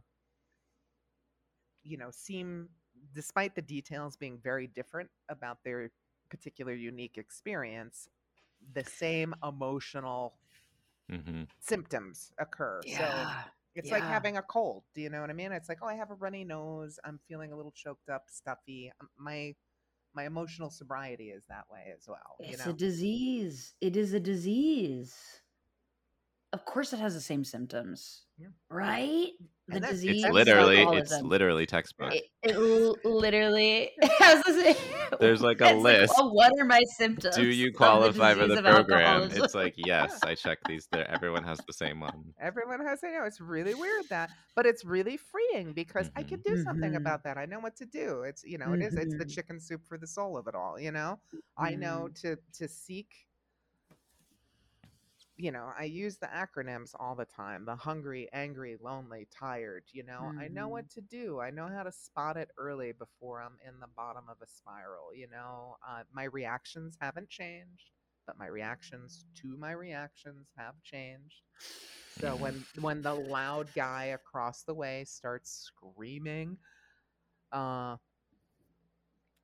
you 1.82 1.96
know, 1.96 2.10
seem, 2.10 2.68
despite 3.14 3.54
the 3.54 3.62
details 3.62 4.16
being 4.16 4.38
very 4.42 4.66
different 4.66 5.08
about 5.30 5.58
their 5.64 5.90
particular 6.28 6.74
unique 6.74 7.16
experience, 7.16 8.06
the 8.74 8.84
same 8.84 9.34
emotional 9.42 10.34
hmm 11.10 11.44
symptoms 11.60 12.32
occur. 12.38 12.80
So 12.82 12.90
yeah 12.90 13.44
it's 13.74 13.92
like 13.92 14.04
having 14.04 14.36
a 14.36 14.42
cold. 14.42 14.82
Do 14.94 15.00
you 15.00 15.08
know 15.08 15.20
what 15.20 15.30
I 15.30 15.34
mean? 15.34 15.52
It's 15.52 15.68
like, 15.68 15.78
oh, 15.82 15.86
I 15.86 15.94
have 15.94 16.10
a 16.10 16.14
runny 16.14 16.44
nose. 16.44 16.98
I'm 17.04 17.20
feeling 17.28 17.52
a 17.52 17.56
little 17.56 17.70
choked 17.70 18.08
up, 18.08 18.24
stuffy. 18.28 18.92
Um, 19.00 19.08
My 19.16 19.54
my 20.14 20.24
emotional 20.24 20.70
sobriety 20.70 21.30
is 21.30 21.44
that 21.48 21.70
way 21.70 21.92
as 21.96 22.08
well. 22.08 22.38
You 22.40 22.50
It's 22.50 22.64
know, 22.64 22.70
a 22.70 22.72
disease. 22.72 23.74
It 23.80 23.96
is 23.96 24.12
a 24.14 24.20
disease. 24.20 25.42
Of 26.54 26.64
course, 26.64 26.94
it 26.94 26.98
has 26.98 27.12
the 27.14 27.20
same 27.20 27.44
symptoms, 27.44 28.22
Yeah. 28.38 28.46
right? 28.70 29.32
The 29.66 29.74
And 29.74 29.84
that's- 29.84 30.00
disease. 30.00 30.10
It's 30.10 30.22
That's 30.22 30.30
of 30.30 30.34
literally, 30.34 30.82
it's 30.98 31.20
literally 31.20 31.66
textbook. 31.66 32.14
It, 32.14 32.24
it 32.42 32.54
l- 32.56 32.96
literally 33.04 33.90
has 34.18 34.42
the 34.44 34.52
same. 34.54 34.76
There's 35.20 35.42
like 35.42 35.60
a 35.60 35.74
it's 35.74 35.82
list. 35.82 36.14
oh, 36.16 36.32
what 36.32 36.50
are 36.58 36.64
my 36.64 36.80
symptoms? 36.96 37.36
Do 37.36 37.44
you 37.44 37.66
of 37.66 37.72
the 37.74 37.76
qualify 37.76 38.32
for 38.32 38.46
the 38.46 38.62
program? 38.62 39.00
alcoholism? 39.02 39.44
It's 39.44 39.54
like, 39.54 39.74
yes, 39.76 40.20
I 40.22 40.34
check 40.34 40.56
these. 40.66 40.88
There, 40.90 41.06
everyone 41.10 41.44
has 41.44 41.58
the 41.66 41.74
same 41.74 42.00
one. 42.00 42.32
everyone 42.40 42.80
has. 42.82 43.00
I 43.04 43.08
know 43.10 43.24
it's 43.26 43.42
really 43.42 43.74
weird 43.74 44.08
that, 44.08 44.30
but 44.56 44.64
it's 44.64 44.86
really 44.86 45.18
freeing 45.18 45.74
because 45.74 46.10
I 46.16 46.22
can 46.22 46.40
do 46.40 46.62
something 46.62 46.92
Mhm. 46.92 46.96
about 46.96 47.24
that. 47.24 47.36
I 47.36 47.44
know 47.44 47.60
what 47.60 47.76
to 47.76 47.84
do. 47.84 48.22
It's 48.22 48.42
you 48.42 48.56
know, 48.56 48.72
it 48.72 48.80
is. 48.80 48.94
It's 48.94 49.14
the 49.18 49.26
Mhm. 49.26 49.34
chicken 49.34 49.60
soup 49.60 49.82
for 49.86 49.98
the 49.98 50.06
soul 50.06 50.38
of 50.38 50.46
it 50.46 50.54
all. 50.54 50.80
You 50.80 50.92
know, 50.92 51.18
I 51.58 51.74
know 51.74 52.08
to 52.22 52.38
to 52.54 52.68
seek 52.68 53.08
you 55.38 55.52
know, 55.52 55.70
I 55.78 55.84
use 55.84 56.18
the 56.18 56.26
acronyms 56.28 56.92
all 56.98 57.14
the 57.16 57.24
time 57.26 57.64
the 57.64 57.76
hungry, 57.76 58.28
angry, 58.32 58.76
lonely, 58.82 59.28
tired. 59.36 59.84
You 59.92 60.04
know, 60.04 60.32
I 60.40 60.48
know 60.48 60.68
Mhm. 60.68 60.70
what 60.70 60.90
to 60.90 61.00
do. 61.02 61.40
I 61.40 61.50
know 61.50 61.68
how 61.68 61.84
to 61.84 61.92
spot 61.92 62.36
it 62.36 62.50
early 62.58 62.92
before 62.92 63.42
I'm 63.42 63.58
in 63.66 63.80
the 63.80 63.88
bottom 63.96 64.24
of 64.30 64.38
a 64.42 64.46
spiral. 64.48 65.14
You 65.14 65.28
know, 65.30 65.76
uh, 65.88 66.02
my 66.12 66.24
reactions 66.24 66.98
haven't 67.00 67.30
changed, 67.30 67.92
but 68.26 68.38
my 68.38 68.46
reactions 68.48 69.26
to 69.42 69.56
my 69.56 69.72
reactions 69.72 70.48
have 70.58 70.74
changed. 70.82 71.42
So 72.08 72.36
when 72.36 72.66
when 72.78 73.02
the 73.02 73.14
loud 73.14 73.74
guy 73.74 74.06
across 74.06 74.62
the 74.64 74.74
way 74.74 75.04
starts 75.04 75.50
screaming, 75.52 76.58
uh, 77.52 77.96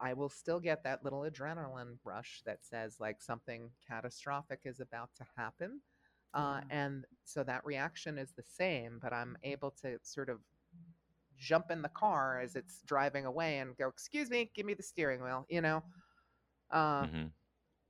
I 0.01 0.15
will 0.15 0.29
still 0.31 0.61
get 0.61 0.85
that 0.85 1.05
little 1.05 1.21
adrenaline 1.23 1.99
rush 2.05 2.43
that 2.47 2.65
says 2.65 3.01
like 3.01 3.23
something 3.23 3.71
catastrophic 3.89 4.61
is 4.65 4.81
about 4.81 5.11
to 5.17 5.25
happen. 5.37 5.81
Uh, 6.35 6.61
Yeah. 6.61 6.71
and 6.71 7.07
so 7.25 7.43
that 7.45 7.65
reaction 7.65 8.19
is 8.19 8.33
the 8.33 8.43
same, 8.43 8.99
but 9.03 9.13
I'm 9.13 9.37
able 9.43 9.71
to 9.83 9.99
sort 10.03 10.29
of 10.29 10.41
jump 11.37 11.71
in 11.71 11.83
the 11.83 11.89
car 11.89 12.41
as 12.41 12.57
it's 12.57 12.83
driving 12.87 13.27
away 13.27 13.59
and 13.59 13.77
go, 13.77 13.89
"Excuse 13.89 14.31
me, 14.31 14.51
give 14.55 14.67
me 14.67 14.75
the 14.75 14.83
steering 14.83 15.23
wheel," 15.23 15.47
you 15.49 15.61
know. 15.61 15.83
Uh, 16.71 17.07
hmm 17.07 17.33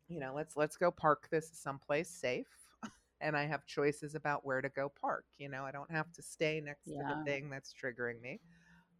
you 0.08 0.20
know, 0.20 0.34
let's 0.34 0.56
let's 0.56 0.76
go 0.76 0.90
park 0.90 1.28
this 1.30 1.50
someplace 1.52 2.10
safe. 2.10 2.46
And 3.20 3.36
I 3.36 3.44
have 3.46 3.64
choices 3.66 4.14
about 4.14 4.44
where 4.44 4.60
to 4.60 4.68
go 4.68 4.88
park. 4.90 5.24
You 5.38 5.48
know, 5.48 5.64
I 5.64 5.72
don't 5.72 5.90
have 5.90 6.12
to 6.12 6.22
stay 6.22 6.60
next 6.60 6.92
to 6.98 7.04
the 7.04 7.16
thing 7.24 7.48
that's 7.50 7.72
triggering 7.72 8.20
me. 8.20 8.40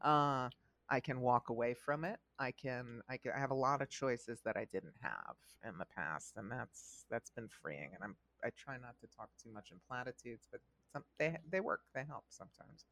Uh, 0.02 0.48
I 0.88 1.00
can 1.00 1.20
walk 1.20 1.50
away 1.50 1.74
from 1.74 2.04
it. 2.04 2.18
I 2.38 2.50
can, 2.50 3.00
I 3.08 3.16
can. 3.16 3.32
I 3.36 3.38
have 3.38 3.50
a 3.50 3.54
lot 3.54 3.80
of 3.80 3.88
choices 3.88 4.40
that 4.44 4.56
I 4.56 4.66
didn't 4.72 4.94
have 5.00 5.36
in 5.66 5.78
the 5.78 5.84
past, 5.84 6.36
and 6.36 6.50
that's 6.50 7.04
that's 7.10 7.30
been 7.30 7.48
freeing. 7.48 7.90
And 7.94 8.02
I'm 8.02 8.16
I 8.44 8.50
try 8.50 8.76
not 8.76 8.98
to 9.00 9.06
talk 9.16 9.30
too 9.42 9.50
much 9.52 9.70
in 9.70 9.78
platitudes, 9.88 10.48
but 10.50 10.60
some 10.92 11.04
they 11.18 11.36
they 11.50 11.60
work. 11.60 11.82
They 11.94 12.04
help 12.04 12.24
sometimes. 12.28 12.86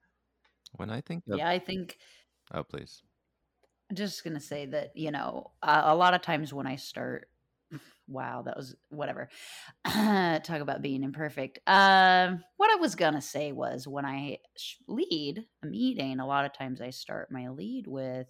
When 0.76 0.90
I 0.90 1.00
think 1.00 1.24
of 1.28 1.38
Yeah, 1.38 1.48
I 1.48 1.58
think 1.58 1.98
oh 2.54 2.62
please, 2.62 3.02
I'm 3.90 3.96
just 3.96 4.22
gonna 4.24 4.40
say 4.40 4.66
that 4.66 4.92
you 4.96 5.10
know 5.10 5.50
uh, 5.62 5.82
a 5.84 5.96
lot 5.96 6.14
of 6.14 6.22
times 6.22 6.52
when 6.54 6.66
I 6.66 6.76
start, 6.76 7.28
wow, 8.06 8.42
that 8.42 8.56
was 8.56 8.76
whatever. 8.90 9.28
Talk 9.84 10.60
about 10.60 10.82
being 10.82 11.02
imperfect. 11.02 11.58
Um, 11.66 12.44
what 12.58 12.70
I 12.70 12.76
was 12.76 12.94
gonna 12.94 13.20
say 13.20 13.50
was 13.52 13.88
when 13.88 14.06
I 14.06 14.38
sh- 14.56 14.76
lead 14.86 15.44
a 15.62 15.66
meeting, 15.66 16.20
a 16.20 16.26
lot 16.26 16.44
of 16.44 16.52
times 16.52 16.80
I 16.80 16.90
start 16.90 17.32
my 17.32 17.48
lead 17.48 17.86
with, 17.88 18.28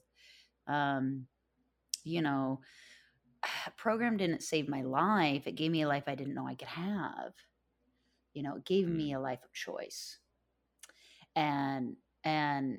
um, 0.72 1.26
you 2.04 2.22
know, 2.22 2.60
program 3.76 4.16
didn't 4.16 4.42
save 4.42 4.68
my 4.68 4.82
life. 4.82 5.46
It 5.46 5.56
gave 5.56 5.70
me 5.72 5.82
a 5.82 5.88
life 5.88 6.04
I 6.06 6.14
didn't 6.14 6.34
know 6.34 6.46
I 6.48 6.54
could 6.54 6.68
have. 6.68 7.34
You 8.34 8.42
know, 8.42 8.56
it 8.56 8.64
gave 8.66 8.88
Mm. 8.88 8.96
me 8.96 9.12
a 9.14 9.20
life 9.20 9.42
of 9.44 9.52
choice 9.52 10.18
and 11.34 11.96
and 12.24 12.78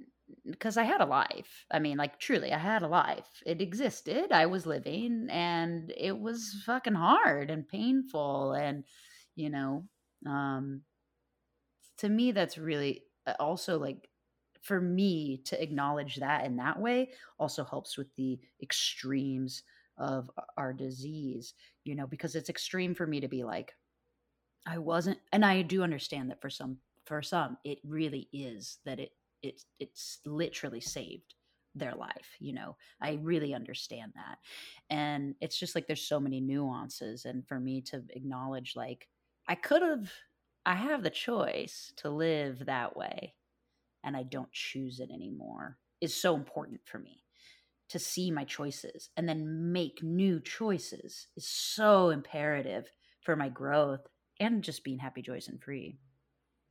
because 0.50 0.78
I 0.78 0.84
had 0.84 1.02
a 1.02 1.06
life. 1.06 1.66
I 1.72 1.80
mean, 1.80 1.98
like 1.98 2.20
truly, 2.20 2.54
I 2.54 2.58
had 2.58 2.82
a 2.82 2.88
life. 2.88 3.44
It 3.46 3.62
existed. 3.62 4.32
I 4.32 4.46
was 4.46 4.66
living, 4.66 5.28
and 5.30 5.94
it 5.96 6.18
was 6.18 6.64
fucking 6.66 6.96
hard 6.96 7.52
and 7.52 7.68
painful, 7.68 8.54
and 8.54 8.86
you 9.36 9.50
know, 9.50 9.86
um, 10.26 10.84
to 11.98 12.10
me, 12.10 12.32
that's 12.32 12.58
really 12.58 13.04
uh, 13.28 13.34
also 13.40 13.80
like 13.80 14.10
for 14.64 14.82
me 14.82 15.38
to 15.46 15.62
acknowledge 15.62 16.16
that 16.16 16.46
in 16.46 16.56
that 16.56 16.80
way 16.80 17.12
also 17.38 17.64
helps 17.64 17.98
with 17.98 18.08
the 18.16 18.40
extremes 18.62 19.64
of 19.98 20.32
our 20.58 20.74
disease. 20.74 21.54
You 21.84 21.96
know, 21.96 22.08
because 22.08 22.36
it's 22.36 22.50
extreme 22.50 22.96
for 22.96 23.06
me 23.06 23.20
to 23.20 23.28
be 23.28 23.44
like, 23.44 23.76
I 24.66 24.78
wasn't, 24.78 25.20
and 25.32 25.46
I 25.46 25.62
do 25.62 25.84
understand 25.84 26.32
that 26.32 26.42
for 26.42 26.50
some, 26.50 26.78
for 27.06 27.22
some, 27.22 27.58
it 27.64 27.80
really 27.84 28.30
is 28.34 28.80
that 28.86 29.00
it 29.00 29.12
it's 29.42 29.66
it's 29.80 30.20
literally 30.26 30.80
saved 30.80 31.36
their 31.76 31.94
life. 31.96 32.30
You 32.40 32.54
know, 32.54 32.78
I 33.02 33.20
really 33.22 33.54
understand 33.54 34.14
that, 34.16 34.38
and 34.90 35.36
it's 35.42 35.60
just 35.60 35.76
like 35.76 35.88
there's 35.88 36.08
so 36.08 36.20
many 36.20 36.40
nuances, 36.40 37.26
and 37.26 37.46
for 37.46 37.60
me 37.60 37.82
to 37.82 38.02
acknowledge, 38.12 38.74
like 38.78 39.10
I 39.50 39.56
could 39.56 39.82
have, 39.82 40.10
I 40.66 40.76
have 40.76 41.04
the 41.04 41.10
choice 41.10 41.92
to 41.98 42.10
live 42.10 42.66
that 42.66 42.96
way, 42.96 43.34
and 44.04 44.16
I 44.18 44.24
don't 44.24 44.52
choose 44.52 45.00
it 45.00 45.12
anymore, 45.12 45.80
is 46.02 46.16
so 46.16 46.36
important 46.36 46.82
for 46.86 47.00
me 47.00 47.24
to 47.90 48.00
see 48.00 48.32
my 48.32 48.44
choices 48.46 49.10
and 49.18 49.30
then 49.30 49.72
make 49.72 50.04
new 50.04 50.40
choices 50.40 51.28
is 51.38 51.48
so 51.48 52.10
imperative 52.10 52.92
for 53.22 53.36
my 53.36 53.50
growth 53.50 54.08
and 54.40 54.64
just 54.64 54.84
being 54.84 55.00
happy, 55.00 55.22
joyous, 55.22 55.48
and 55.48 55.64
free. 55.64 55.98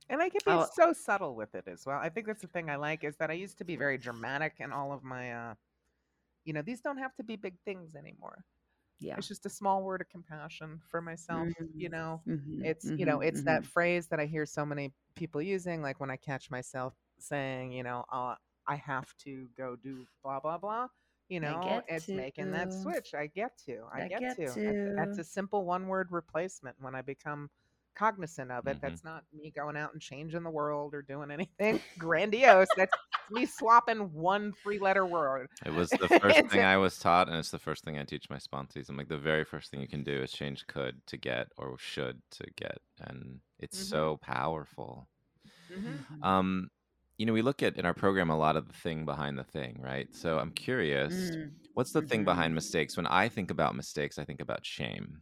And 0.09 0.21
I 0.21 0.29
can 0.29 0.41
be 0.45 0.57
Oh, 0.57 0.67
so 0.75 0.93
subtle 0.93 1.35
with 1.35 1.55
it 1.55 1.67
as 1.67 1.85
well. 1.85 1.99
I 1.99 2.09
think 2.09 2.27
that's 2.27 2.41
the 2.41 2.47
thing 2.47 2.69
I 2.69 2.75
like 2.75 3.03
is 3.03 3.15
that 3.17 3.29
I 3.31 3.33
used 3.33 3.57
to 3.59 3.65
be 3.65 3.75
very 3.75 3.97
dramatic 3.97 4.55
in 4.59 4.71
all 4.71 4.91
of 4.91 5.03
my 5.03 5.31
uh 5.31 5.55
you 6.45 6.53
know, 6.53 6.61
these 6.63 6.81
don't 6.81 6.97
have 6.97 7.15
to 7.17 7.23
be 7.23 7.35
big 7.37 7.59
things 7.65 7.95
anymore. 7.95 8.45
yeah. 8.99 9.19
It's 9.19 9.27
just 9.27 9.45
a 9.45 9.49
small 9.49 9.83
word 9.83 10.01
of 10.01 10.09
compassion 10.09 10.81
for 10.89 11.01
myself, 11.01 11.51
you 11.77 11.89
know. 11.89 12.23
Mm-hmm, 12.27 12.63
It's, 12.63 12.93
you 12.97 13.05
know, 13.05 13.21
it's 13.21 13.43
that 13.43 13.65
phrase 13.65 14.07
that 14.09 14.19
I 14.19 14.25
hear 14.27 14.45
so 14.45 14.65
many 14.65 14.93
people 15.15 15.41
using 15.41 15.81
like 15.83 15.99
when 15.99 16.11
I 16.11 16.17
catch 16.17 16.51
myself 16.51 16.95
saying, 17.23 17.71
you 17.73 17.83
know, 17.83 18.05
uh 18.11 18.35
I 18.67 18.75
have 18.77 19.15
to 19.19 19.49
go 19.57 19.75
do 19.75 20.07
blah 20.23 20.39
blah 20.39 20.57
blah. 20.57 20.87
You 21.29 21.39
know, 21.39 21.81
it's 21.87 22.13
making 22.13 22.51
that 22.51 22.73
switch. 22.73 23.13
I 23.13 23.27
get 23.27 23.57
to. 23.65 23.87
I 23.93 24.01
I 24.01 24.09
get 24.09 24.29
get 24.29 24.37
to. 24.37 24.59
That's, 24.65 24.79
that's 24.97 25.17
a 25.19 25.23
simple 25.23 25.65
one 25.65 25.87
word 25.87 26.09
replacement 26.11 26.77
when 26.79 26.95
I 26.95 27.01
become 27.01 27.49
cognizant 27.95 28.51
of 28.51 28.67
it. 28.67 28.77
hmm 28.77 28.79
That's 28.81 29.03
not 29.03 29.23
me 29.33 29.51
going 29.51 29.77
out 29.77 29.93
and 29.93 30.01
changing 30.01 30.43
the 30.43 30.49
world 30.51 30.93
or 30.93 31.01
doing 31.01 31.31
anything 31.31 31.81
grandiose. 31.97 32.73
That's 32.73 32.97
me 33.29 33.45
swapping 33.45 34.11
one 34.13 34.53
three 34.63 34.79
letter 34.79 35.05
word. 35.07 35.47
It 35.65 35.71
was 35.71 35.95
the 35.95 36.09
first 36.09 36.45
thing 36.49 36.61
I 36.63 36.77
was 36.77 36.99
taught, 36.99 37.29
and 37.29 37.37
it's 37.37 37.51
the 37.51 37.59
first 37.59 37.83
thing 37.83 37.97
I 37.97 38.03
teach 38.03 38.29
my 38.29 38.37
sponsees. 38.37 38.89
I'm 38.89 38.97
like, 38.97 39.07
the 39.07 39.17
very 39.17 39.45
first 39.45 39.71
thing 39.71 39.81
you 39.81 39.87
can 39.87 40.03
do 40.03 40.21
is 40.21 40.31
change 40.31 40.67
could 40.67 41.05
to 41.07 41.17
get 41.17 41.47
or 41.57 41.77
should 41.77 42.21
to 42.31 42.45
get, 42.55 42.79
and 42.99 43.41
it's 43.59 43.77
Mhm. 43.77 43.77
so 43.77 44.17
powerful. 44.17 45.09
Mhm. 45.69 46.05
Mhm. 46.09 46.15
Um, 46.21 46.69
you 47.23 47.27
know, 47.27 47.33
we 47.33 47.41
look 47.41 47.63
at 47.63 47.77
in 47.77 47.85
our 47.85 47.93
program 47.95 48.29
a 48.29 48.37
lot 48.37 48.57
of 48.57 48.67
the 48.67 48.73
thing 48.73 49.05
behind 49.05 49.39
the 49.39 49.45
thing, 49.45 49.79
right? 49.81 50.09
So 50.13 50.39
I'm 50.39 50.51
curious, 50.51 51.31
Mm, 51.31 51.51
what's 51.73 51.93
the 51.93 52.01
thing 52.03 52.25
mhm. 52.25 52.25
behind 52.25 52.53
mistakes? 52.53 52.97
When 52.97 53.07
I 53.07 53.29
think 53.29 53.51
about 53.51 53.75
mistakes, 53.75 54.19
I 54.19 54.25
think 54.25 54.41
about 54.41 54.65
shame. 54.65 55.21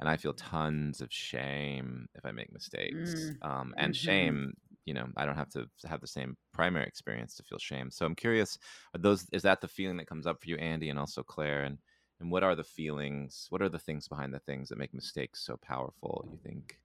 And 0.00 0.08
I 0.08 0.16
feel 0.16 0.34
tons 0.34 1.00
of 1.00 1.12
shame 1.12 2.08
if 2.14 2.24
I 2.26 2.32
make 2.32 2.52
mistakes. 2.52 3.32
Mm, 3.32 3.40
Um, 3.42 3.74
and 3.78 3.94
mhm. 3.94 3.96
shame, 3.96 4.54
you 4.86 4.94
know, 4.94 5.08
I 5.16 5.26
don't 5.26 5.36
have 5.36 5.50
to 5.50 5.68
have 5.88 6.00
the 6.00 6.08
same 6.08 6.36
primary 6.52 6.86
experience 6.86 7.34
to 7.36 7.44
feel 7.44 7.58
shame. 7.58 7.90
So 7.90 8.06
I'm 8.06 8.16
curious, 8.16 8.58
are 8.94 9.00
those 9.00 9.26
is 9.32 9.42
that 9.42 9.60
the 9.60 9.68
feeling 9.68 9.98
that 9.98 10.08
comes 10.08 10.26
up 10.26 10.42
for 10.42 10.48
you, 10.50 10.56
Andy, 10.58 10.90
and 10.90 10.98
also 11.00 11.22
Claire? 11.24 11.64
And 11.64 11.78
and 12.20 12.30
what 12.32 12.44
are 12.44 12.56
the 12.56 12.64
feelings? 12.64 13.46
What 13.50 13.62
are 13.62 13.70
the 13.70 13.78
things 13.80 14.08
behind 14.08 14.34
the 14.34 14.40
things 14.40 14.68
that 14.70 14.78
make 14.78 14.94
mistakes 14.94 15.44
so 15.44 15.56
powerful? 15.62 16.24
You 16.30 16.38
think 16.38 16.80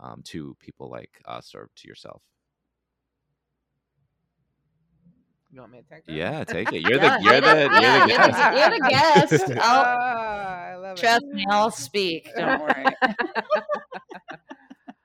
um, 0.00 0.22
to 0.26 0.56
people 0.60 0.90
like 0.90 1.20
us 1.26 1.54
or 1.54 1.70
to 1.76 1.88
yourself? 1.88 2.22
You 5.52 5.60
want 5.60 5.72
me 5.72 5.78
to 5.82 5.84
take 5.94 6.06
that? 6.06 6.12
Yeah, 6.12 6.44
take 6.44 6.72
it. 6.72 6.80
You're 6.88 7.00
Yeah, 7.02 7.18
the 7.18 7.24
you're 7.24 7.40
the 7.40 7.48
you're 7.80 7.80
the 7.80 7.80
you're 7.80 8.00
the, 8.06 8.32
guest. 8.32 8.56
you're 8.56 8.70
the 8.70 8.88
guest. 8.88 9.50
I'll 9.62 9.84
ah, 9.86 10.62
I 10.70 10.76
love 10.76 10.96
it. 10.96 11.00
trust 11.00 11.24
me. 11.26 11.44
I'll 11.50 11.70
speak. 11.70 12.28
Don't 12.36 12.60
worry. 12.60 12.86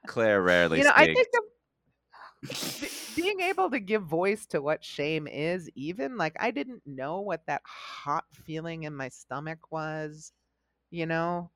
Claire 0.07 0.41
rarely 0.41 0.77
You 0.79 0.83
know, 0.85 0.91
I 0.95 1.05
think 1.05 1.27
of 1.35 2.81
be- 2.81 3.21
being 3.21 3.39
able 3.41 3.71
to 3.71 3.79
give 3.79 4.03
voice 4.03 4.45
to 4.47 4.61
what 4.61 4.83
shame 4.83 5.27
is, 5.27 5.69
even 5.75 6.17
like 6.17 6.35
I 6.39 6.51
didn't 6.51 6.83
know 6.85 7.21
what 7.21 7.41
that 7.47 7.61
hot 7.65 8.25
feeling 8.45 8.83
in 8.83 8.95
my 8.95 9.09
stomach 9.09 9.71
was. 9.71 10.31
You 10.91 11.07
know, 11.07 11.49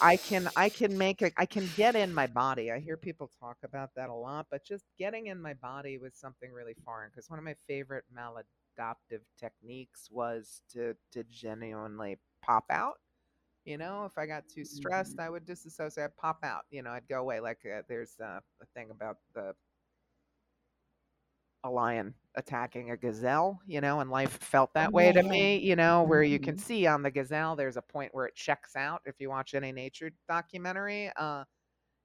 I 0.00 0.16
can 0.16 0.48
I 0.56 0.68
can 0.68 0.96
make 0.98 1.22
a 1.22 1.30
I 1.36 1.46
can 1.46 1.68
get 1.76 1.96
in 1.96 2.12
my 2.14 2.26
body. 2.26 2.70
I 2.72 2.80
hear 2.80 2.96
people 2.96 3.30
talk 3.40 3.58
about 3.64 3.90
that 3.96 4.08
a 4.10 4.14
lot, 4.14 4.46
but 4.50 4.64
just 4.64 4.84
getting 4.98 5.26
in 5.28 5.40
my 5.40 5.54
body 5.54 5.98
was 5.98 6.14
something 6.14 6.52
really 6.52 6.74
foreign 6.84 7.10
because 7.10 7.30
one 7.30 7.38
of 7.38 7.44
my 7.44 7.56
favorite 7.66 8.04
maladaptive 8.16 9.22
techniques 9.38 10.08
was 10.10 10.62
to 10.72 10.94
to 11.12 11.24
genuinely 11.24 12.18
pop 12.42 12.64
out. 12.70 12.94
You 13.64 13.78
know, 13.78 14.04
if 14.04 14.18
I 14.18 14.26
got 14.26 14.48
too 14.48 14.64
stressed, 14.64 15.18
I 15.18 15.30
would 15.30 15.46
disassociate, 15.46 16.04
I'd 16.04 16.16
pop 16.16 16.40
out. 16.44 16.64
You 16.70 16.82
know, 16.82 16.90
I'd 16.90 17.08
go 17.08 17.20
away. 17.20 17.40
Like 17.40 17.60
uh, 17.64 17.82
there's 17.88 18.14
uh, 18.22 18.40
a 18.62 18.66
thing 18.74 18.90
about 18.90 19.18
the 19.34 19.54
a 21.64 21.70
lion 21.70 22.14
attacking 22.36 22.90
a 22.92 22.96
gazelle, 22.98 23.60
you 23.66 23.80
know, 23.80 24.00
and 24.00 24.10
life 24.10 24.38
felt 24.42 24.74
that 24.74 24.92
way 24.94 25.12
to 25.12 25.22
Oh. 25.22 25.28
me, 25.30 25.58
you 25.58 25.76
know, 25.76 26.04
where 26.04 26.22
you 26.22 26.40
can 26.40 26.56
Mhm. 26.56 26.58
see 26.58 26.86
on 26.86 27.02
the 27.02 27.10
gazelle 27.10 27.56
there's 27.56 27.76
a 27.78 27.82
point 27.82 28.14
where 28.14 28.26
it 28.26 28.36
checks 28.36 28.76
out 28.76 29.02
if 29.06 29.20
you 29.20 29.30
watch 29.30 29.54
any 29.54 29.72
nature 29.72 30.10
documentary. 30.28 31.10
Uh, 31.16 31.44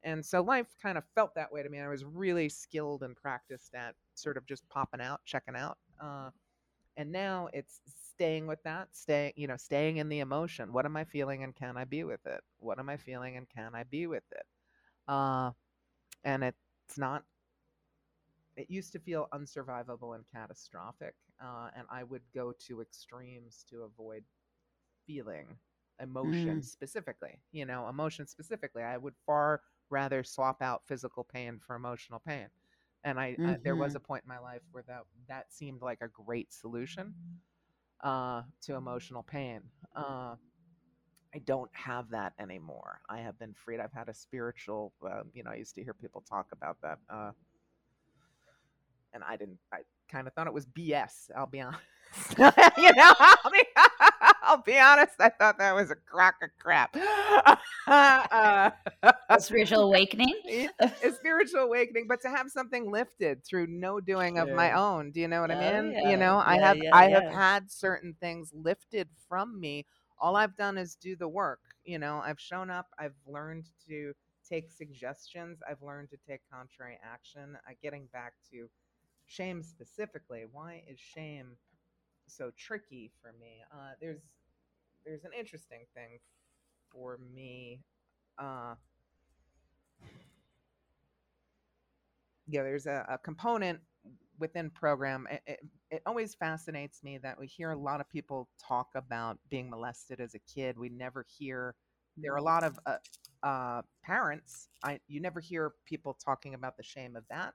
and 0.04 0.26
so 0.26 0.42
life 0.42 0.76
kind 0.82 0.98
of 0.98 1.06
felt 1.16 1.36
that 1.36 1.52
way 1.52 1.64
to 1.64 1.70
me. 1.70 1.80
I 1.80 1.88
was 1.90 2.06
really 2.06 2.50
skilled 2.50 3.04
and 3.04 3.16
practiced 3.18 3.76
at 3.76 3.96
sort 4.16 4.38
of 4.38 4.46
just 4.46 4.68
popping 4.70 5.02
out, 5.02 5.22
checking 5.26 5.56
out. 5.56 5.80
Uh, 6.02 6.32
and 6.98 7.12
now 7.12 7.50
it's 7.54 7.82
staying 7.88 8.48
with 8.48 8.62
that, 8.64 8.96
staying, 8.96 9.34
you 9.36 9.48
know, 9.48 9.58
staying 9.58 9.98
in 9.98 10.10
the 10.10 10.20
emotion. 10.20 10.74
What 10.74 10.86
am 10.86 10.98
I 10.98 11.06
feeling 11.06 11.44
and 11.44 11.56
can 11.56 11.78
I 11.78 11.86
be 11.86 12.04
with 12.04 12.26
it? 12.26 12.44
What 12.58 12.80
am 12.80 12.90
I 12.90 12.98
feeling 12.98 13.38
and 13.38 13.50
can 13.50 13.76
I 13.76 13.84
be 13.84 14.08
with 14.08 14.26
it? 14.32 14.46
uh, 15.08 15.52
and 16.24 16.44
it's 16.44 16.98
not. 16.98 17.26
It 18.60 18.70
used 18.70 18.94
to 18.94 19.00
feel 19.00 19.28
unsurvivable 19.34 20.16
and 20.16 20.26
catastrophic, 20.34 21.16
uh, 21.44 21.70
and 21.76 21.88
I 21.92 22.04
would 22.04 22.24
go 22.36 22.54
to 22.68 22.82
extremes 22.82 23.66
to 23.72 23.84
avoid 23.84 24.26
feeling 25.08 25.58
emotion 26.02 26.62
Mm. 26.62 26.64
specifically. 26.64 27.40
You 27.52 27.66
know, 27.66 27.88
emotion 27.90 28.28
specifically. 28.28 28.84
I 28.84 28.98
would 28.98 29.16
far 29.26 29.62
rather 29.90 30.24
swap 30.24 30.62
out 30.62 30.84
physical 30.88 31.24
pain 31.24 31.60
for 31.60 31.76
emotional 31.76 32.20
pain. 32.20 32.50
And 33.04 33.20
I, 33.20 33.38
I 33.46 33.58
there 33.64 33.78
was 33.78 33.96
Mhm. 33.96 33.96
a 33.96 34.00
point 34.02 34.24
in 34.26 34.30
my 34.30 34.40
life 34.40 34.62
where 34.72 34.84
that 34.88 35.04
that 35.28 35.54
seemed 35.54 35.82
like 35.82 36.00
a 36.02 36.10
great 36.10 36.54
solution 36.54 37.14
uh, 38.04 38.44
to 38.64 38.76
emotional 38.76 39.24
pain. 39.24 39.62
Uh, 39.96 40.36
I 41.34 41.40
don't 41.40 41.70
have 41.74 42.10
that 42.10 42.34
anymore. 42.40 43.02
I 43.10 43.20
have 43.20 43.38
been 43.40 43.54
freed. 43.54 43.80
I've 43.80 43.94
had 43.94 44.10
a 44.10 44.14
spiritual. 44.14 44.94
Uh, 45.06 45.24
you 45.34 45.44
know, 45.44 45.52
I 45.52 45.56
used 45.56 45.76
to 45.76 45.84
hear 45.84 45.94
people 45.94 46.22
talk 46.28 46.48
about 46.52 46.78
that, 46.82 47.00
uh, 47.10 47.32
and 49.14 49.24
I 49.24 49.36
didn't. 49.38 49.60
I 49.74 49.80
kind 50.12 50.28
of 50.28 50.34
thought 50.34 50.48
it 50.48 50.54
was 50.54 50.66
BS. 50.66 51.30
I'll 51.36 51.48
be 51.48 51.62
honest. 51.62 51.82
you 52.78 52.94
know, 52.94 53.14
I'll 53.20 53.52
be, 53.52 53.64
I'll 54.44 54.62
be 54.64 54.78
honest. 54.80 55.14
I 55.20 55.30
thought 55.30 55.58
that 55.60 55.76
was 55.76 55.92
a 55.92 55.96
crock 55.96 56.36
of 56.44 56.50
crap. 56.60 56.96
uh, 57.88 58.72
A 59.32 59.40
spiritual 59.40 59.82
awakening. 59.84 60.34
a 60.80 61.12
spiritual 61.12 61.62
awakening, 61.62 62.06
but 62.08 62.22
to 62.22 62.30
have 62.30 62.50
something 62.50 62.92
lifted 62.92 63.44
through 63.46 63.68
no 63.68 64.00
doing 64.00 64.38
of 64.40 64.52
my 64.52 64.72
own. 64.72 65.12
Do 65.12 65.20
you 65.20 65.28
know 65.28 65.42
what 65.42 65.52
I 65.52 65.56
Oh, 65.56 65.82
mean? 65.82 65.94
yeah. 65.94 66.10
You 66.10 66.18
know, 66.18 66.38
I 66.46 66.58
have 66.58 66.78
yeah, 66.78 66.92
I 66.92 67.10
have 67.10 67.28
had 67.28 67.72
certain 67.72 68.16
things 68.20 68.52
lifted 68.54 69.08
from 69.28 69.60
me. 69.60 69.86
All 70.20 70.36
I've 70.36 70.56
done 70.56 70.78
is 70.78 70.96
do 70.96 71.16
the 71.16 71.28
work. 71.28 71.60
You 71.84 72.00
know, 72.00 72.22
I've 72.24 72.40
shown 72.40 72.70
up, 72.70 72.88
I've 73.00 73.16
learned 73.26 73.66
to 73.88 74.14
take 74.48 74.72
suggestions, 74.72 75.60
I've 75.70 75.82
learned 75.82 76.10
to 76.10 76.18
take 76.28 76.42
contrary 76.52 77.00
action. 77.04 77.58
Uh, 77.68 77.74
getting 77.82 78.08
back 78.12 78.34
to 78.52 78.68
shame 79.30 79.64
specifically, 79.64 80.46
why 80.52 80.84
is 80.90 81.00
shame 81.00 81.58
so 82.28 82.52
tricky 82.58 83.12
for 83.22 83.34
me? 83.40 83.62
Uh, 83.74 83.94
there's 84.02 84.22
there's 85.06 85.24
an 85.26 85.32
interesting 85.38 85.86
thing 85.96 86.20
for 86.92 87.20
me. 87.34 87.82
Uh, 88.38 88.76
yeah, 92.48 92.64
there's 92.64 92.88
a, 92.88 93.06
a 93.10 93.18
component 93.18 93.80
within 94.40 94.70
program. 94.70 95.28
It, 95.30 95.42
it, 95.46 95.60
it 95.92 96.02
always 96.06 96.36
fascinates 96.36 97.04
me 97.04 97.18
that 97.20 97.40
we 97.40 97.48
hear 97.48 97.72
a 97.72 97.78
lot 97.80 98.02
of 98.02 98.10
people 98.10 98.50
talk 98.66 98.90
about 98.96 99.38
being 99.50 99.70
molested 99.70 100.20
as 100.20 100.34
a 100.36 100.40
kid. 100.40 100.78
We 100.78 100.90
never 100.90 101.26
hear. 101.38 101.76
There 102.18 102.34
are 102.34 102.38
a 102.38 102.44
lot 102.44 102.64
of 102.64 102.80
uh, 102.86 102.98
uh, 103.44 103.82
parents. 104.04 104.70
I 104.84 105.00
you 105.08 105.22
never 105.22 105.40
hear 105.40 105.74
people 105.86 106.18
talking 106.24 106.54
about 106.54 106.78
the 106.78 106.84
shame 106.84 107.16
of 107.16 107.24
that. 107.30 107.54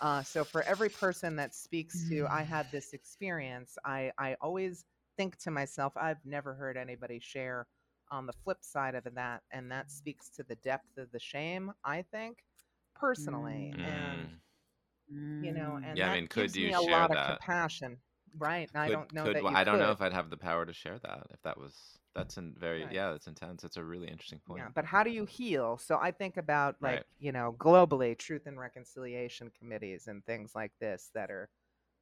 Uh, 0.00 0.22
so 0.22 0.44
for 0.44 0.62
every 0.64 0.90
person 0.90 1.36
that 1.36 1.54
speaks 1.54 2.08
to, 2.08 2.26
I 2.30 2.42
had 2.42 2.70
this 2.70 2.92
experience. 2.92 3.78
I 3.84 4.12
I 4.18 4.34
always 4.40 4.84
think 5.16 5.36
to 5.38 5.50
myself, 5.50 5.96
I've 5.96 6.24
never 6.24 6.54
heard 6.54 6.76
anybody 6.76 7.20
share 7.20 7.68
on 8.10 8.26
the 8.26 8.32
flip 8.32 8.64
side 8.64 8.94
of 8.94 9.04
that, 9.14 9.42
and 9.50 9.70
that 9.72 9.90
speaks 9.90 10.28
to 10.30 10.42
the 10.44 10.56
depth 10.56 10.98
of 10.98 11.10
the 11.12 11.20
shame. 11.20 11.72
I 11.84 12.02
think 12.02 12.44
personally, 12.94 13.76
and 13.82 14.30
Mm. 14.30 14.40
you 15.40 15.52
know, 15.52 15.78
Mm. 15.78 15.84
and 15.84 15.98
Yeah, 15.98 16.06
I 16.06 16.10
that 16.10 16.20
mean, 16.20 16.28
could 16.28 16.54
gives 16.54 16.54
you 16.56 16.70
me 16.70 16.72
a 16.72 16.80
share 16.80 16.82
lot 16.82 17.10
that? 17.10 17.12
of 17.12 17.22
compassion. 17.22 18.02
Right? 18.36 18.68
And 18.74 18.82
I 18.82 18.88
don't 18.88 19.12
know 19.12 19.24
could- 19.24 19.36
that 19.36 19.42
you 19.42 19.48
I 19.48 19.64
don't 19.64 19.78
know 19.78 19.90
if 19.90 20.00
I'd 20.00 20.12
have 20.12 20.30
the 20.30 20.36
power 20.36 20.64
to 20.66 20.72
share 20.72 20.98
that. 20.98 21.26
If 21.30 21.42
that 21.42 21.58
was 21.58 21.98
that's 22.14 22.36
in 22.38 22.54
very 22.54 22.84
Right. 22.84 22.92
yeah, 22.92 23.10
that's 23.10 23.26
intense. 23.26 23.64
It's 23.64 23.76
a 23.76 23.82
really 23.84 24.08
interesting 24.08 24.40
point. 24.46 24.60
Yeah, 24.60 24.68
but 24.72 24.84
how 24.84 25.02
do 25.02 25.10
you 25.10 25.24
heal? 25.24 25.78
So 25.78 25.98
I 25.98 26.12
think 26.12 26.36
about 26.36 26.76
like, 26.80 26.96
Right. 26.98 27.04
you 27.18 27.32
know, 27.32 27.56
globally 27.58 28.16
truth 28.16 28.46
and 28.46 28.58
reconciliation 28.58 29.50
committees 29.58 30.06
and 30.06 30.24
things 30.24 30.54
like 30.54 30.72
this 30.80 31.10
that 31.14 31.30
are 31.30 31.48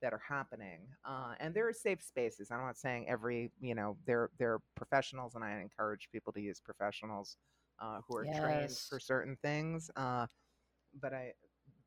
that 0.02 0.12
are 0.12 0.22
happening. 0.28 0.80
Uh, 1.04 1.34
and 1.38 1.54
there 1.54 1.66
are 1.68 1.72
safe 1.72 2.02
spaces. 2.02 2.50
I'm 2.50 2.60
not 2.60 2.76
saying 2.76 3.08
every, 3.08 3.52
you 3.60 3.74
know, 3.74 3.96
they're 4.04 4.30
they're 4.38 4.58
professionals 4.74 5.34
and 5.34 5.44
I 5.44 5.60
encourage 5.60 6.10
people 6.10 6.32
to 6.34 6.40
use 6.40 6.60
professionals 6.60 7.36
uh, 7.78 8.00
who 8.06 8.16
are 8.16 8.24
trained 8.24 8.76
for 8.90 8.98
certain 9.00 9.36
things. 9.42 9.90
Uh, 9.96 10.26
but 11.00 11.14
I 11.14 11.32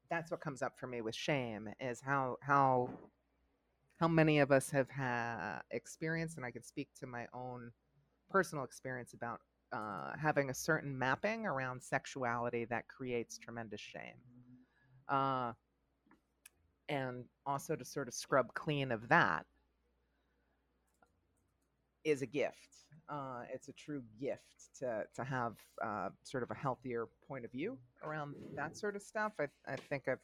that's 0.10 0.32
what 0.32 0.40
comes 0.40 0.62
up 0.62 0.78
for 0.80 0.88
me 0.88 1.02
with 1.02 1.14
shame 1.16 1.70
is 1.80 2.00
how 2.02 2.38
how 2.42 2.90
how 3.98 4.08
many 4.08 4.40
of 4.40 4.52
us 4.52 4.70
have 4.70 4.90
had 4.90 5.62
experience 5.72 6.36
and 6.36 6.46
I 6.46 6.52
can 6.52 6.64
speak 6.64 6.90
to 7.00 7.08
my 7.08 7.28
own 7.34 7.72
personal 8.30 8.64
experience 8.66 9.14
about 9.14 9.40
uh, 9.72 10.12
having 10.22 10.50
a 10.50 10.54
certain 10.54 10.98
mapping 10.98 11.46
around 11.46 11.82
sexuality 11.82 12.66
that 12.66 12.88
creates 12.88 13.38
tremendous 13.38 13.82
shame. 13.82 14.20
Uh, 15.08 15.54
and 16.90 17.26
also 17.46 17.76
to 17.76 17.84
sort 17.86 18.08
of 18.08 18.14
scrub 18.14 18.54
clean 18.54 18.92
of 18.92 19.08
that 19.10 19.46
is 22.04 22.22
a 22.22 22.26
gift. 22.26 22.56
Uh, 23.10 23.44
it's 23.54 23.68
a 23.68 23.74
true 23.74 24.02
gift 24.20 24.42
to 24.80 25.04
to 25.16 25.24
have 25.24 25.56
uh, 25.84 26.10
sort 26.24 26.44
of 26.44 26.52
a 26.52 26.56
healthier 26.56 27.08
point 27.28 27.46
of 27.46 27.52
view 27.52 27.78
around 28.04 28.36
that 28.56 28.78
sort 28.78 28.96
of 28.96 29.02
stuff. 29.02 29.34
I 29.40 29.48
I 29.68 29.76
think 29.76 30.08
I've 30.08 30.20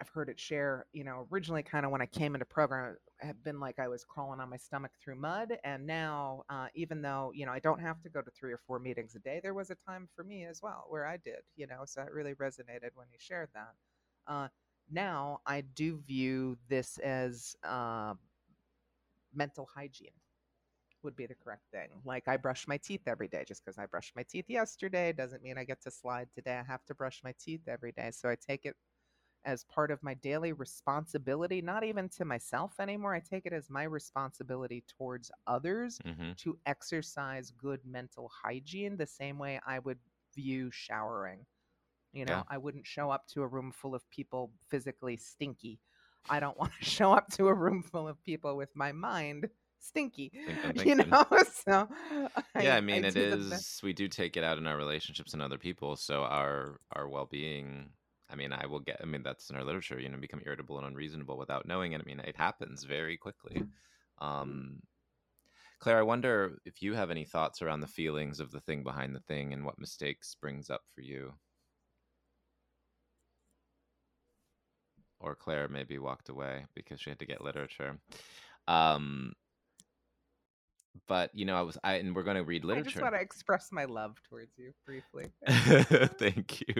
I've 0.00 0.08
heard 0.08 0.28
it 0.28 0.38
share, 0.38 0.86
you 0.92 1.04
know, 1.04 1.26
originally 1.32 1.62
kind 1.62 1.84
of 1.84 1.90
when 1.90 2.00
I 2.00 2.06
came 2.06 2.34
into 2.34 2.44
program, 2.44 2.96
it 3.20 3.26
had 3.26 3.42
been 3.42 3.58
like 3.58 3.78
I 3.78 3.88
was 3.88 4.04
crawling 4.04 4.40
on 4.40 4.48
my 4.48 4.56
stomach 4.56 4.92
through 5.02 5.16
mud. 5.16 5.58
And 5.64 5.86
now, 5.86 6.44
uh, 6.48 6.68
even 6.74 7.02
though, 7.02 7.32
you 7.34 7.46
know, 7.46 7.52
I 7.52 7.58
don't 7.58 7.80
have 7.80 8.00
to 8.02 8.08
go 8.08 8.22
to 8.22 8.30
three 8.30 8.52
or 8.52 8.60
four 8.66 8.78
meetings 8.78 9.14
a 9.16 9.18
day, 9.18 9.40
there 9.42 9.54
was 9.54 9.70
a 9.70 9.76
time 9.88 10.08
for 10.14 10.22
me 10.22 10.44
as 10.44 10.62
well 10.62 10.84
where 10.88 11.06
I 11.06 11.16
did, 11.16 11.40
you 11.56 11.66
know, 11.66 11.82
so 11.84 12.02
it 12.02 12.12
really 12.12 12.34
resonated 12.34 12.90
when 12.94 13.06
you 13.10 13.18
shared 13.18 13.48
that. 13.54 13.74
Uh, 14.26 14.48
now 14.90 15.40
I 15.46 15.62
do 15.62 16.00
view 16.06 16.56
this 16.68 16.98
as 16.98 17.56
uh, 17.64 18.14
mental 19.34 19.68
hygiene 19.74 20.10
would 21.02 21.16
be 21.16 21.26
the 21.26 21.34
correct 21.34 21.62
thing. 21.72 21.88
Like 22.04 22.26
I 22.28 22.36
brush 22.36 22.66
my 22.66 22.76
teeth 22.76 23.02
every 23.06 23.28
day. 23.28 23.44
Just 23.46 23.64
because 23.64 23.78
I 23.78 23.86
brushed 23.86 24.14
my 24.16 24.24
teeth 24.24 24.46
yesterday 24.48 25.12
doesn't 25.12 25.42
mean 25.42 25.56
I 25.58 25.64
get 25.64 25.80
to 25.82 25.90
slide 25.90 26.28
today. 26.34 26.56
I 26.56 26.62
have 26.62 26.84
to 26.86 26.94
brush 26.94 27.20
my 27.22 27.34
teeth 27.38 27.62
every 27.68 27.92
day. 27.92 28.10
So 28.12 28.28
I 28.28 28.36
take 28.36 28.66
it 28.66 28.76
as 29.48 29.64
part 29.64 29.90
of 29.90 30.02
my 30.04 30.14
daily 30.14 30.52
responsibility, 30.52 31.62
not 31.62 31.84
even 31.84 32.08
to 32.10 32.24
myself 32.26 32.80
anymore. 32.80 33.14
I 33.14 33.20
take 33.20 33.46
it 33.46 33.54
as 33.54 33.70
my 33.70 33.84
responsibility 33.84 34.84
towards 34.98 35.32
others 35.48 36.00
hmm 36.04 36.32
to 36.38 36.58
exercise 36.66 37.50
good 37.52 37.80
mental 37.84 38.30
hygiene 38.44 38.96
the 38.96 39.06
same 39.06 39.38
way 39.38 39.60
I 39.66 39.80
would 39.80 39.98
view 40.36 40.70
showering. 40.72 41.46
You 42.12 42.26
know, 42.26 42.42
Yeah. 42.42 42.44
I 42.48 42.58
wouldn't 42.58 42.86
show 42.86 43.10
up 43.10 43.26
to 43.28 43.42
a 43.42 43.46
room 43.48 43.72
full 43.72 43.94
of 43.94 44.08
people 44.10 44.52
physically 44.68 45.16
stinky. 45.16 45.80
I 46.28 46.40
don't 46.40 46.58
want 46.58 46.72
to 46.78 46.84
show 46.90 47.12
up 47.12 47.28
to 47.32 47.48
a 47.48 47.54
room 47.54 47.82
full 47.82 48.08
of 48.08 48.22
people 48.24 48.56
with 48.56 48.70
my 48.74 48.92
mind 48.92 49.48
stinky. 49.78 50.32
Thinking, 50.46 50.76
You 50.84 50.96
know, 50.96 51.26
so 51.66 51.88
yeah, 52.56 52.74
I 52.76 52.80
mean, 52.80 53.04
it 53.04 53.16
do 53.16 53.24
the 53.26 53.38
is. 53.44 53.80
We 53.82 53.92
do 53.92 54.08
take 54.08 54.36
it 54.36 54.44
out 54.44 54.58
in 54.58 54.66
our 54.66 54.76
relationships 54.76 55.32
and 55.32 55.42
other 55.42 55.58
people. 55.58 55.96
So 55.96 56.22
our 56.24 56.80
our 56.92 57.08
well 57.08 57.26
being. 57.26 57.90
I 58.30 58.36
mean, 58.36 58.52
I 58.52 58.66
will 58.66 58.80
get. 58.80 59.00
I 59.02 59.06
mean, 59.06 59.22
that's 59.22 59.50
in 59.50 59.56
our 59.56 59.64
literature. 59.64 59.98
You 59.98 60.08
know, 60.08 60.18
become 60.18 60.42
irritable 60.44 60.78
and 60.78 60.86
unreasonable 60.86 61.38
without 61.38 61.66
knowing 61.66 61.92
it. 61.92 62.00
I 62.00 62.04
mean, 62.04 62.20
it 62.20 62.36
happens 62.36 62.84
very 62.84 63.16
quickly. 63.16 63.62
Um, 64.20 64.82
Claire, 65.80 65.98
I 65.98 66.02
wonder 66.02 66.58
if 66.64 66.82
you 66.82 66.94
have 66.94 67.10
any 67.10 67.24
thoughts 67.24 67.62
around 67.62 67.80
the 67.80 67.86
feelings 67.86 68.40
of 68.40 68.50
the 68.50 68.60
thing 68.60 68.82
behind 68.82 69.14
the 69.14 69.20
thing 69.20 69.52
and 69.52 69.64
what 69.64 69.78
mistakes 69.78 70.34
brings 70.34 70.70
up 70.70 70.82
for 70.92 71.02
you. 71.02 71.32
Or 75.20 75.34
Claire 75.34 75.68
maybe 75.68 75.98
walked 75.98 76.28
away 76.28 76.66
because 76.74 77.00
she 77.00 77.10
had 77.10 77.18
to 77.20 77.26
get 77.26 77.44
literature. 77.44 77.98
Um, 78.66 79.34
but 81.06 81.30
you 81.34 81.44
know, 81.44 81.56
I 81.56 81.62
was 81.62 81.78
I 81.84 81.94
and 81.94 82.14
we're 82.14 82.22
going 82.22 82.36
to 82.36 82.44
read 82.44 82.64
literature. 82.64 82.88
I 82.88 82.92
just 82.92 83.02
want 83.02 83.14
to 83.14 83.20
express 83.20 83.68
my 83.72 83.84
love 83.84 84.16
towards 84.28 84.58
you 84.58 84.72
briefly. 84.84 85.26
Thank 86.18 86.60
you. 86.60 86.74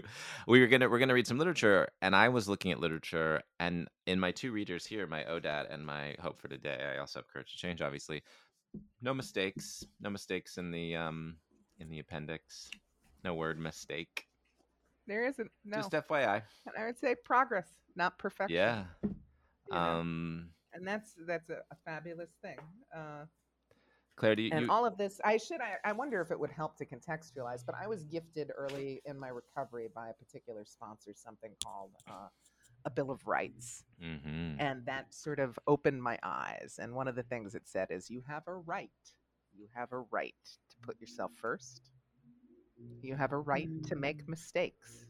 We 0.46 0.60
were 0.60 0.66
gonna 0.66 0.88
we're 0.88 0.98
gonna 0.98 1.14
read 1.14 1.26
some 1.26 1.38
literature, 1.38 1.88
and 2.02 2.14
I 2.14 2.28
was 2.28 2.48
looking 2.48 2.72
at 2.72 2.80
literature, 2.80 3.42
and 3.60 3.88
in 4.06 4.18
my 4.20 4.32
two 4.32 4.52
readers 4.52 4.86
here, 4.86 5.06
my 5.06 5.24
ODAT 5.24 5.72
and 5.72 5.84
my 5.84 6.16
Hope 6.20 6.38
for 6.38 6.48
Today, 6.48 6.92
I 6.94 6.98
also 6.98 7.20
have 7.20 7.28
Courage 7.28 7.52
to 7.52 7.58
Change. 7.58 7.82
Obviously, 7.82 8.22
no 9.02 9.14
mistakes, 9.14 9.84
no 10.00 10.10
mistakes 10.10 10.58
in 10.58 10.70
the 10.70 10.96
um 10.96 11.36
in 11.78 11.88
the 11.90 11.98
appendix. 11.98 12.70
No 13.24 13.34
word 13.34 13.58
mistake. 13.58 14.26
There 15.06 15.26
isn't 15.26 15.50
no, 15.64 15.78
Just 15.78 15.90
FYI. 15.92 16.42
and 16.66 16.74
I 16.78 16.86
would 16.86 16.98
say 16.98 17.14
progress, 17.24 17.66
not 17.96 18.18
perfection. 18.18 18.56
Yeah. 18.56 18.84
you 19.02 19.14
know? 19.70 19.78
Um, 19.78 20.50
and 20.74 20.86
that's 20.86 21.14
that's 21.26 21.48
a, 21.50 21.62
a 21.70 21.76
fabulous 21.84 22.30
thing. 22.42 22.58
Uh, 22.94 23.24
Claire, 24.18 24.36
do 24.36 24.42
you? 24.42 24.50
and 24.52 24.66
you 24.66 24.70
all 24.70 24.84
of 24.86 24.98
this, 24.98 25.20
I 25.24 25.36
should. 25.38 25.60
I, 25.60 25.76
I 25.84 25.92
wonder 25.92 26.20
if 26.20 26.30
it 26.30 26.40
would 26.40 26.50
help 26.50 26.76
to 26.78 26.86
contextualize. 26.86 27.64
But 27.66 27.76
I 27.80 27.86
was 27.86 28.04
gifted 28.04 28.50
early 28.56 29.02
in 29.06 29.18
my 29.18 29.28
recovery 29.28 29.88
by 29.94 30.10
a 30.10 30.14
particular 30.14 30.64
sponsor 30.66 31.12
something 31.14 31.52
called 31.64 31.92
uh, 32.08 32.28
a 32.84 32.90
Bill 32.90 33.10
of 33.10 33.26
Rights, 33.26 33.84
Mhm. 34.02 34.56
and 34.60 34.86
that 34.86 35.14
sort 35.14 35.40
of 35.40 35.58
opened 35.66 36.02
my 36.02 36.18
eyes. 36.22 36.78
And 36.80 36.94
one 36.94 37.08
of 37.08 37.16
the 37.16 37.22
things 37.24 37.54
it 37.54 37.68
said 37.68 37.90
is, 37.90 38.10
"You 38.10 38.22
have 38.28 38.44
a 38.48 38.54
right. 38.56 38.90
You 39.56 39.68
have 39.74 39.92
a 39.92 40.00
right 40.00 40.34
to 40.70 40.76
put 40.82 41.00
yourself 41.00 41.32
first. 41.36 41.90
You 43.02 43.16
have 43.16 43.32
a 43.32 43.38
right 43.38 43.70
to 43.88 43.96
make 43.96 44.28
mistakes. 44.28 45.06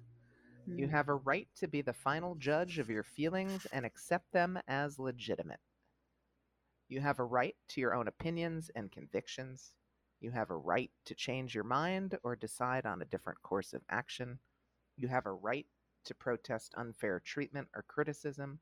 You 0.66 0.86
Mm. 0.86 0.90
have 0.90 1.08
a 1.08 1.14
right 1.14 1.48
to 1.56 1.68
be 1.68 1.82
the 1.82 1.94
final 1.94 2.34
judge 2.36 2.78
of 2.78 2.90
your 2.90 3.04
feelings 3.04 3.66
and 3.72 3.86
accept 3.86 4.32
them 4.32 4.58
as 4.68 4.98
legitimate. 4.98 5.60
You 6.90 7.00
have 7.02 7.18
a 7.18 7.24
right 7.24 7.54
to 7.68 7.80
your 7.82 7.94
own 7.94 8.08
opinions 8.08 8.70
and 8.74 8.90
convictions. 8.90 9.74
You 10.20 10.30
have 10.30 10.50
a 10.50 10.56
right 10.56 10.90
to 11.04 11.14
change 11.14 11.54
your 11.54 11.64
mind 11.64 12.18
or 12.22 12.34
decide 12.34 12.86
on 12.86 13.02
a 13.02 13.04
different 13.04 13.42
course 13.42 13.74
of 13.74 13.82
action. 13.90 14.38
You 14.96 15.08
have 15.08 15.26
a 15.26 15.32
right 15.32 15.66
to 16.04 16.14
protest 16.14 16.72
unfair 16.78 17.20
treatment 17.20 17.68
or 17.74 17.82
criticism. 17.82 18.60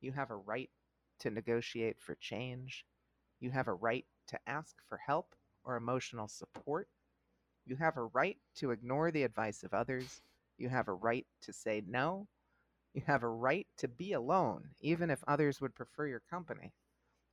You 0.00 0.12
have 0.12 0.30
a 0.30 0.36
right 0.36 0.70
to 1.18 1.30
negotiate 1.30 1.98
for 1.98 2.14
change. 2.14 2.86
You 3.40 3.50
have 3.50 3.66
a 3.66 3.74
right 3.74 4.06
to 4.28 4.38
ask 4.46 4.76
for 4.88 4.98
help 4.98 5.34
or 5.64 5.76
emotional 5.76 6.28
support. 6.28 6.88
You 7.64 7.74
have 7.76 7.96
a 7.96 8.04
right 8.04 8.38
to 8.56 8.70
ignore 8.70 9.10
the 9.10 9.24
advice 9.24 9.64
of 9.64 9.74
others. 9.74 10.20
You 10.56 10.68
have 10.68 10.86
a 10.86 10.94
right 10.94 11.26
to 11.42 11.52
say 11.52 11.82
no. 11.84 12.28
You 12.94 13.02
have 13.06 13.24
a 13.24 13.28
right 13.28 13.66
to 13.78 13.88
be 13.88 14.12
alone, 14.12 14.70
even 14.80 15.10
if 15.10 15.24
others 15.26 15.60
would 15.60 15.74
prefer 15.74 16.06
your 16.06 16.22
company. 16.30 16.72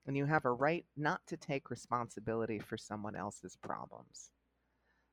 And 0.06 0.18
you 0.18 0.26
have 0.26 0.46
a 0.46 0.52
right 0.52 0.86
not 0.98 1.22
to 1.28 1.38
take 1.38 1.70
responsibility 1.70 2.60
for 2.60 2.78
someone 2.78 3.16
else's 3.16 3.56
problems. 3.56 4.32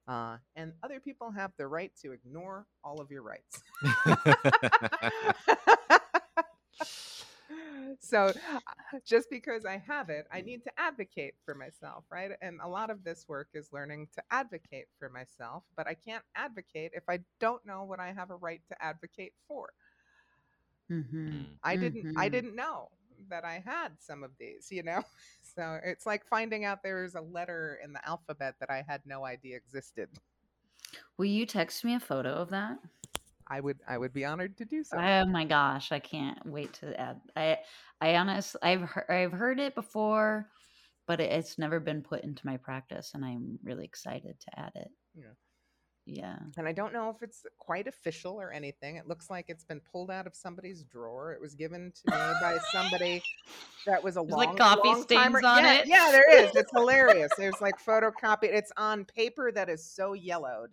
Uh, 0.08 0.36
and 0.56 0.72
other 0.82 1.00
people 1.00 1.30
have 1.30 1.52
the 1.56 1.66
right 1.66 1.92
to 2.02 2.12
ignore 2.12 2.66
all 2.84 3.00
of 3.00 3.10
your 3.10 3.22
rights. 3.22 3.62
so 8.00 8.32
uh, 8.52 8.58
just 9.06 9.30
because 9.30 9.64
I 9.64 9.82
have 9.86 10.10
it, 10.10 10.26
I 10.32 10.40
need 10.40 10.64
to 10.64 10.70
advocate 10.78 11.34
for 11.44 11.54
myself, 11.54 12.04
right? 12.10 12.32
And 12.42 12.60
a 12.62 12.68
lot 12.68 12.90
of 12.90 13.04
this 13.04 13.26
work 13.28 13.48
is 13.54 13.68
learning 13.72 14.08
to 14.14 14.22
advocate 14.30 14.86
for 14.98 15.08
myself, 15.08 15.62
but 15.76 15.86
I 15.86 15.94
can't 15.94 16.24
advocate 16.34 16.92
if 16.94 17.04
I 17.08 17.20
don't 17.40 17.64
know 17.66 17.84
what 17.84 18.00
I 18.00 18.12
have 18.12 18.30
a 18.30 18.36
right 18.36 18.60
to 18.68 18.82
advocate 18.82 19.32
for. 19.48 19.70
Mm-hmm. 20.90 21.28
Mm. 21.28 21.44
I 21.62 21.76
didn't 21.76 22.06
I 22.16 22.28
Mhm. 22.28 22.28
didn't 22.28 22.56
know 22.56 22.90
that 23.28 23.44
I 23.44 23.62
had 23.64 23.92
some 23.98 24.22
of 24.22 24.30
these, 24.38 24.68
you 24.70 24.82
know? 24.82 25.02
So 25.56 25.80
it's 25.84 26.06
like 26.06 26.24
finding 26.26 26.64
out 26.64 26.84
there's 26.84 27.16
a 27.16 27.20
letter 27.20 27.80
in 27.82 27.92
the 27.92 28.06
alphabet 28.08 28.54
that 28.60 28.70
I 28.70 28.84
had 28.86 29.00
no 29.04 29.24
idea 29.24 29.56
existed. 29.56 30.08
Will 31.18 31.26
you 31.26 31.44
text 31.44 31.84
me 31.84 31.96
a 31.96 32.00
photo 32.00 32.30
of 32.30 32.50
that? 32.50 32.78
I 33.48 33.60
would 33.60 33.78
I 33.86 33.98
would 33.98 34.12
be 34.12 34.24
honored 34.24 34.56
to 34.58 34.64
do 34.64 34.84
so. 34.84 34.96
Oh 34.96 35.26
my 35.26 35.44
gosh, 35.44 35.90
I 35.90 35.98
can't 35.98 36.38
wait 36.46 36.72
to 36.74 36.98
add. 36.98 37.20
I 37.34 37.58
I 38.00 38.14
honestly 38.14 38.60
I've 38.62 38.82
heard, 38.82 39.10
I've 39.10 39.32
heard 39.32 39.58
it 39.58 39.74
before, 39.74 40.48
but 41.06 41.20
it, 41.20 41.32
it's 41.32 41.58
never 41.58 41.80
been 41.80 42.02
put 42.02 42.22
into 42.22 42.46
my 42.46 42.56
practice, 42.56 43.10
and 43.14 43.24
I'm 43.24 43.58
really 43.64 43.84
excited 43.84 44.36
to 44.40 44.58
add 44.58 44.72
it. 44.76 44.88
Yeah. 45.16 45.34
Yeah. 46.12 46.36
And 46.56 46.66
I 46.66 46.72
don't 46.72 46.92
know 46.92 47.08
if 47.10 47.22
it's 47.22 47.44
quite 47.58 47.86
official 47.86 48.40
or 48.40 48.52
anything. 48.52 48.96
It 48.96 49.06
looks 49.06 49.30
like 49.30 49.44
it's 49.48 49.64
been 49.64 49.80
pulled 49.92 50.10
out 50.10 50.26
of 50.26 50.34
somebody's 50.34 50.82
drawer. 50.82 51.32
It 51.32 51.40
was 51.40 51.54
given 51.54 51.92
to 52.06 52.10
me 52.10 52.16
by 52.40 52.58
somebody 52.72 53.22
that 53.86 54.02
was 54.02 54.16
a 54.16 54.20
There's, 54.20 54.30
long, 54.30 54.46
like, 54.46 54.56
coffee 54.56 54.88
long 54.88 55.02
stains 55.02 55.22
timer. 55.22 55.40
on 55.46 55.64
yeah, 55.64 55.74
it. 55.74 55.86
Yeah, 55.86 56.08
there 56.10 56.44
is. 56.44 56.50
It's 56.56 56.70
hilarious. 56.74 57.30
There's 57.38 57.60
like 57.60 57.76
photocopied. 57.84 58.52
It's 58.52 58.72
on 58.76 59.04
paper 59.04 59.52
that 59.52 59.68
is 59.68 59.84
so 59.88 60.12
yellowed. 60.14 60.70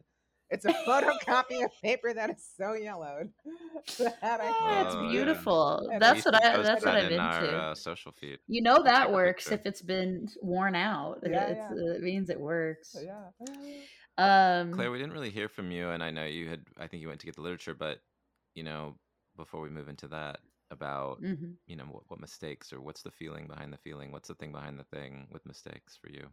It's 0.49 0.63
a 0.65 0.69
photocopy 0.87 1.63
of 1.63 1.71
paper 1.83 2.13
that 2.13 2.29
is 2.31 2.43
so 2.57 2.73
yellowed. 2.73 3.29
that 3.99 4.17
I 4.41 4.53
Ah, 4.59 4.85
it's 4.87 4.95
Oh, 4.95 5.03
yeah. 5.03 5.11
beautiful. 5.11 5.87
Yeah, 5.91 5.99
That's 5.99 6.25
what 6.25 6.35
I. 6.43 6.61
That's 6.63 6.83
what 6.85 6.95
I'm 6.95 7.11
in 7.11 7.19
our 7.19 7.43
into. 7.45 7.57
uh, 7.57 7.75
social 7.75 8.11
feed. 8.13 8.39
you 8.47 8.61
know 8.61 8.81
that 8.81 9.11
works 9.11 9.51
if 9.51 9.65
it's 9.65 9.81
been 9.81 10.27
worn 10.41 10.73
out. 10.73 11.19
Yeah, 11.23 11.47
it's, 11.47 11.57
yeah. 11.57 11.69
uh, 11.69 11.95
it 11.95 12.01
means 12.01 12.29
it 12.29 12.39
works. 12.39 12.95
yeah. 12.99 13.45
Um, 14.17 14.71
Claire, 14.71 14.91
we 14.91 14.97
didn't 14.97 15.13
really 15.13 15.29
hear 15.29 15.49
from 15.49 15.71
you, 15.71 15.89
and 15.89 16.03
I 16.03 16.11
know 16.11 16.25
you 16.25 16.49
had. 16.49 16.65
I 16.77 16.87
think 16.87 17.01
you 17.01 17.07
went 17.07 17.19
to 17.21 17.25
get 17.25 17.35
the 17.35 17.41
literature, 17.41 17.73
but 17.73 18.01
you 18.55 18.63
know, 18.63 18.99
before 19.35 19.61
we 19.61 19.69
move 19.69 19.87
into 19.89 20.07
that, 20.09 20.41
about 20.71 21.21
mhm. 21.21 21.57
you 21.67 21.75
know 21.75 21.85
what, 21.85 22.09
what 22.09 22.19
mistakes 22.19 22.71
or 22.73 22.81
what's 22.81 23.01
the 23.01 23.11
feeling 23.11 23.47
behind 23.47 23.73
the 23.73 23.77
feeling? 23.77 24.11
What's 24.11 24.27
the 24.27 24.35
thing 24.35 24.51
behind 24.51 24.79
the 24.79 24.83
thing 24.85 25.27
with 25.31 25.45
mistakes 25.45 25.95
for 25.97 26.09
you? 26.09 26.29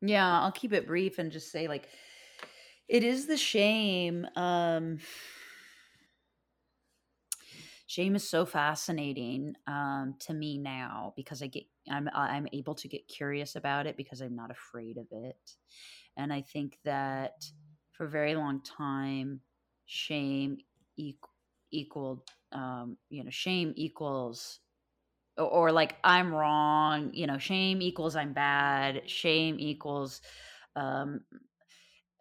Yeah, 0.00 0.40
I'll 0.40 0.52
keep 0.52 0.72
it 0.72 0.86
brief 0.86 1.18
and 1.18 1.32
just 1.32 1.50
say 1.50 1.66
like 1.68 1.88
it 2.88 3.04
is 3.04 3.26
the 3.26 3.36
shame. 3.36 4.26
Um 4.36 4.98
shame 7.86 8.14
is 8.14 8.28
so 8.28 8.44
fascinating 8.44 9.54
um 9.66 10.14
to 10.20 10.34
me 10.34 10.58
now 10.58 11.12
because 11.16 11.42
I 11.42 11.46
get 11.46 11.64
I'm 11.90 12.08
I'm 12.12 12.46
able 12.52 12.74
to 12.76 12.88
get 12.88 13.08
curious 13.08 13.56
about 13.56 13.86
it 13.86 13.96
because 13.96 14.20
I'm 14.20 14.36
not 14.36 14.50
afraid 14.50 14.98
of 14.98 15.06
it. 15.10 15.56
And 16.18 16.32
I 16.34 16.42
think 16.42 16.80
that 16.84 17.50
for 17.92 18.06
a 18.06 18.10
very 18.10 18.36
long 18.36 18.62
time 18.62 19.42
shame 19.86 20.58
equaled 21.72 22.22
um 22.52 22.98
you 23.10 23.24
know 23.24 23.30
shame 23.30 23.72
equals 23.76 24.60
or, 25.38 25.46
or 25.46 25.72
like 25.72 25.96
I'm 26.04 26.34
wrong, 26.34 27.12
you 27.14 27.26
know, 27.26 27.38
shame 27.38 27.82
equals 27.82 28.16
I'm 28.16 28.34
bad, 28.34 29.08
shame 29.10 29.56
equals 29.60 30.20
um 30.76 31.22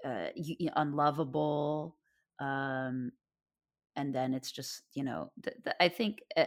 uh 0.06 0.30
unlovable 0.76 1.98
um 2.40 3.12
and 3.96 4.14
then 4.16 4.34
it's 4.34 4.52
just, 4.52 4.84
you 4.94 5.04
know, 5.04 5.32
th- 5.44 5.58
th- 5.64 5.76
I 5.80 5.90
think 5.90 6.24
uh, 6.38 6.46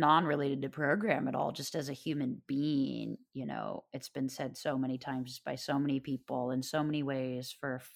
non-related 0.00 0.62
to 0.62 0.68
program 0.68 1.28
at 1.28 1.34
all 1.34 1.52
just 1.52 1.74
as 1.74 1.88
a 1.88 1.94
human 1.94 2.42
being, 2.46 3.18
you 3.32 3.46
know, 3.46 3.84
it's 3.92 4.08
been 4.08 4.28
said 4.28 4.56
so 4.56 4.78
many 4.78 4.98
times 4.98 5.40
by 5.44 5.54
so 5.54 5.78
many 5.78 6.00
people 6.00 6.50
in 6.50 6.62
so 6.62 6.82
many 6.82 7.02
ways 7.02 7.54
for 7.58 7.76
f- 7.76 7.90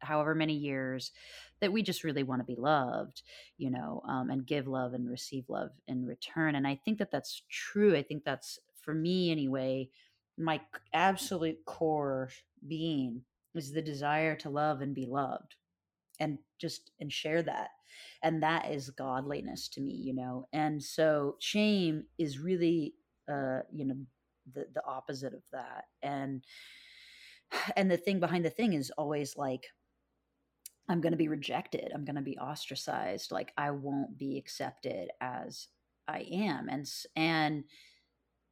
however 0.00 0.34
many 0.34 0.54
years 0.54 1.12
that 1.60 1.72
we 1.72 1.82
just 1.82 2.02
really 2.04 2.24
want 2.24 2.40
to 2.40 2.44
be 2.44 2.60
loved 2.60 3.22
you 3.56 3.70
know 3.70 4.02
um, 4.08 4.30
and 4.30 4.46
give 4.46 4.66
love 4.66 4.94
and 4.94 5.08
receive 5.08 5.44
love 5.48 5.70
in 5.86 6.04
return 6.04 6.54
and 6.56 6.66
i 6.66 6.78
think 6.84 6.98
that 6.98 7.10
that's 7.10 7.42
true 7.48 7.96
i 7.96 8.02
think 8.02 8.24
that's 8.24 8.58
for 8.80 8.92
me 8.92 9.30
anyway 9.30 9.88
my 10.36 10.60
absolute 10.92 11.58
core 11.64 12.28
being 12.66 13.22
is 13.54 13.72
the 13.72 13.82
desire 13.82 14.34
to 14.34 14.50
love 14.50 14.80
and 14.80 14.94
be 14.94 15.06
loved 15.06 15.54
and 16.22 16.38
just 16.60 16.90
and 17.00 17.12
share 17.12 17.42
that 17.42 17.68
and 18.22 18.42
that 18.42 18.70
is 18.70 18.90
godliness 18.90 19.68
to 19.68 19.80
me 19.80 19.92
you 19.92 20.14
know 20.14 20.46
and 20.52 20.82
so 20.82 21.36
shame 21.40 22.04
is 22.18 22.38
really 22.38 22.94
uh 23.30 23.60
you 23.72 23.84
know 23.84 23.96
the 24.54 24.66
the 24.74 24.82
opposite 24.86 25.34
of 25.34 25.42
that 25.52 25.84
and 26.02 26.44
and 27.76 27.90
the 27.90 27.96
thing 27.96 28.20
behind 28.20 28.44
the 28.44 28.50
thing 28.50 28.72
is 28.72 28.90
always 28.96 29.36
like 29.36 29.64
I'm 30.88 31.00
going 31.00 31.12
to 31.12 31.18
be 31.18 31.28
rejected. 31.28 31.90
I'm 31.94 32.04
going 32.04 32.16
to 32.16 32.22
be 32.22 32.38
ostracized. 32.38 33.30
Like 33.30 33.52
I 33.56 33.70
won't 33.70 34.18
be 34.18 34.36
accepted 34.36 35.10
as 35.20 35.68
I 36.08 36.26
am. 36.32 36.68
And 36.68 36.86
and 37.16 37.64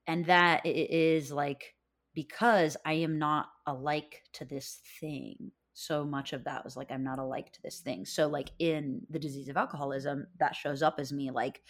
and 0.07 0.25
that 0.27 0.65
is 0.65 1.33
like 1.33 1.75
because 2.15 2.77
I 2.85 2.95
am 2.95 3.19
not 3.19 3.47
alike 3.67 4.23
to 4.35 4.45
this 4.45 4.81
thing. 5.01 5.53
So 5.81 6.05
much 6.05 6.35
of 6.35 6.45
that 6.45 6.63
was 6.63 6.77
like 6.77 6.91
I'm 6.91 7.03
not 7.03 7.19
alike 7.19 7.53
to 7.55 7.63
this 7.63 7.81
thing. 7.81 8.05
So 8.05 8.27
like 8.29 8.51
in 8.59 9.01
the 9.09 9.19
disease 9.19 9.49
of 9.49 9.57
alcoholism, 9.57 10.27
that 10.39 10.55
shows 10.55 10.83
up 10.83 10.97
as 10.99 11.11
me 11.11 11.31
like 11.31 11.63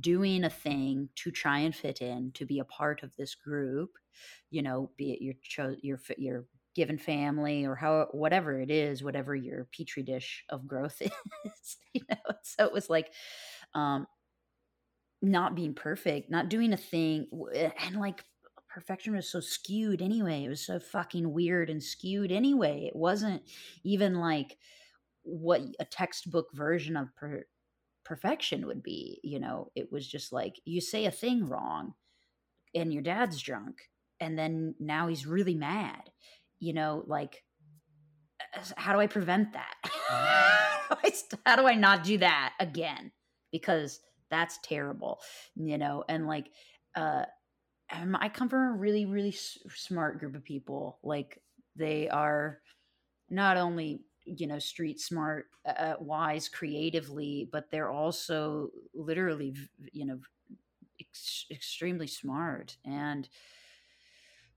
doing 0.00 0.44
a 0.44 0.50
thing 0.50 1.08
to 1.16 1.32
try 1.32 1.58
and 1.58 1.74
fit 1.74 2.00
in, 2.00 2.30
to 2.34 2.46
be 2.46 2.60
a 2.60 2.64
part 2.64 3.02
of 3.02 3.16
this 3.16 3.34
group, 3.34 3.90
you 4.50 4.62
know, 4.62 4.90
be 4.96 5.12
it 5.12 5.22
your 5.22 5.34
cho- 5.42 5.76
your 5.82 5.98
your 6.18 6.46
given 6.76 6.98
family 6.98 7.64
or 7.64 7.74
how 7.74 8.06
whatever 8.12 8.60
it 8.60 8.70
is, 8.70 9.02
whatever 9.02 9.34
your 9.34 9.66
petri 9.76 10.04
dish 10.04 10.44
of 10.50 10.68
growth 10.68 11.02
is, 11.44 11.76
you 11.92 12.02
know. 12.08 12.16
So 12.44 12.64
it 12.64 12.72
was 12.72 12.88
like 12.88 13.12
um 13.74 14.06
not 15.20 15.54
being 15.56 15.74
perfect, 15.74 16.30
not 16.30 16.48
doing 16.48 16.72
a 16.72 16.76
thing 16.76 17.26
and 17.54 17.96
like 17.96 18.24
perfection 18.68 19.14
was 19.14 19.30
so 19.30 19.40
skewed 19.40 20.02
anyway. 20.02 20.44
It 20.44 20.48
was 20.48 20.64
so 20.64 20.78
fucking 20.78 21.32
weird 21.32 21.70
and 21.70 21.82
skewed 21.82 22.32
anyway. 22.32 22.86
It 22.86 22.96
wasn't 22.96 23.42
even 23.84 24.16
like 24.16 24.56
what 25.22 25.62
a 25.80 25.84
textbook 25.84 26.48
version 26.52 26.96
of 26.96 27.14
per- 27.16 27.46
perfection 28.04 28.66
would 28.66 28.82
be, 28.82 29.20
you 29.22 29.38
know. 29.40 29.70
It 29.74 29.90
was 29.92 30.06
just 30.06 30.32
like 30.32 30.60
you 30.64 30.80
say 30.80 31.06
a 31.06 31.10
thing 31.10 31.48
wrong 31.48 31.94
and 32.74 32.92
your 32.92 33.02
dad's 33.02 33.40
drunk 33.40 33.78
and 34.20 34.38
then 34.38 34.74
now 34.78 35.08
he's 35.08 35.26
really 35.26 35.54
mad. 35.54 36.10
You 36.60 36.72
know, 36.72 37.04
like 37.06 37.44
how 38.76 38.92
do 38.92 39.00
I 39.00 39.06
prevent 39.06 39.52
that? 39.52 39.74
How 41.44 41.56
do 41.56 41.66
I 41.66 41.74
not 41.74 42.04
do 42.04 42.18
that 42.18 42.54
again? 42.60 43.12
Because 43.52 44.00
that's 44.30 44.58
terrible, 44.62 45.20
you 45.54 45.78
know. 45.78 46.04
And 46.08 46.26
like, 46.26 46.46
uh, 46.94 47.24
um, 47.90 48.16
I 48.20 48.28
come 48.28 48.48
from 48.48 48.68
a 48.68 48.72
really, 48.76 49.06
really 49.06 49.30
s- 49.30 49.58
smart 49.74 50.18
group 50.18 50.34
of 50.34 50.44
people. 50.44 50.98
Like, 51.02 51.42
they 51.76 52.08
are 52.08 52.60
not 53.30 53.56
only 53.56 54.02
you 54.24 54.46
know 54.46 54.58
street 54.58 55.00
smart, 55.00 55.46
uh, 55.66 55.96
wise, 56.00 56.48
creatively, 56.48 57.48
but 57.52 57.70
they're 57.70 57.90
also 57.90 58.70
literally, 58.94 59.54
you 59.92 60.06
know, 60.06 60.20
ex- 61.00 61.46
extremely 61.50 62.06
smart 62.08 62.76
and 62.84 63.28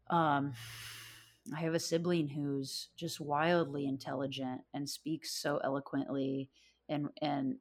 um 0.09 0.53
I 1.55 1.59
have 1.61 1.73
a 1.73 1.79
sibling 1.79 2.27
who's 2.27 2.89
just 2.95 3.19
wildly 3.19 3.85
intelligent 3.87 4.61
and 4.73 4.87
speaks 4.89 5.31
so 5.41 5.57
eloquently 5.63 6.49
and 6.87 7.09
and 7.21 7.57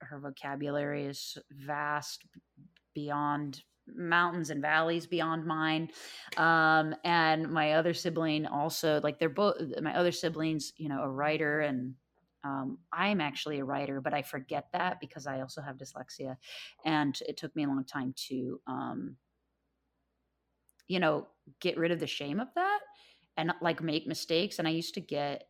her 0.00 0.18
vocabulary 0.20 1.06
is 1.06 1.36
vast 1.50 2.24
beyond 2.94 3.62
mountains 3.94 4.50
and 4.50 4.62
valleys 4.62 5.06
beyond 5.06 5.44
mine. 5.44 5.88
Um 6.36 6.94
and 7.04 7.50
my 7.50 7.72
other 7.72 7.94
sibling 7.94 8.46
also 8.46 9.00
like 9.02 9.18
they're 9.18 9.28
both 9.28 9.56
my 9.82 9.94
other 9.96 10.12
siblings 10.12 10.72
you 10.76 10.88
know 10.88 11.02
a 11.02 11.08
writer 11.08 11.60
and 11.60 11.94
um, 12.44 12.78
i'm 12.92 13.20
actually 13.20 13.58
a 13.58 13.64
writer 13.64 14.00
but 14.00 14.14
i 14.14 14.22
forget 14.22 14.68
that 14.72 15.00
because 15.00 15.26
i 15.26 15.40
also 15.40 15.60
have 15.60 15.76
dyslexia. 15.76 16.36
And 16.84 17.18
it 17.26 17.36
took 17.36 17.54
me 17.56 17.64
a 17.64 17.68
long 17.68 17.84
time 17.84 18.14
to 18.28 18.60
um 18.66 19.16
you 20.86 21.00
know 21.00 21.26
get 21.60 21.76
rid 21.76 21.90
of 21.90 22.00
the 22.00 22.06
shame 22.06 22.40
of 22.40 22.48
that 22.54 22.80
and 23.36 23.52
like 23.60 23.82
make 23.82 24.06
mistakes. 24.06 24.58
And 24.58 24.68
i 24.68 24.70
used 24.70 24.94
to 24.94 25.00
get 25.00 25.44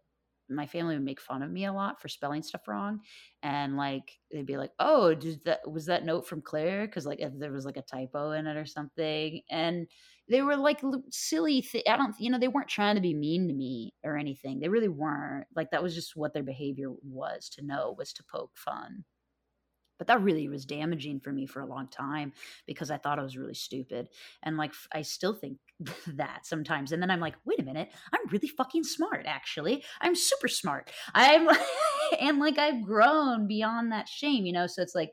my 0.50 0.66
family 0.66 0.94
would 0.94 1.04
make 1.04 1.20
fun 1.20 1.42
of 1.42 1.50
me 1.50 1.64
a 1.64 1.72
lot 1.72 2.00
for 2.00 2.08
spelling 2.08 2.42
stuff 2.42 2.66
wrong 2.68 3.00
and 3.42 3.76
like 3.76 4.18
they'd 4.32 4.46
be 4.46 4.56
like 4.56 4.72
oh 4.78 5.14
did 5.14 5.42
that 5.44 5.60
was 5.70 5.86
that 5.86 6.04
note 6.04 6.26
from 6.26 6.42
claire? 6.42 6.86
Because 6.86 7.06
like 7.06 7.20
if 7.20 7.32
there 7.38 7.52
was 7.52 7.64
like 7.64 7.76
a 7.76 7.82
typo 7.82 8.32
in 8.32 8.46
it 8.46 8.56
or 8.56 8.66
something 8.66 9.40
and 9.50 9.86
they 10.28 10.42
were 10.42 10.56
like 10.56 10.80
silly 11.10 11.62
th- 11.62 11.84
i 11.88 11.96
don't 11.96 12.14
you 12.18 12.30
know 12.30 12.38
they 12.38 12.48
weren't 12.48 12.68
trying 12.68 12.94
to 12.94 13.00
be 13.00 13.14
mean 13.14 13.48
to 13.48 13.54
me 13.54 13.94
or 14.04 14.16
anything 14.16 14.60
they 14.60 14.68
really 14.68 14.88
weren't 14.88 15.46
like 15.56 15.70
that 15.70 15.82
was 15.82 15.94
just 15.94 16.16
what 16.16 16.34
their 16.34 16.42
behavior 16.42 16.90
was 17.02 17.48
to 17.48 17.64
know 17.64 17.94
was 17.98 18.12
to 18.12 18.22
poke 18.30 18.52
fun 18.56 19.04
but 19.98 20.06
that 20.06 20.22
really 20.22 20.48
was 20.48 20.64
damaging 20.64 21.20
for 21.20 21.32
me 21.32 21.46
for 21.46 21.60
a 21.60 21.66
long 21.66 21.88
time 21.88 22.32
because 22.66 22.90
I 22.90 22.96
thought 22.96 23.18
I 23.18 23.22
was 23.22 23.36
really 23.36 23.54
stupid. 23.54 24.08
And 24.42 24.56
like, 24.56 24.72
I 24.92 25.02
still 25.02 25.34
think 25.34 25.58
that 26.14 26.46
sometimes. 26.46 26.92
And 26.92 27.02
then 27.02 27.10
I'm 27.10 27.20
like, 27.20 27.34
wait 27.44 27.60
a 27.60 27.64
minute, 27.64 27.90
I'm 28.12 28.28
really 28.30 28.48
fucking 28.48 28.84
smart, 28.84 29.26
actually. 29.26 29.84
I'm 30.00 30.14
super 30.14 30.48
smart. 30.48 30.90
I'm, 31.14 31.48
and 32.20 32.38
like, 32.38 32.58
I've 32.58 32.82
grown 32.82 33.46
beyond 33.46 33.92
that 33.92 34.08
shame, 34.08 34.46
you 34.46 34.52
know? 34.52 34.66
So 34.66 34.82
it's 34.82 34.94
like, 34.94 35.12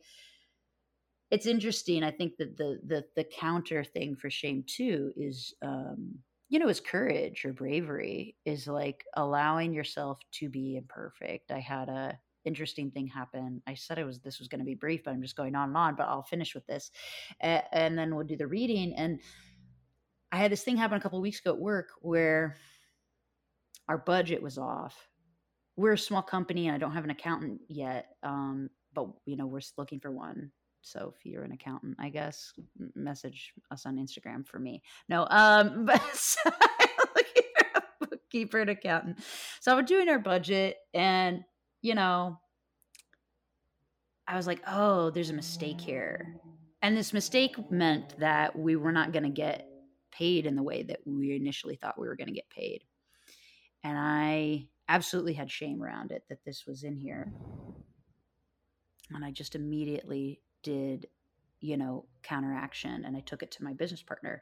it's 1.32 1.48
interesting. 1.48 2.04
I 2.04 2.12
think 2.12 2.38
that 2.38 2.56
the, 2.58 2.80
the, 2.86 3.04
the 3.16 3.24
counter 3.24 3.84
thing 3.84 4.16
for 4.16 4.30
shame 4.30 4.64
too 4.68 5.12
is, 5.18 5.54
um, 5.64 6.20
you 6.50 6.60
know, 6.60 6.70
is 6.70 6.80
courage 6.80 7.44
or 7.44 7.52
bravery 7.52 8.36
is 8.46 8.68
like 8.68 9.04
allowing 9.18 9.74
yourself 9.74 10.20
to 10.34 10.48
be 10.50 10.78
imperfect. 10.78 11.52
I 11.52 11.60
had 11.60 11.90
a, 11.90 12.20
interesting 12.46 12.92
thing 12.92 13.08
happen. 13.08 13.62
I 13.68 13.74
said 13.74 13.98
it 13.98 14.06
was 14.06 14.20
this 14.20 14.40
was 14.40 14.48
going 14.48 14.60
to 14.60 14.66
be 14.66 14.76
brief, 14.76 15.04
but 15.04 15.12
I'm 15.12 15.22
just 15.22 15.36
going 15.36 15.56
on 15.56 15.70
and 15.70 15.78
on. 15.78 15.96
But 15.96 16.08
I'll 16.08 16.24
finish 16.24 16.56
with 16.56 16.66
this, 16.68 16.92
and 17.42 17.98
then 17.98 18.16
we'll 18.16 18.26
do 18.26 18.38
the 18.38 18.48
reading. 18.48 18.94
And 18.94 19.20
I 20.32 20.38
had 20.38 20.52
this 20.52 20.64
thing 20.64 20.78
happen 20.78 20.98
a 20.98 21.02
couple 21.02 21.20
weeks 21.22 21.40
ago 21.40 21.52
at 21.52 21.60
work 21.60 21.90
where 22.02 22.58
our 23.88 23.98
budget 23.98 24.42
was 24.42 24.58
off. 24.58 24.96
We're 25.78 25.94
a 25.94 25.98
small 25.98 26.22
company, 26.22 26.68
and 26.68 26.76
I 26.76 26.78
don't 26.78 26.94
have 26.94 27.04
an 27.04 27.10
accountant 27.10 27.62
yet. 27.68 28.16
Um, 28.24 28.70
but 28.94 29.08
you 29.26 29.36
know, 29.36 29.48
we're 29.48 29.62
looking 29.78 30.00
for 30.00 30.12
one. 30.12 30.52
So 30.82 31.14
if 31.16 31.26
you're 31.26 31.44
an 31.44 31.52
accountant, 31.52 31.98
I 32.00 32.10
guess 32.10 32.54
message 32.96 33.54
us 33.72 33.86
on 33.88 33.98
Instagram 33.98 34.48
for 34.48 34.60
me. 34.60 34.84
No, 35.10 35.28
um, 35.32 35.86
but 35.88 36.36
bookkeeper 38.00 38.60
and 38.60 38.70
accountant. 38.70 39.20
So 39.62 39.76
we're 39.76 39.82
doing 39.82 40.10
our 40.10 40.20
budget, 40.20 40.78
and 40.94 41.44
you 41.86 41.94
know, 41.94 42.40
I 44.28 44.36
was 44.36 44.48
like, 44.48 44.60
oh, 44.68 45.12
there's 45.12 45.30
a 45.30 45.36
mistake 45.36 45.80
here. 45.80 46.42
And 46.82 46.98
this 46.98 47.14
mistake 47.14 47.70
meant 47.70 48.18
that 48.18 48.58
we 48.58 48.76
were 48.76 48.92
not 48.92 49.14
going 49.14 49.22
to 49.22 49.30
get 49.30 49.70
paid 50.12 50.48
in 50.48 50.56
the 50.56 50.64
way 50.64 50.82
that 50.82 51.02
we 51.06 51.36
initially 51.36 51.76
thought 51.76 52.00
we 52.00 52.08
were 52.08 52.16
going 52.16 52.30
to 52.30 52.34
get 52.34 52.50
paid. 52.50 52.82
And 53.84 54.00
I 54.00 54.68
absolutely 54.90 55.34
had 55.34 55.52
shame 55.52 55.84
around 55.84 56.10
it 56.10 56.24
that 56.28 56.44
this 56.44 56.64
was 56.66 56.82
in 56.82 56.98
here. 56.98 57.32
And 59.12 59.24
I 59.24 59.30
just 59.30 59.54
immediately 59.54 60.42
did, 60.64 61.06
you 61.60 61.78
know, 61.78 62.06
counteraction 62.24 63.06
and 63.06 63.16
I 63.16 63.20
took 63.20 63.44
it 63.44 63.52
to 63.52 63.64
my 63.64 63.74
business 63.74 64.02
partner 64.02 64.42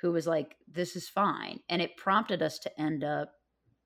who 0.00 0.12
was 0.12 0.26
like, 0.26 0.56
this 0.66 0.96
is 0.96 1.10
fine. 1.10 1.60
And 1.68 1.82
it 1.82 1.98
prompted 1.98 2.40
us 2.40 2.58
to 2.60 2.80
end 2.80 3.04
up, 3.04 3.34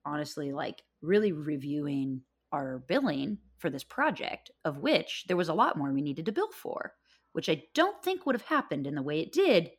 honestly, 0.07 0.53
like 0.53 0.85
really 1.03 1.33
reviewing 1.33 2.23
our 2.55 2.79
billing 2.87 3.39
for 3.59 3.71
this 3.71 3.85
project, 3.85 4.51
of 4.65 4.79
which 4.79 5.25
there 5.29 5.37
was 5.37 5.49
a 5.49 5.55
lot 5.55 5.77
more 5.77 5.93
we 5.93 6.03
needed 6.03 6.27
to 6.27 6.33
bill 6.33 6.51
for, 6.53 6.93
which 7.33 7.49
I 7.49 7.65
don't 7.75 8.03
think 8.03 8.25
would 8.25 8.35
have 8.35 8.47
happened 8.47 8.87
in 8.87 8.95
the 8.95 9.03
way 9.03 9.21
it 9.21 9.33
did 9.33 9.71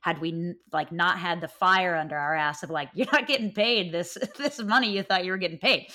had 0.00 0.20
we 0.20 0.54
like 0.72 0.92
not 0.92 1.18
had 1.18 1.40
the 1.40 1.48
fire 1.48 1.96
under 1.96 2.16
our 2.16 2.34
ass 2.34 2.62
of 2.62 2.70
like 2.70 2.90
you're 2.94 3.08
not 3.12 3.26
getting 3.26 3.52
paid 3.52 3.92
this 3.92 4.16
this 4.38 4.60
money 4.62 4.90
you 4.92 5.02
thought 5.02 5.24
you 5.24 5.32
were 5.32 5.38
getting 5.38 5.58
paid. 5.58 5.86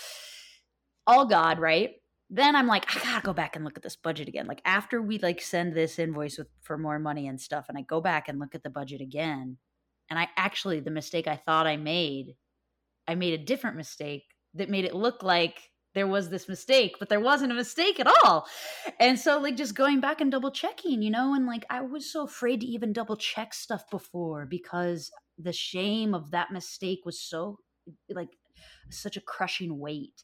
All 1.08 1.26
God, 1.26 1.60
right? 1.60 1.92
Then 2.30 2.56
I'm 2.56 2.68
like, 2.68 2.86
I 2.96 3.00
gotta 3.00 3.26
go 3.26 3.34
back 3.34 3.56
and 3.56 3.66
look 3.66 3.78
at 3.78 3.84
this 3.84 3.98
budget 3.98 4.30
again. 4.30 4.48
Like 4.48 4.62
after 4.64 5.02
we 5.02 5.20
like 5.20 5.42
send 5.42 5.74
this 5.74 6.00
invoice 6.00 6.38
with 6.38 6.48
for 6.62 6.78
more 6.78 7.00
money 7.00 7.28
and 7.28 7.42
stuff, 7.42 7.66
and 7.68 7.78
I 7.78 7.82
go 7.82 8.00
back 8.00 8.30
and 8.30 8.40
look 8.40 8.56
at 8.56 8.64
the 8.64 8.70
budget 8.70 9.02
again, 9.02 9.58
and 10.10 10.18
I 10.18 10.28
actually 10.38 10.80
the 10.80 10.92
mistake 10.92 11.28
I 11.28 11.36
thought 11.36 11.68
I 11.68 11.78
made, 11.78 12.36
I 13.08 13.16
made 13.16 13.34
a 13.34 13.44
different 13.44 13.78
mistake 13.78 14.24
that 14.54 14.70
made 14.70 14.86
it 14.86 14.96
look 14.96 15.24
like 15.24 15.71
there 15.94 16.08
was 16.08 16.30
this 16.30 16.48
mistake, 16.48 16.96
but 17.00 17.10
there 17.10 17.20
wasn't 17.20 17.52
a 17.52 17.56
mistake 17.56 18.00
at 18.00 18.08
all. 18.08 18.48
And 19.00 19.20
so, 19.20 19.40
like, 19.40 19.58
just 19.58 19.76
going 19.76 20.00
back 20.00 20.22
and 20.22 20.32
double 20.32 20.52
checking, 20.52 21.02
you 21.02 21.12
know, 21.12 21.34
and 21.34 21.46
like, 21.46 21.66
I 21.70 21.82
was 21.82 22.12
so 22.12 22.24
afraid 22.24 22.62
to 22.62 22.68
even 22.68 22.94
double 22.94 23.18
check 23.18 23.54
stuff 23.54 23.84
before 23.90 24.46
because 24.46 25.12
the 25.38 25.54
shame 25.54 26.14
of 26.14 26.32
that 26.32 26.52
mistake 26.52 27.00
was 27.06 27.22
so, 27.22 27.60
like, 28.10 28.30
such 28.90 29.18
a 29.18 29.22
crushing 29.22 29.80
weight. 29.80 30.24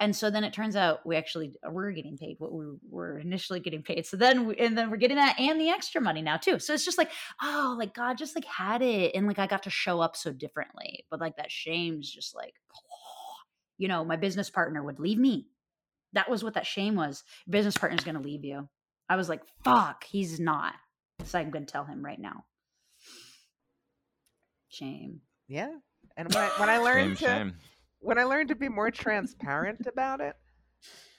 And 0.00 0.16
so 0.16 0.30
then 0.30 0.44
it 0.44 0.54
turns 0.54 0.76
out 0.76 1.04
we 1.04 1.16
actually 1.16 1.52
we're 1.70 1.92
getting 1.92 2.16
paid 2.16 2.36
what 2.38 2.54
we 2.54 2.64
were 2.88 3.18
initially 3.18 3.60
getting 3.60 3.82
paid. 3.82 4.06
So 4.06 4.16
then 4.16 4.46
we, 4.46 4.56
and 4.56 4.76
then 4.76 4.90
we're 4.90 4.96
getting 4.96 5.18
that 5.18 5.38
and 5.38 5.60
the 5.60 5.68
extra 5.68 6.00
money 6.00 6.22
now 6.22 6.38
too. 6.38 6.58
So 6.58 6.72
it's 6.72 6.86
just 6.86 6.96
like 6.96 7.10
oh 7.42 7.76
like 7.78 7.94
God 7.94 8.16
just 8.16 8.34
like 8.34 8.46
had 8.46 8.80
it 8.80 9.14
and 9.14 9.26
like 9.26 9.38
I 9.38 9.46
got 9.46 9.64
to 9.64 9.70
show 9.70 10.00
up 10.00 10.16
so 10.16 10.32
differently. 10.32 11.04
But 11.10 11.20
like 11.20 11.36
that 11.36 11.52
shame's 11.52 12.10
just 12.10 12.34
like 12.34 12.54
you 13.80 13.88
know, 13.88 14.04
my 14.04 14.16
business 14.16 14.50
partner 14.50 14.82
would 14.82 15.00
leave 15.00 15.18
me. 15.18 15.46
That 16.12 16.28
was 16.28 16.44
what 16.44 16.52
that 16.52 16.66
shame 16.66 16.96
was. 16.96 17.24
business 17.48 17.78
partner's 17.78 18.04
going 18.04 18.16
to 18.16 18.20
leave 18.20 18.44
you. 18.44 18.68
I 19.08 19.16
was 19.16 19.30
like, 19.30 19.40
fuck, 19.64 20.04
he's 20.04 20.38
not. 20.38 20.74
So 21.24 21.38
I'm 21.38 21.50
going 21.50 21.64
to 21.64 21.72
tell 21.72 21.84
him 21.84 22.04
right 22.04 22.20
now. 22.20 22.44
Shame. 24.68 25.22
Yeah. 25.48 25.72
And 26.18 26.32
when 26.32 26.44
I, 26.44 26.48
when 26.58 26.68
I 26.68 26.76
learned 26.76 27.18
shame, 27.18 27.26
to 27.26 27.34
shame. 27.34 27.54
when 28.00 28.18
I 28.18 28.24
learned 28.24 28.50
to 28.50 28.54
be 28.54 28.68
more 28.68 28.90
transparent 28.90 29.86
about 29.86 30.20
it 30.20 30.36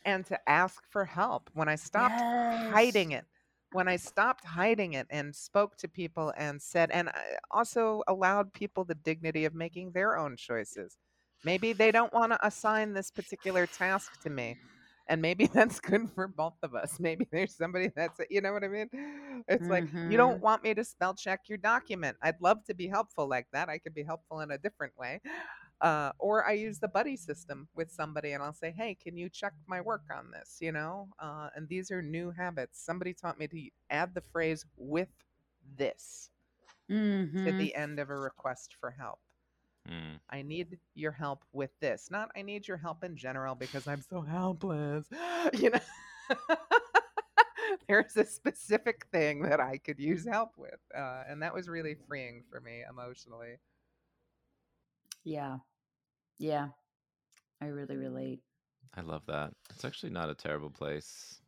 and 0.06 0.24
to 0.28 0.38
ask 0.48 0.84
for 0.88 1.04
help, 1.04 1.50
when 1.54 1.68
I 1.68 1.76
stopped 1.76 2.20
yes. 2.20 2.72
hiding 2.72 3.12
it, 3.12 3.26
when 3.72 3.88
I 3.88 3.96
stopped 3.96 4.46
hiding 4.46 4.94
it 4.94 5.08
and 5.10 5.36
spoke 5.36 5.78
to 5.78 5.88
people 5.88 6.32
and 6.38 6.62
said, 6.62 6.92
and 6.92 7.10
I 7.10 7.38
also 7.50 8.04
allowed 8.08 8.54
people 8.54 8.84
the 8.84 8.94
dignity 8.94 9.46
of 9.46 9.56
making 9.56 9.94
their 9.94 10.16
own 10.16 10.36
choices. 10.38 10.98
Maybe 11.44 11.74
they 11.74 11.92
don't 11.92 12.14
want 12.14 12.32
to 12.34 12.46
assign 12.46 12.94
this 12.94 13.12
particular 13.12 13.68
task 13.68 14.20
to 14.22 14.30
me. 14.30 14.58
And 15.08 15.22
maybe 15.22 15.48
that's 15.54 15.80
good 15.80 16.10
for 16.14 16.28
both 16.28 16.56
of 16.64 16.76
us. 16.76 17.00
Maybe 17.00 17.28
there's 17.32 17.56
somebody 17.56 17.90
that's, 17.96 18.20
you 18.30 18.42
know 18.42 18.54
what 18.54 18.64
I 18.64 18.68
mean? 18.68 18.90
It's 19.48 19.70
like, 19.70 19.86
you 20.04 20.18
don't 20.18 20.40
Mm-hmm. 20.40 20.42
want 20.42 20.64
me 20.64 20.74
to 20.74 20.84
spell 20.84 21.14
check 21.14 21.42
your 21.48 21.58
document. 21.58 22.18
I'd 22.22 22.40
love 22.42 22.64
to 22.66 22.74
be 22.74 22.88
helpful 22.88 23.28
like 23.28 23.48
that. 23.54 23.70
I 23.70 23.78
could 23.80 23.94
be 23.94 24.04
helpful 24.04 24.42
in 24.42 24.52
a 24.52 24.58
different 24.58 24.98
way. 24.98 25.22
Uh, 25.82 26.12
or 26.20 26.46
I 26.46 26.54
use 26.54 26.80
the 26.80 26.88
buddy 26.88 27.16
system 27.18 27.68
with 27.76 27.92
somebody 27.92 28.32
and 28.32 28.44
I'll 28.44 28.54
say, 28.54 28.72
hey, 28.76 28.96
can 28.96 29.18
you 29.18 29.30
check 29.30 29.54
my 29.68 29.82
work 29.82 30.04
on 30.16 30.32
this? 30.32 30.58
You 30.62 30.72
know? 30.72 31.10
Uh, 31.20 31.50
and 31.56 31.68
these 31.68 31.92
are 31.92 32.02
new 32.02 32.32
habits. 32.32 32.84
Somebody 32.84 33.14
taught 33.14 33.40
me 33.40 33.48
to 33.48 33.70
add 33.90 34.14
the 34.14 34.24
phrase 34.32 34.66
with 34.78 35.10
this 35.78 36.30
to 37.46 37.52
Mm-hmm. 37.52 37.54
the 37.54 37.76
end 37.76 38.00
of 38.00 38.10
a 38.10 38.16
request 38.18 38.76
for 38.80 38.92
help. 38.92 39.20
Mm. 39.90 40.20
I 40.30 40.42
need 40.42 40.78
your 40.94 41.12
help 41.12 41.44
with 41.54 41.72
this. 41.80 42.10
Not 42.12 42.30
I 42.36 42.42
need 42.42 42.68
your 42.68 42.78
help 42.78 43.04
in 43.04 43.16
general 43.16 43.56
because 43.56 43.88
I'm 43.88 44.02
so 44.02 44.22
helpless. 44.22 45.06
You 45.54 45.72
know, 45.72 45.80
there's 47.88 48.16
a 48.16 48.26
specific 48.26 49.08
thing 49.12 49.42
that 49.42 49.60
I 49.60 49.78
could 49.78 50.00
use 50.00 50.28
help 50.28 50.52
with. 50.56 50.80
Uh, 50.96 51.24
and 51.28 51.42
that 51.42 51.54
was 51.54 51.68
really 51.68 51.96
freeing 52.08 52.44
for 52.50 52.62
me 52.62 52.84
emotionally. 52.88 53.58
Yeah. 55.24 55.58
Yeah. 56.38 56.68
I 57.60 57.68
really 57.68 57.98
relate. 57.98 58.42
I 58.96 59.02
love 59.02 59.24
that. 59.28 59.52
It's 59.72 59.84
actually 59.84 60.12
not 60.12 60.30
a 60.30 60.36
terrible 60.36 60.70
place 60.70 61.41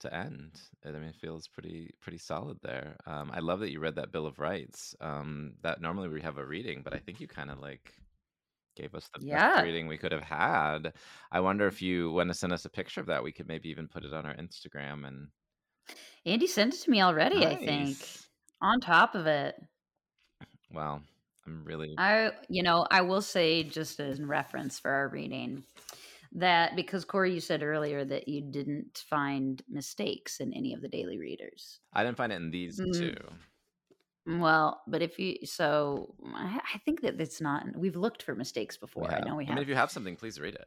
to 0.00 0.14
end. 0.14 0.60
I 0.84 0.90
mean, 0.92 1.04
it 1.04 1.16
feels 1.16 1.48
pretty 1.48 1.94
pretty 2.00 2.18
solid 2.18 2.58
there. 2.62 2.96
Um, 3.06 3.30
I 3.34 3.40
love 3.40 3.60
that 3.60 3.70
you 3.70 3.80
read 3.80 3.96
that 3.96 4.12
Bill 4.12 4.26
of 4.26 4.38
Rights. 4.38 4.94
Um, 5.00 5.54
that 5.62 5.80
normally 5.80 6.08
we 6.08 6.20
have 6.22 6.38
a 6.38 6.44
reading, 6.44 6.82
but 6.82 6.94
I 6.94 6.98
think 6.98 7.20
you 7.20 7.28
kind 7.28 7.50
of 7.50 7.58
like 7.58 7.94
gave 8.76 8.94
us 8.94 9.10
the 9.12 9.26
best 9.26 9.64
reading 9.64 9.88
we 9.88 9.98
could 9.98 10.12
have 10.12 10.22
had. 10.22 10.92
I 11.32 11.40
wonder 11.40 11.66
if 11.66 11.82
you 11.82 12.12
want 12.12 12.28
to 12.28 12.34
send 12.34 12.52
us 12.52 12.64
a 12.64 12.70
picture 12.70 13.00
of 13.00 13.06
that. 13.06 13.22
We 13.22 13.32
could 13.32 13.48
maybe 13.48 13.68
even 13.70 13.88
put 13.88 14.04
it 14.04 14.14
on 14.14 14.24
our 14.24 14.34
Instagram 14.34 15.06
and 15.06 15.28
Andy 16.24 16.46
sent 16.46 16.74
it 16.74 16.82
to 16.82 16.90
me 16.90 17.02
already, 17.02 17.46
I 17.46 17.56
think. 17.56 17.96
On 18.60 18.80
top 18.80 19.14
of 19.14 19.26
it. 19.26 19.54
Well, 20.72 21.00
I'm 21.46 21.64
really. 21.64 21.94
I, 21.96 22.32
you 22.48 22.62
know, 22.62 22.86
I 22.90 23.00
will 23.02 23.22
say 23.22 23.62
just 23.62 24.00
as 24.00 24.20
reference 24.20 24.78
for 24.78 24.90
our 24.90 25.08
reading 25.08 25.64
that 26.32 26.76
because 26.76 27.04
Corey, 27.04 27.32
you 27.34 27.40
said 27.40 27.62
earlier 27.62 28.04
that 28.04 28.28
you 28.28 28.42
didn't 28.42 29.04
find 29.08 29.62
mistakes 29.68 30.40
in 30.40 30.52
any 30.52 30.74
of 30.74 30.80
the 30.82 30.88
daily 30.88 31.18
readers. 31.18 31.80
I 31.92 32.04
didn't 32.04 32.16
find 32.16 32.32
it 32.32 32.36
in 32.36 32.50
these 32.50 32.78
Mm. 32.80 32.92
two. 32.98 33.16
Well, 34.26 34.82
but 34.86 35.00
if 35.00 35.18
you, 35.18 35.36
so 35.46 36.14
I, 36.34 36.60
I 36.74 36.78
think 36.84 37.00
that 37.00 37.18
it's 37.18 37.40
not, 37.40 37.64
we've 37.74 37.96
looked 37.96 38.22
for 38.22 38.34
mistakes 38.34 38.76
before. 38.76 39.10
I 39.10 39.20
know 39.20 39.36
we 39.36 39.44
I 39.44 39.48
have. 39.48 39.56
mean, 39.56 39.62
if 39.62 39.68
you 39.68 39.74
have 39.74 39.90
something, 39.90 40.16
please 40.16 40.38
read 40.38 40.54
it. 40.54 40.66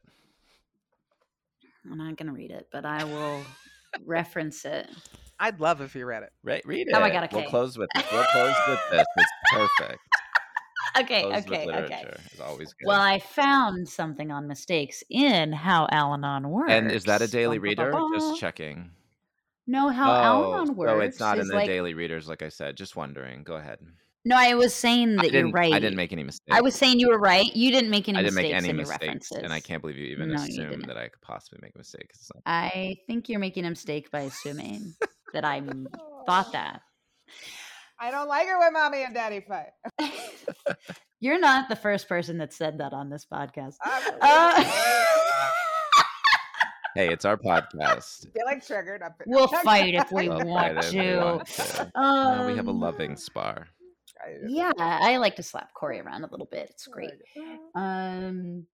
I'm 1.85 1.97
not 1.97 2.17
going 2.17 2.27
to 2.27 2.33
read 2.33 2.51
it, 2.51 2.69
but 2.71 2.85
I 2.85 3.03
will 3.03 3.43
reference 4.05 4.65
it. 4.65 4.89
I'd 5.39 5.59
love 5.59 5.81
if 5.81 5.95
you 5.95 6.05
read 6.05 6.23
it. 6.23 6.31
Right, 6.43 6.65
read 6.65 6.87
it. 6.87 6.95
Oh 6.95 6.99
my 6.99 7.09
God, 7.09 7.29
We'll 7.31 7.43
close 7.43 7.77
with 7.77 7.89
we'll 7.95 8.23
close 8.23 8.55
with 8.67 8.79
this. 8.91 9.05
It's 9.17 9.31
perfect. 9.51 9.99
Okay, 10.99 11.21
Close 11.21 11.45
okay, 11.45 11.63
okay. 11.63 11.65
literature 11.65 12.19
is 12.33 12.39
always 12.41 12.73
good. 12.73 12.87
Well, 12.87 12.99
I 13.01 13.19
found 13.19 13.87
something 13.87 14.31
on 14.31 14.47
mistakes 14.47 15.03
in 15.09 15.53
how 15.53 15.87
Al-Anon 15.91 16.49
works. 16.49 16.71
and 16.71 16.91
is 16.91 17.03
that 17.05 17.21
a 17.21 17.27
daily 17.27 17.57
Bum, 17.57 17.63
ba, 17.63 17.69
reader? 17.69 17.91
ba, 17.91 17.97
ba. 17.97 18.07
Just 18.19 18.39
checking. 18.39 18.91
No, 19.67 19.89
how 19.89 20.11
oh, 20.11 20.15
Al-Anon 20.53 20.75
works. 20.75 20.91
Oh, 20.91 20.99
it's 20.99 21.19
not 21.19 21.39
in 21.39 21.47
the 21.47 21.55
like, 21.55 21.67
daily 21.67 21.93
readers, 21.93 22.27
like 22.27 22.41
I 22.41 22.49
said. 22.49 22.75
Just 22.75 22.95
wondering. 22.95 23.43
Go 23.43 23.55
ahead. 23.55 23.79
No, 24.23 24.35
I 24.37 24.53
was 24.53 24.73
saying 24.75 25.15
that 25.15 25.31
you're 25.31 25.49
right. 25.49 25.73
I 25.73 25.79
didn't 25.79 25.95
make 25.95 26.11
any 26.13 26.23
mistakes. 26.23 26.55
I 26.55 26.61
was 26.61 26.75
saying 26.75 26.99
you 26.99 27.07
were 27.07 27.17
right. 27.17 27.55
You 27.55 27.71
didn't 27.71 27.89
make 27.89 28.07
any 28.07 28.19
I 28.19 28.21
didn't 28.21 28.35
mistakes 28.35 28.61
make 28.61 28.69
any 28.69 28.73
mistakes, 28.77 29.01
references. 29.01 29.37
and 29.43 29.51
I 29.51 29.59
can't 29.59 29.81
believe 29.81 29.97
you 29.97 30.07
even 30.07 30.29
No, 30.29 30.35
assumed 30.35 30.69
didn't. 30.71 30.87
that 30.87 30.97
I 30.97 31.07
could 31.07 31.21
possibly 31.21 31.57
make 31.61 31.73
a 31.73 31.79
mistake. 31.79 32.11
Not- 32.35 32.43
I 32.45 32.97
think 33.07 33.29
you're 33.29 33.39
making 33.39 33.65
a 33.65 33.69
mistake 33.71 34.11
by 34.11 34.21
assuming 34.21 34.93
that 35.33 35.43
I 35.43 35.61
thought 36.27 36.51
that. 36.51 36.81
I 37.99 38.11
don't 38.11 38.27
like 38.27 38.47
it 38.47 38.57
when 38.59 38.73
mommy 38.73 39.03
and 39.03 39.13
daddy 39.15 39.43
fight. 39.47 39.69
You're 41.19 41.39
not 41.39 41.69
the 41.69 41.75
first 41.75 42.07
person 42.09 42.37
that 42.39 42.53
said 42.53 42.79
that 42.79 42.93
on 42.93 43.09
this 43.09 43.25
podcast. 43.31 43.75
Uh, 43.83 44.63
Hey, 46.93 47.07
it's 47.07 47.23
our 47.23 47.37
podcast. 47.37 48.27
feeling 48.33 48.59
triggered. 48.59 49.01
I'm 49.01 49.13
we'll 49.25 49.47
fight 49.63 49.93
if 49.95 50.11
we 50.11 50.27
We'll 50.27 50.45
want 50.45 50.75
fight 50.75 50.85
if 50.85 50.91
we 50.93 50.99
to. 50.99 51.17
want 51.23 51.47
to. 51.47 51.91
No, 51.95 52.43
we 52.47 52.57
have 52.57 52.67
a 52.67 52.71
Um, 52.71 52.79
loving 52.81 53.15
spar. 53.15 53.67
Yeah, 54.45 54.73
I 54.77 55.15
like 55.15 55.37
to 55.37 55.43
slap 55.43 55.73
Corey 55.73 56.01
around 56.01 56.25
a 56.25 56.29
little 56.29 56.47
bit. 56.51 56.67
It's 56.69 56.85
great. 56.87 57.11
Um, 57.75 58.67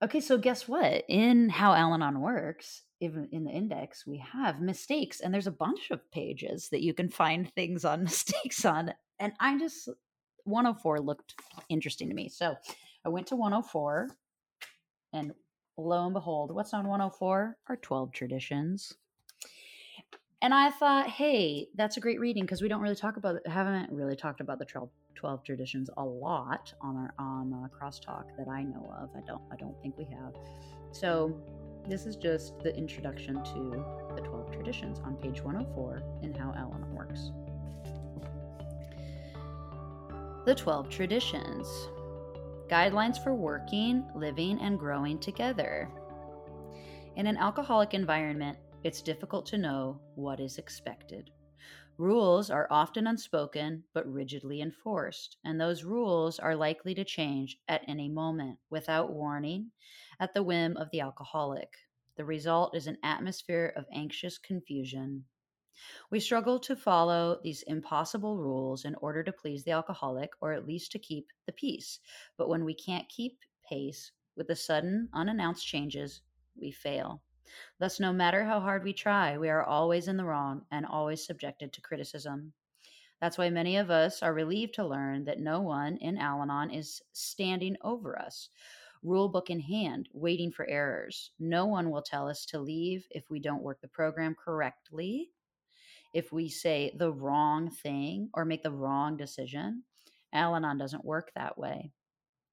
okay, 0.00 0.20
so 0.20 0.38
guess 0.38 0.68
what? 0.68 1.02
In 1.08 1.48
how 1.48 1.74
Al-Anon 1.74 2.20
works, 2.20 2.82
even 3.00 3.28
in 3.32 3.42
the 3.44 3.50
index, 3.50 4.06
we 4.06 4.18
have 4.32 4.60
mistakes, 4.60 5.20
and 5.20 5.34
there's 5.34 5.48
a 5.48 5.50
bunch 5.52 5.90
of 5.90 6.08
pages 6.12 6.68
that 6.70 6.82
you 6.82 6.94
can 6.94 7.08
find 7.10 7.52
things 7.54 7.84
on 7.84 8.04
mistakes 8.04 8.64
on. 8.64 8.94
And 9.18 9.32
I 9.40 9.58
just 9.58 9.88
104 10.44 11.00
looked 11.00 11.34
interesting 11.68 12.08
to 12.08 12.14
me, 12.14 12.28
so 12.28 12.56
I 13.04 13.08
went 13.08 13.26
to 13.28 13.36
104, 13.36 14.08
and 15.12 15.32
lo 15.76 16.04
and 16.04 16.14
behold, 16.14 16.54
what's 16.54 16.72
on 16.72 16.86
104 16.86 17.56
are 17.68 17.76
12 17.76 18.12
traditions. 18.12 18.94
And 20.42 20.52
I 20.52 20.70
thought, 20.70 21.08
hey, 21.08 21.68
that's 21.74 21.96
a 21.96 22.00
great 22.00 22.20
reading 22.20 22.44
because 22.44 22.60
we 22.60 22.68
don't 22.68 22.82
really 22.82 22.94
talk 22.94 23.16
about, 23.16 23.36
haven't 23.46 23.90
really 23.90 24.14
talked 24.14 24.40
about 24.40 24.58
the 24.58 24.66
12, 24.66 24.90
12 25.14 25.42
traditions 25.42 25.88
a 25.96 26.04
lot 26.04 26.72
on 26.82 26.96
our 26.96 27.14
on 27.18 27.52
uh, 27.54 27.68
crosstalk 27.68 28.24
that 28.36 28.48
I 28.48 28.62
know 28.62 28.92
of. 29.00 29.08
I 29.16 29.20
don't, 29.26 29.40
I 29.50 29.56
don't 29.56 29.80
think 29.80 29.96
we 29.96 30.04
have. 30.04 30.34
So 30.92 31.34
this 31.88 32.04
is 32.04 32.16
just 32.16 32.58
the 32.60 32.76
introduction 32.76 33.42
to 33.42 33.84
the 34.14 34.20
12 34.20 34.52
traditions 34.52 35.00
on 35.00 35.16
page 35.16 35.40
104 35.40 36.02
in 36.22 36.34
how 36.34 36.52
Al-Anon 36.56 36.94
works. 36.94 37.30
The 40.44 40.54
12 40.54 40.90
traditions 40.90 41.88
guidelines 42.68 43.22
for 43.22 43.34
working, 43.34 44.06
living, 44.14 44.60
and 44.60 44.78
growing 44.78 45.18
together. 45.18 45.88
In 47.16 47.26
an 47.26 47.38
alcoholic 47.38 47.94
environment, 47.94 48.58
it's 48.82 49.00
difficult 49.00 49.46
to 49.46 49.58
know 49.58 50.00
what 50.16 50.40
is 50.40 50.58
expected. 50.58 51.30
Rules 51.96 52.50
are 52.50 52.68
often 52.70 53.06
unspoken 53.06 53.84
but 53.94 54.06
rigidly 54.06 54.60
enforced, 54.60 55.38
and 55.44 55.58
those 55.58 55.84
rules 55.84 56.38
are 56.38 56.56
likely 56.56 56.94
to 56.94 57.04
change 57.04 57.56
at 57.68 57.80
any 57.88 58.10
moment 58.10 58.58
without 58.68 59.12
warning 59.12 59.70
at 60.20 60.34
the 60.34 60.42
whim 60.42 60.76
of 60.76 60.90
the 60.90 61.00
alcoholic. 61.00 61.72
The 62.16 62.24
result 62.26 62.76
is 62.76 62.86
an 62.86 62.98
atmosphere 63.02 63.72
of 63.76 63.86
anxious 63.92 64.36
confusion. 64.36 65.24
We 66.10 66.20
struggle 66.20 66.58
to 66.60 66.76
follow 66.76 67.40
these 67.42 67.62
impossible 67.62 68.38
rules 68.38 68.84
in 68.84 68.94
order 68.96 69.22
to 69.24 69.32
please 69.32 69.64
the 69.64 69.72
alcoholic 69.72 70.30
or 70.40 70.52
at 70.52 70.66
least 70.66 70.92
to 70.92 70.98
keep 70.98 71.28
the 71.46 71.52
peace. 71.52 72.00
But 72.36 72.48
when 72.48 72.64
we 72.64 72.74
can't 72.74 73.08
keep 73.08 73.38
pace 73.68 74.12
with 74.36 74.46
the 74.46 74.56
sudden, 74.56 75.08
unannounced 75.12 75.66
changes, 75.66 76.22
we 76.60 76.70
fail. 76.70 77.22
Thus, 77.78 78.00
no 78.00 78.12
matter 78.12 78.44
how 78.44 78.60
hard 78.60 78.84
we 78.84 78.92
try, 78.92 79.36
we 79.36 79.48
are 79.48 79.62
always 79.62 80.08
in 80.08 80.16
the 80.16 80.24
wrong 80.24 80.64
and 80.70 80.86
always 80.86 81.26
subjected 81.26 81.72
to 81.72 81.80
criticism. 81.80 82.52
That's 83.20 83.38
why 83.38 83.50
many 83.50 83.76
of 83.76 83.90
us 83.90 84.22
are 84.22 84.34
relieved 84.34 84.74
to 84.74 84.86
learn 84.86 85.24
that 85.24 85.40
no 85.40 85.60
one 85.60 85.96
in 85.98 86.18
Al 86.18 86.42
Anon 86.42 86.70
is 86.70 87.02
standing 87.12 87.76
over 87.82 88.18
us, 88.18 88.48
rule 89.02 89.28
book 89.28 89.50
in 89.50 89.60
hand, 89.60 90.08
waiting 90.12 90.50
for 90.50 90.66
errors. 90.66 91.30
No 91.38 91.66
one 91.66 91.90
will 91.90 92.02
tell 92.02 92.28
us 92.28 92.44
to 92.46 92.58
leave 92.58 93.06
if 93.10 93.30
we 93.30 93.40
don't 93.40 93.62
work 93.62 93.80
the 93.80 93.88
program 93.88 94.34
correctly, 94.34 95.30
if 96.14 96.32
we 96.32 96.48
say 96.48 96.92
the 96.96 97.12
wrong 97.12 97.70
thing 97.70 98.30
or 98.32 98.44
make 98.44 98.62
the 98.62 98.72
wrong 98.72 99.16
decision. 99.16 99.82
Al 100.32 100.56
Anon 100.56 100.78
doesn't 100.78 101.04
work 101.04 101.30
that 101.34 101.58
way. 101.58 101.90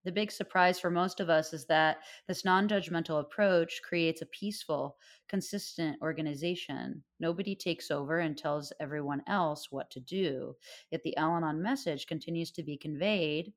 The 0.04 0.12
big 0.12 0.32
surprise 0.32 0.80
for 0.80 0.90
most 0.90 1.20
of 1.20 1.30
us 1.30 1.54
is 1.54 1.68
that 1.68 2.00
this 2.28 2.44
non 2.44 2.68
judgmental 2.68 3.20
approach 3.20 3.82
creates 3.84 4.22
a 4.22 4.28
peaceful, 4.28 4.98
consistent 5.30 5.98
organization. 6.02 7.04
Nobody 7.20 7.56
takes 7.56 7.92
over 7.92 8.18
and 8.18 8.36
tells 8.36 8.74
everyone 8.80 9.22
else 9.28 9.72
what 9.72 9.92
to 9.92 10.00
do. 10.00 10.56
Yet 10.90 11.04
the 11.04 11.16
Al 11.18 11.36
Anon 11.36 11.62
message 11.62 12.08
continues 12.08 12.52
to 12.52 12.64
be 12.64 12.78
conveyed 12.78 13.54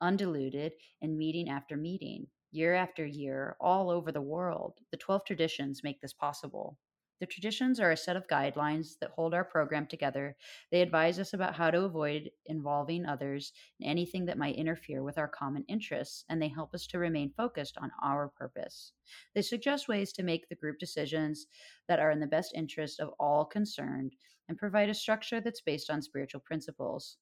undiluted 0.00 0.72
in 1.00 1.16
meeting 1.16 1.48
after 1.48 1.76
meeting, 1.76 2.26
year 2.50 2.74
after 2.74 3.06
year, 3.06 3.56
all 3.60 3.90
over 3.90 4.12
the 4.12 4.20
world. 4.20 4.74
The 4.90 4.96
12 4.98 5.24
traditions 5.24 5.82
make 5.82 6.00
this 6.00 6.12
possible. 6.12 6.76
The 7.18 7.26
traditions 7.26 7.80
are 7.80 7.92
a 7.92 7.96
set 7.96 8.16
of 8.16 8.26
guidelines 8.26 8.98
that 9.00 9.10
hold 9.10 9.32
our 9.32 9.44
program 9.44 9.86
together. 9.86 10.36
They 10.70 10.82
advise 10.82 11.18
us 11.18 11.32
about 11.32 11.54
how 11.54 11.70
to 11.70 11.84
avoid 11.84 12.30
involving 12.44 13.06
others 13.06 13.52
in 13.80 13.88
anything 13.88 14.26
that 14.26 14.36
might 14.36 14.56
interfere 14.56 15.02
with 15.02 15.16
our 15.16 15.28
common 15.28 15.64
interests, 15.66 16.24
and 16.28 16.42
they 16.42 16.48
help 16.48 16.74
us 16.74 16.86
to 16.88 16.98
remain 16.98 17.32
focused 17.34 17.78
on 17.78 17.90
our 18.02 18.28
purpose. 18.28 18.92
They 19.34 19.40
suggest 19.40 19.88
ways 19.88 20.12
to 20.12 20.22
make 20.22 20.48
the 20.48 20.56
group 20.56 20.78
decisions 20.78 21.46
that 21.88 22.00
are 22.00 22.10
in 22.10 22.20
the 22.20 22.26
best 22.26 22.52
interest 22.54 23.00
of 23.00 23.14
all 23.18 23.46
concerned 23.46 24.12
and 24.48 24.58
provide 24.58 24.90
a 24.90 24.94
structure 24.94 25.40
that's 25.40 25.62
based 25.62 25.88
on 25.88 26.02
spiritual 26.02 26.40
principles. 26.40 27.16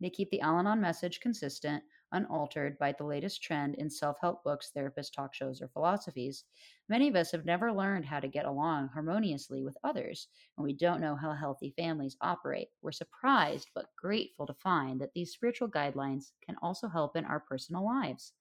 They 0.00 0.10
keep 0.10 0.30
the 0.30 0.42
Al 0.42 0.58
Anon 0.58 0.80
message 0.80 1.20
consistent, 1.20 1.82
unaltered 2.12 2.78
by 2.78 2.92
the 2.92 3.04
latest 3.04 3.42
trend 3.42 3.74
in 3.76 3.90
self 3.90 4.18
help 4.20 4.42
books, 4.44 4.70
therapist 4.70 5.14
talk 5.14 5.34
shows, 5.34 5.60
or 5.62 5.68
philosophies. 5.68 6.44
Many 6.88 7.08
of 7.08 7.16
us 7.16 7.30
have 7.32 7.44
never 7.44 7.72
learned 7.72 8.04
how 8.06 8.20
to 8.20 8.28
get 8.28 8.44
along 8.46 8.88
harmoniously 8.88 9.62
with 9.62 9.78
others, 9.82 10.28
and 10.56 10.64
we 10.64 10.72
don't 10.72 11.00
know 11.00 11.16
how 11.16 11.32
healthy 11.32 11.70
families 11.70 12.16
operate. 12.20 12.68
We're 12.82 12.92
surprised 12.92 13.70
but 13.74 13.94
grateful 13.96 14.46
to 14.46 14.54
find 14.54 15.00
that 15.00 15.12
these 15.14 15.32
spiritual 15.32 15.68
guidelines 15.70 16.32
can 16.42 16.56
also 16.62 16.88
help 16.88 17.16
in 17.16 17.24
our 17.24 17.40
personal 17.40 17.84
lives. 17.84 18.34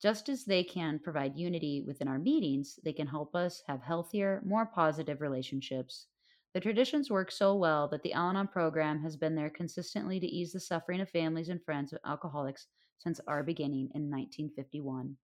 Just 0.00 0.28
as 0.28 0.44
they 0.44 0.64
can 0.64 0.98
provide 0.98 1.36
unity 1.38 1.80
within 1.82 2.08
our 2.08 2.18
meetings, 2.18 2.80
they 2.82 2.92
can 2.92 3.06
help 3.06 3.36
us 3.36 3.60
have 3.68 3.82
healthier, 3.82 4.42
more 4.44 4.66
positive 4.66 5.20
relationships. 5.20 6.08
The 6.54 6.60
traditions 6.60 7.10
work 7.10 7.30
so 7.30 7.54
well 7.54 7.88
that 7.88 8.02
the 8.02 8.14
Al 8.14 8.30
Anon 8.30 8.48
program 8.48 9.02
has 9.02 9.16
been 9.16 9.34
there 9.34 9.50
consistently 9.50 10.18
to 10.18 10.26
ease 10.26 10.52
the 10.52 10.60
suffering 10.60 11.00
of 11.00 11.10
families 11.10 11.50
and 11.50 11.62
friends 11.62 11.92
of 11.92 11.98
alcoholics 12.06 12.66
since 12.98 13.20
our 13.26 13.42
beginning 13.42 13.90
in 13.94 14.10
1951. 14.10 15.16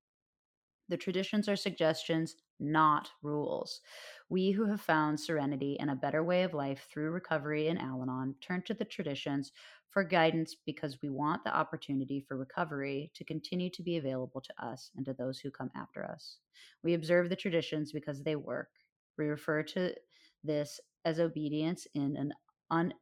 The 0.88 0.96
traditions 0.98 1.48
are 1.48 1.56
suggestions, 1.56 2.36
not 2.60 3.08
rules. 3.22 3.80
We 4.28 4.50
who 4.50 4.66
have 4.66 4.82
found 4.82 5.18
serenity 5.18 5.78
and 5.80 5.90
a 5.90 5.96
better 5.96 6.22
way 6.22 6.42
of 6.42 6.52
life 6.52 6.86
through 6.90 7.10
recovery 7.10 7.68
in 7.68 7.78
Al 7.78 8.02
Anon 8.02 8.34
turn 8.42 8.62
to 8.66 8.74
the 8.74 8.84
traditions 8.84 9.50
for 9.88 10.04
guidance 10.04 10.54
because 10.66 10.98
we 11.02 11.08
want 11.08 11.42
the 11.42 11.56
opportunity 11.56 12.20
for 12.20 12.36
recovery 12.36 13.10
to 13.14 13.24
continue 13.24 13.70
to 13.70 13.82
be 13.82 13.96
available 13.96 14.42
to 14.42 14.64
us 14.64 14.90
and 14.96 15.06
to 15.06 15.14
those 15.14 15.38
who 15.38 15.50
come 15.50 15.70
after 15.74 16.04
us. 16.04 16.38
We 16.82 16.94
observe 16.94 17.30
the 17.30 17.36
traditions 17.36 17.92
because 17.92 18.22
they 18.22 18.36
work. 18.36 18.68
We 19.16 19.26
refer 19.26 19.62
to 19.62 19.94
this 20.42 20.80
as 21.04 21.20
obedience 21.20 21.86
in 21.94 22.16
an 22.16 22.32
un 22.70 22.94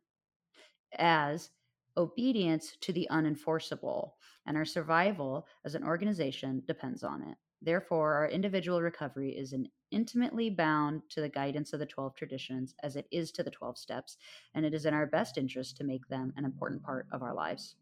as 0.98 1.50
obedience 1.96 2.76
to 2.80 2.92
the 2.92 3.08
unenforceable, 3.10 4.12
and 4.46 4.56
our 4.56 4.64
survival 4.64 5.46
as 5.64 5.74
an 5.74 5.84
organization 5.84 6.62
depends 6.66 7.02
on 7.02 7.22
it. 7.22 7.36
Therefore, 7.60 8.14
our 8.14 8.28
individual 8.28 8.82
recovery 8.82 9.36
is 9.36 9.52
an 9.52 9.68
intimately 9.90 10.50
bound 10.50 11.02
to 11.10 11.20
the 11.20 11.28
guidance 11.28 11.72
of 11.72 11.78
the 11.80 11.86
12 11.86 12.14
traditions 12.14 12.74
as 12.82 12.96
it 12.96 13.06
is 13.12 13.30
to 13.32 13.42
the 13.42 13.50
12 13.50 13.78
steps, 13.78 14.16
and 14.54 14.64
it 14.66 14.74
is 14.74 14.86
in 14.86 14.94
our 14.94 15.06
best 15.06 15.38
interest 15.38 15.76
to 15.76 15.84
make 15.84 16.08
them 16.08 16.32
an 16.36 16.44
important 16.44 16.82
part 16.82 17.06
of 17.12 17.22
our 17.22 17.34
lives. 17.34 17.76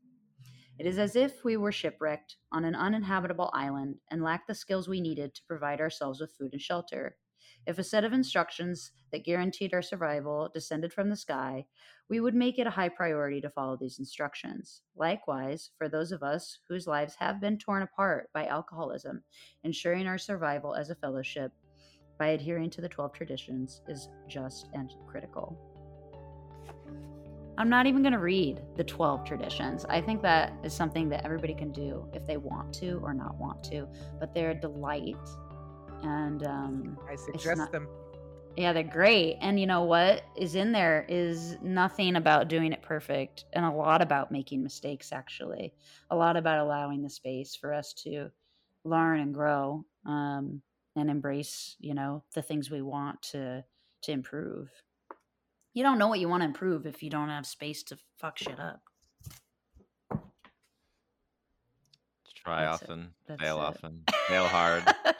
It 0.78 0.86
is 0.86 0.98
as 0.98 1.16
if 1.16 1.44
we 1.44 1.56
were 1.56 1.72
shipwrecked 1.72 2.36
on 2.52 2.64
an 2.64 2.74
uninhabitable 2.74 3.50
island 3.52 4.00
and 4.10 4.22
lacked 4.22 4.48
the 4.48 4.54
skills 4.54 4.88
we 4.88 5.00
needed 5.00 5.34
to 5.34 5.44
provide 5.46 5.80
ourselves 5.80 6.20
with 6.20 6.32
food 6.32 6.52
and 6.52 6.60
shelter. 6.60 7.16
If 7.66 7.78
a 7.78 7.84
set 7.84 8.04
of 8.04 8.12
instructions 8.12 8.92
that 9.12 9.24
guaranteed 9.24 9.74
our 9.74 9.82
survival 9.82 10.50
descended 10.52 10.92
from 10.92 11.10
the 11.10 11.16
sky, 11.16 11.66
we 12.08 12.20
would 12.20 12.34
make 12.34 12.58
it 12.58 12.66
a 12.66 12.70
high 12.70 12.88
priority 12.88 13.40
to 13.40 13.50
follow 13.50 13.76
these 13.76 13.98
instructions. 13.98 14.82
Likewise, 14.96 15.70
for 15.78 15.88
those 15.88 16.10
of 16.10 16.22
us 16.22 16.58
whose 16.68 16.86
lives 16.86 17.14
have 17.18 17.40
been 17.40 17.58
torn 17.58 17.82
apart 17.82 18.30
by 18.34 18.46
alcoholism, 18.46 19.22
ensuring 19.62 20.06
our 20.06 20.18
survival 20.18 20.74
as 20.74 20.90
a 20.90 20.96
fellowship 20.96 21.52
by 22.18 22.28
adhering 22.28 22.70
to 22.70 22.80
the 22.80 22.88
12 22.88 23.12
traditions 23.12 23.82
is 23.88 24.08
just 24.28 24.68
and 24.74 24.92
critical. 25.06 25.58
I'm 27.56 27.68
not 27.68 27.86
even 27.86 28.02
going 28.02 28.14
to 28.14 28.18
read 28.18 28.62
the 28.76 28.84
12 28.84 29.24
traditions. 29.24 29.84
I 29.84 30.00
think 30.00 30.22
that 30.22 30.52
is 30.64 30.72
something 30.72 31.08
that 31.10 31.24
everybody 31.24 31.54
can 31.54 31.72
do 31.72 32.08
if 32.14 32.26
they 32.26 32.38
want 32.38 32.72
to 32.74 33.00
or 33.02 33.12
not 33.12 33.38
want 33.38 33.62
to, 33.64 33.86
but 34.18 34.34
they're 34.34 34.52
a 34.52 34.54
delight. 34.54 35.16
And 36.02 36.42
um, 36.44 36.98
I 37.10 37.16
suggest 37.16 37.56
not- 37.58 37.72
them. 37.72 37.88
yeah, 38.56 38.72
they're 38.72 38.82
great. 38.82 39.36
And 39.40 39.58
you 39.60 39.66
know 39.66 39.82
what 39.84 40.22
is 40.36 40.54
in 40.54 40.72
there 40.72 41.04
is 41.08 41.56
nothing 41.62 42.16
about 42.16 42.48
doing 42.48 42.72
it 42.72 42.82
perfect 42.82 43.44
and 43.52 43.64
a 43.64 43.70
lot 43.70 44.02
about 44.02 44.32
making 44.32 44.62
mistakes, 44.62 45.12
actually. 45.12 45.72
A 46.10 46.16
lot 46.16 46.36
about 46.36 46.58
allowing 46.58 47.02
the 47.02 47.10
space 47.10 47.54
for 47.54 47.72
us 47.74 47.92
to 48.04 48.30
learn 48.84 49.20
and 49.20 49.34
grow 49.34 49.84
um, 50.06 50.62
and 50.96 51.10
embrace, 51.10 51.76
you 51.80 51.94
know, 51.94 52.22
the 52.34 52.42
things 52.42 52.70
we 52.70 52.82
want 52.82 53.20
to 53.22 53.64
to 54.02 54.12
improve. 54.12 54.70
You 55.74 55.82
don't 55.84 55.98
know 55.98 56.08
what 56.08 56.18
you 56.20 56.28
want 56.28 56.40
to 56.40 56.46
improve 56.46 56.86
if 56.86 57.02
you 57.02 57.10
don't 57.10 57.28
have 57.28 57.46
space 57.46 57.82
to 57.84 57.98
fuck 58.18 58.38
shit 58.38 58.58
up. 58.58 58.80
Try 62.34 62.62
That's 62.64 62.80
it. 62.82 62.84
often, 62.86 63.10
That's 63.28 63.42
fail 63.42 63.58
it. 63.58 63.60
often, 63.60 64.04
fail 64.26 64.46
hard, 64.46 64.82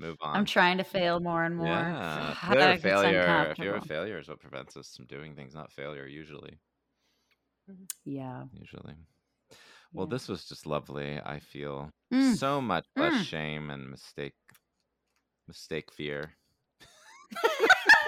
move 0.00 0.16
on. 0.20 0.36
I'm 0.36 0.44
trying 0.44 0.78
to 0.78 0.84
fail 0.84 1.20
more 1.20 1.44
and 1.44 1.56
more. 1.56 1.66
Yeah, 1.66 2.34
Fuck, 2.34 2.52
fear 2.52 2.60
of 2.60 2.70
it's 2.74 2.82
failure. 2.82 3.54
Fear 3.56 3.74
of 3.76 3.84
failure 3.84 4.18
is 4.18 4.28
what 4.28 4.40
prevents 4.40 4.76
us 4.76 4.96
from 4.96 5.06
doing 5.06 5.34
things, 5.34 5.54
not 5.54 5.70
failure. 5.70 6.06
Usually, 6.06 6.58
Yeah. 8.04 8.44
usually. 8.52 8.94
Well, 9.92 10.06
yeah. 10.06 10.10
this 10.10 10.28
was 10.28 10.46
just 10.48 10.66
lovely. 10.66 11.20
I 11.20 11.38
feel 11.40 11.90
Mm. 12.12 12.36
so 12.36 12.60
much 12.60 12.86
less 12.96 13.14
Mm. 13.14 13.24
shame 13.24 13.70
and 13.70 13.90
mistake, 13.90 14.34
mistake 15.46 15.92
fear. 15.92 16.36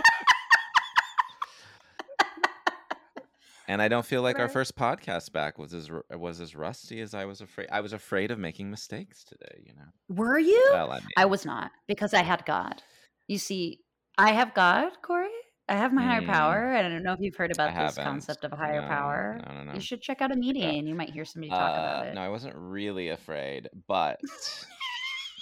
and 3.69 3.81
I 3.83 3.89
don't 3.89 4.05
feel 4.07 4.23
like 4.23 4.39
our 4.39 4.49
first 4.49 4.77
podcast 4.77 5.33
back 5.33 5.59
was 5.59 5.73
as 5.75 5.91
was 6.11 6.41
as 6.41 6.55
rusty 6.55 7.01
as 7.01 7.15
I 7.15 7.25
was 7.25 7.41
afraid. 7.41 7.69
I 7.71 7.81
was 7.81 7.93
afraid 7.93 8.31
of 8.31 8.39
making 8.39 8.71
mistakes 8.71 9.25
today. 9.25 9.63
You 9.67 9.75
know. 9.75 9.89
Were 10.17 10.39
you? 10.39 10.69
Well, 10.73 10.91
I 10.93 10.97
mean, 11.01 11.09
I 11.17 11.25
was 11.27 11.45
not 11.47 11.71
because 11.87 12.15
I 12.15 12.23
had 12.23 12.45
God. 12.45 12.83
You 13.29 13.39
see, 13.39 13.81
I 14.19 14.33
have 14.33 14.55
God, 14.55 14.91
Corey. 15.03 15.29
I 15.69 15.77
have 15.77 15.93
my 15.93 16.03
higher 16.03 16.21
Mm. 16.21 16.27
power. 16.27 16.75
I 16.75 16.83
don't 16.83 17.03
know 17.05 17.13
if 17.13 17.21
you've 17.21 17.37
heard 17.37 17.53
about 17.53 17.71
I 17.71 17.85
this 17.87 17.97
haven't. 17.97 18.05
concept 18.13 18.45
of 18.45 18.53
a 18.53 18.57
higher 18.57 18.83
No, 18.83 18.89
power. 18.89 19.41
No, 19.47 19.63
no. 19.65 19.73
You 19.75 19.81
should 19.81 20.03
check 20.03 20.21
out 20.21 20.33
a 20.33 20.37
meeting. 20.37 20.87
You 20.87 20.95
might 20.95 21.11
hear 21.11 21.25
somebody 21.25 21.51
talk 21.51 21.71
about 21.79 22.03
Uh, 22.07 22.09
it. 22.09 22.15
No, 22.15 22.21
I 22.21 22.29
wasn't 22.29 22.57
really 22.57 23.09
afraid, 23.11 23.69
but 23.87 24.21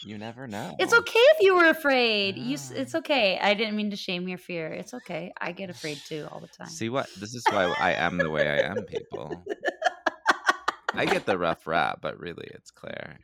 you 0.05 0.19
never 0.19 0.47
know. 0.47 0.77
It's 0.79 0.93
okay 0.93 1.19
if 1.19 1.41
you 1.41 1.57
were 1.57 1.69
afraid. 1.69 2.37
You, 2.37 2.57
mm. 2.57 2.77
it's 2.77 2.95
okay. 2.95 3.39
I 3.41 3.55
didn't 3.55 3.77
mean 3.77 3.91
to 3.91 3.97
shame 3.97 4.29
your 4.29 4.39
fear. 4.39 4.69
It's 4.69 4.95
okay. 4.95 5.33
I 5.41 5.53
get 5.53 5.71
afraid 5.71 5.99
too 6.07 6.27
all 6.31 6.41
the 6.41 6.49
time. 6.49 6.69
See 6.69 6.89
what? 6.89 7.09
This 7.19 7.35
is 7.35 7.43
why 7.51 7.75
I 7.79 7.93
am 7.93 8.19
the 8.19 8.31
way 8.31 8.49
I 8.49 8.69
am, 8.69 8.83
people. 8.85 9.45
I 10.95 11.05
get 11.07 11.27
the 11.27 11.39
rough 11.39 11.67
rap, 11.67 12.01
but 12.01 12.19
really, 12.19 12.49
it's 12.51 12.71
Claire. 12.71 13.19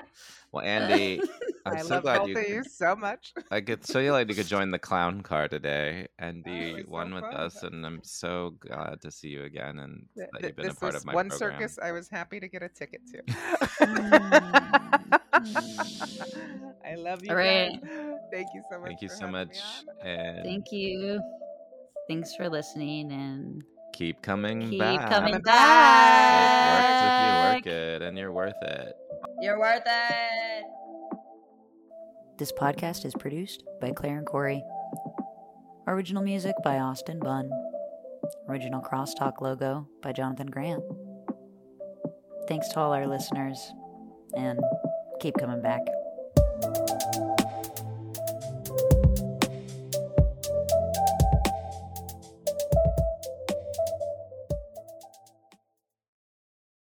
Well, 0.53 0.65
Andy, 0.65 1.21
I'm 1.67 1.77
I 1.79 1.81
so 1.83 1.95
love 1.95 2.03
glad 2.05 2.19
both 2.21 2.29
you. 2.29 2.39
of 2.39 2.49
you 2.49 2.65
so 2.65 2.95
much. 2.95 3.33
I 3.51 3.61
get 3.61 3.85
so 3.87 4.01
glad 4.07 4.29
you 4.29 4.35
could 4.37 4.47
join 4.57 4.71
the 4.71 4.79
clown 4.79 5.23
car 5.23 5.49
today. 5.49 6.07
Andy 6.19 6.85
was 6.87 7.09
so 7.09 7.15
with 7.15 7.25
fun. 7.25 7.35
us, 7.35 7.63
and 7.65 7.85
I'm 7.85 8.01
so 8.05 8.55
glad 8.61 9.01
to 9.03 9.11
see 9.11 9.29
you 9.29 9.43
again, 9.45 9.81
and 9.81 10.07
Th- 10.17 10.29
that 10.33 10.43
you've 10.43 10.57
been 10.57 10.71
a 10.71 10.75
part 10.75 10.93
was 10.95 11.03
of 11.03 11.07
my 11.07 11.15
one 11.15 11.29
program. 11.29 11.53
circus 11.59 11.79
I 11.83 11.91
was 11.93 12.09
happy 12.09 12.39
to 12.41 12.49
get 12.49 12.63
a 12.63 12.69
ticket 12.69 13.01
to. 13.09 13.23
Mm. 13.85 15.21
I 16.87 16.95
love 16.97 17.25
you 17.25 17.31
All 17.31 17.37
right. 17.37 17.81
guys. 17.83 17.91
Thank 18.33 18.49
you 18.55 18.63
so 18.71 18.79
much. 18.79 18.89
Thank 18.89 19.03
you 19.03 19.09
so 19.09 19.27
much, 19.27 19.57
and 20.05 20.45
Thank 20.45 20.73
you. 20.73 21.21
Thanks 22.09 22.35
for 22.37 22.49
listening 22.49 23.11
and 23.13 23.63
keep 23.93 24.23
coming 24.23 24.71
keep 24.71 24.79
back. 24.81 25.09
coming 25.11 25.33
Coming 25.33 25.43
back. 25.43 26.63
It 26.63 26.93
works 26.93 27.03
if 27.03 27.67
you 27.67 27.73
work 27.73 27.77
it, 27.77 28.03
and 28.03 28.17
you're 28.19 28.33
worth 28.33 28.63
it. 28.63 28.95
You're 29.41 29.59
worth 29.59 29.83
it. 29.87 30.65
This 32.39 32.53
podcast 32.53 33.07
is 33.07 33.15
produced 33.15 33.65
by 33.81 33.93
Claire 33.93 34.19
and 34.19 34.27
Corey. 34.27 34.63
Original 35.87 36.23
music 36.23 36.55
by 36.63 36.81
Austin 36.81 37.19
Bunn. 37.19 37.51
Original 38.47 38.83
crosstalk 38.83 39.41
logo 39.41 39.89
by 40.03 40.13
Jonathan 40.13 40.49
Grant. 40.49 40.85
Thanks 42.47 42.69
to 42.69 42.81
all 42.81 42.93
our 42.93 43.07
listeners, 43.07 43.73
and 44.37 44.61
keep 45.19 45.35
coming 45.39 45.63
back. 45.63 45.81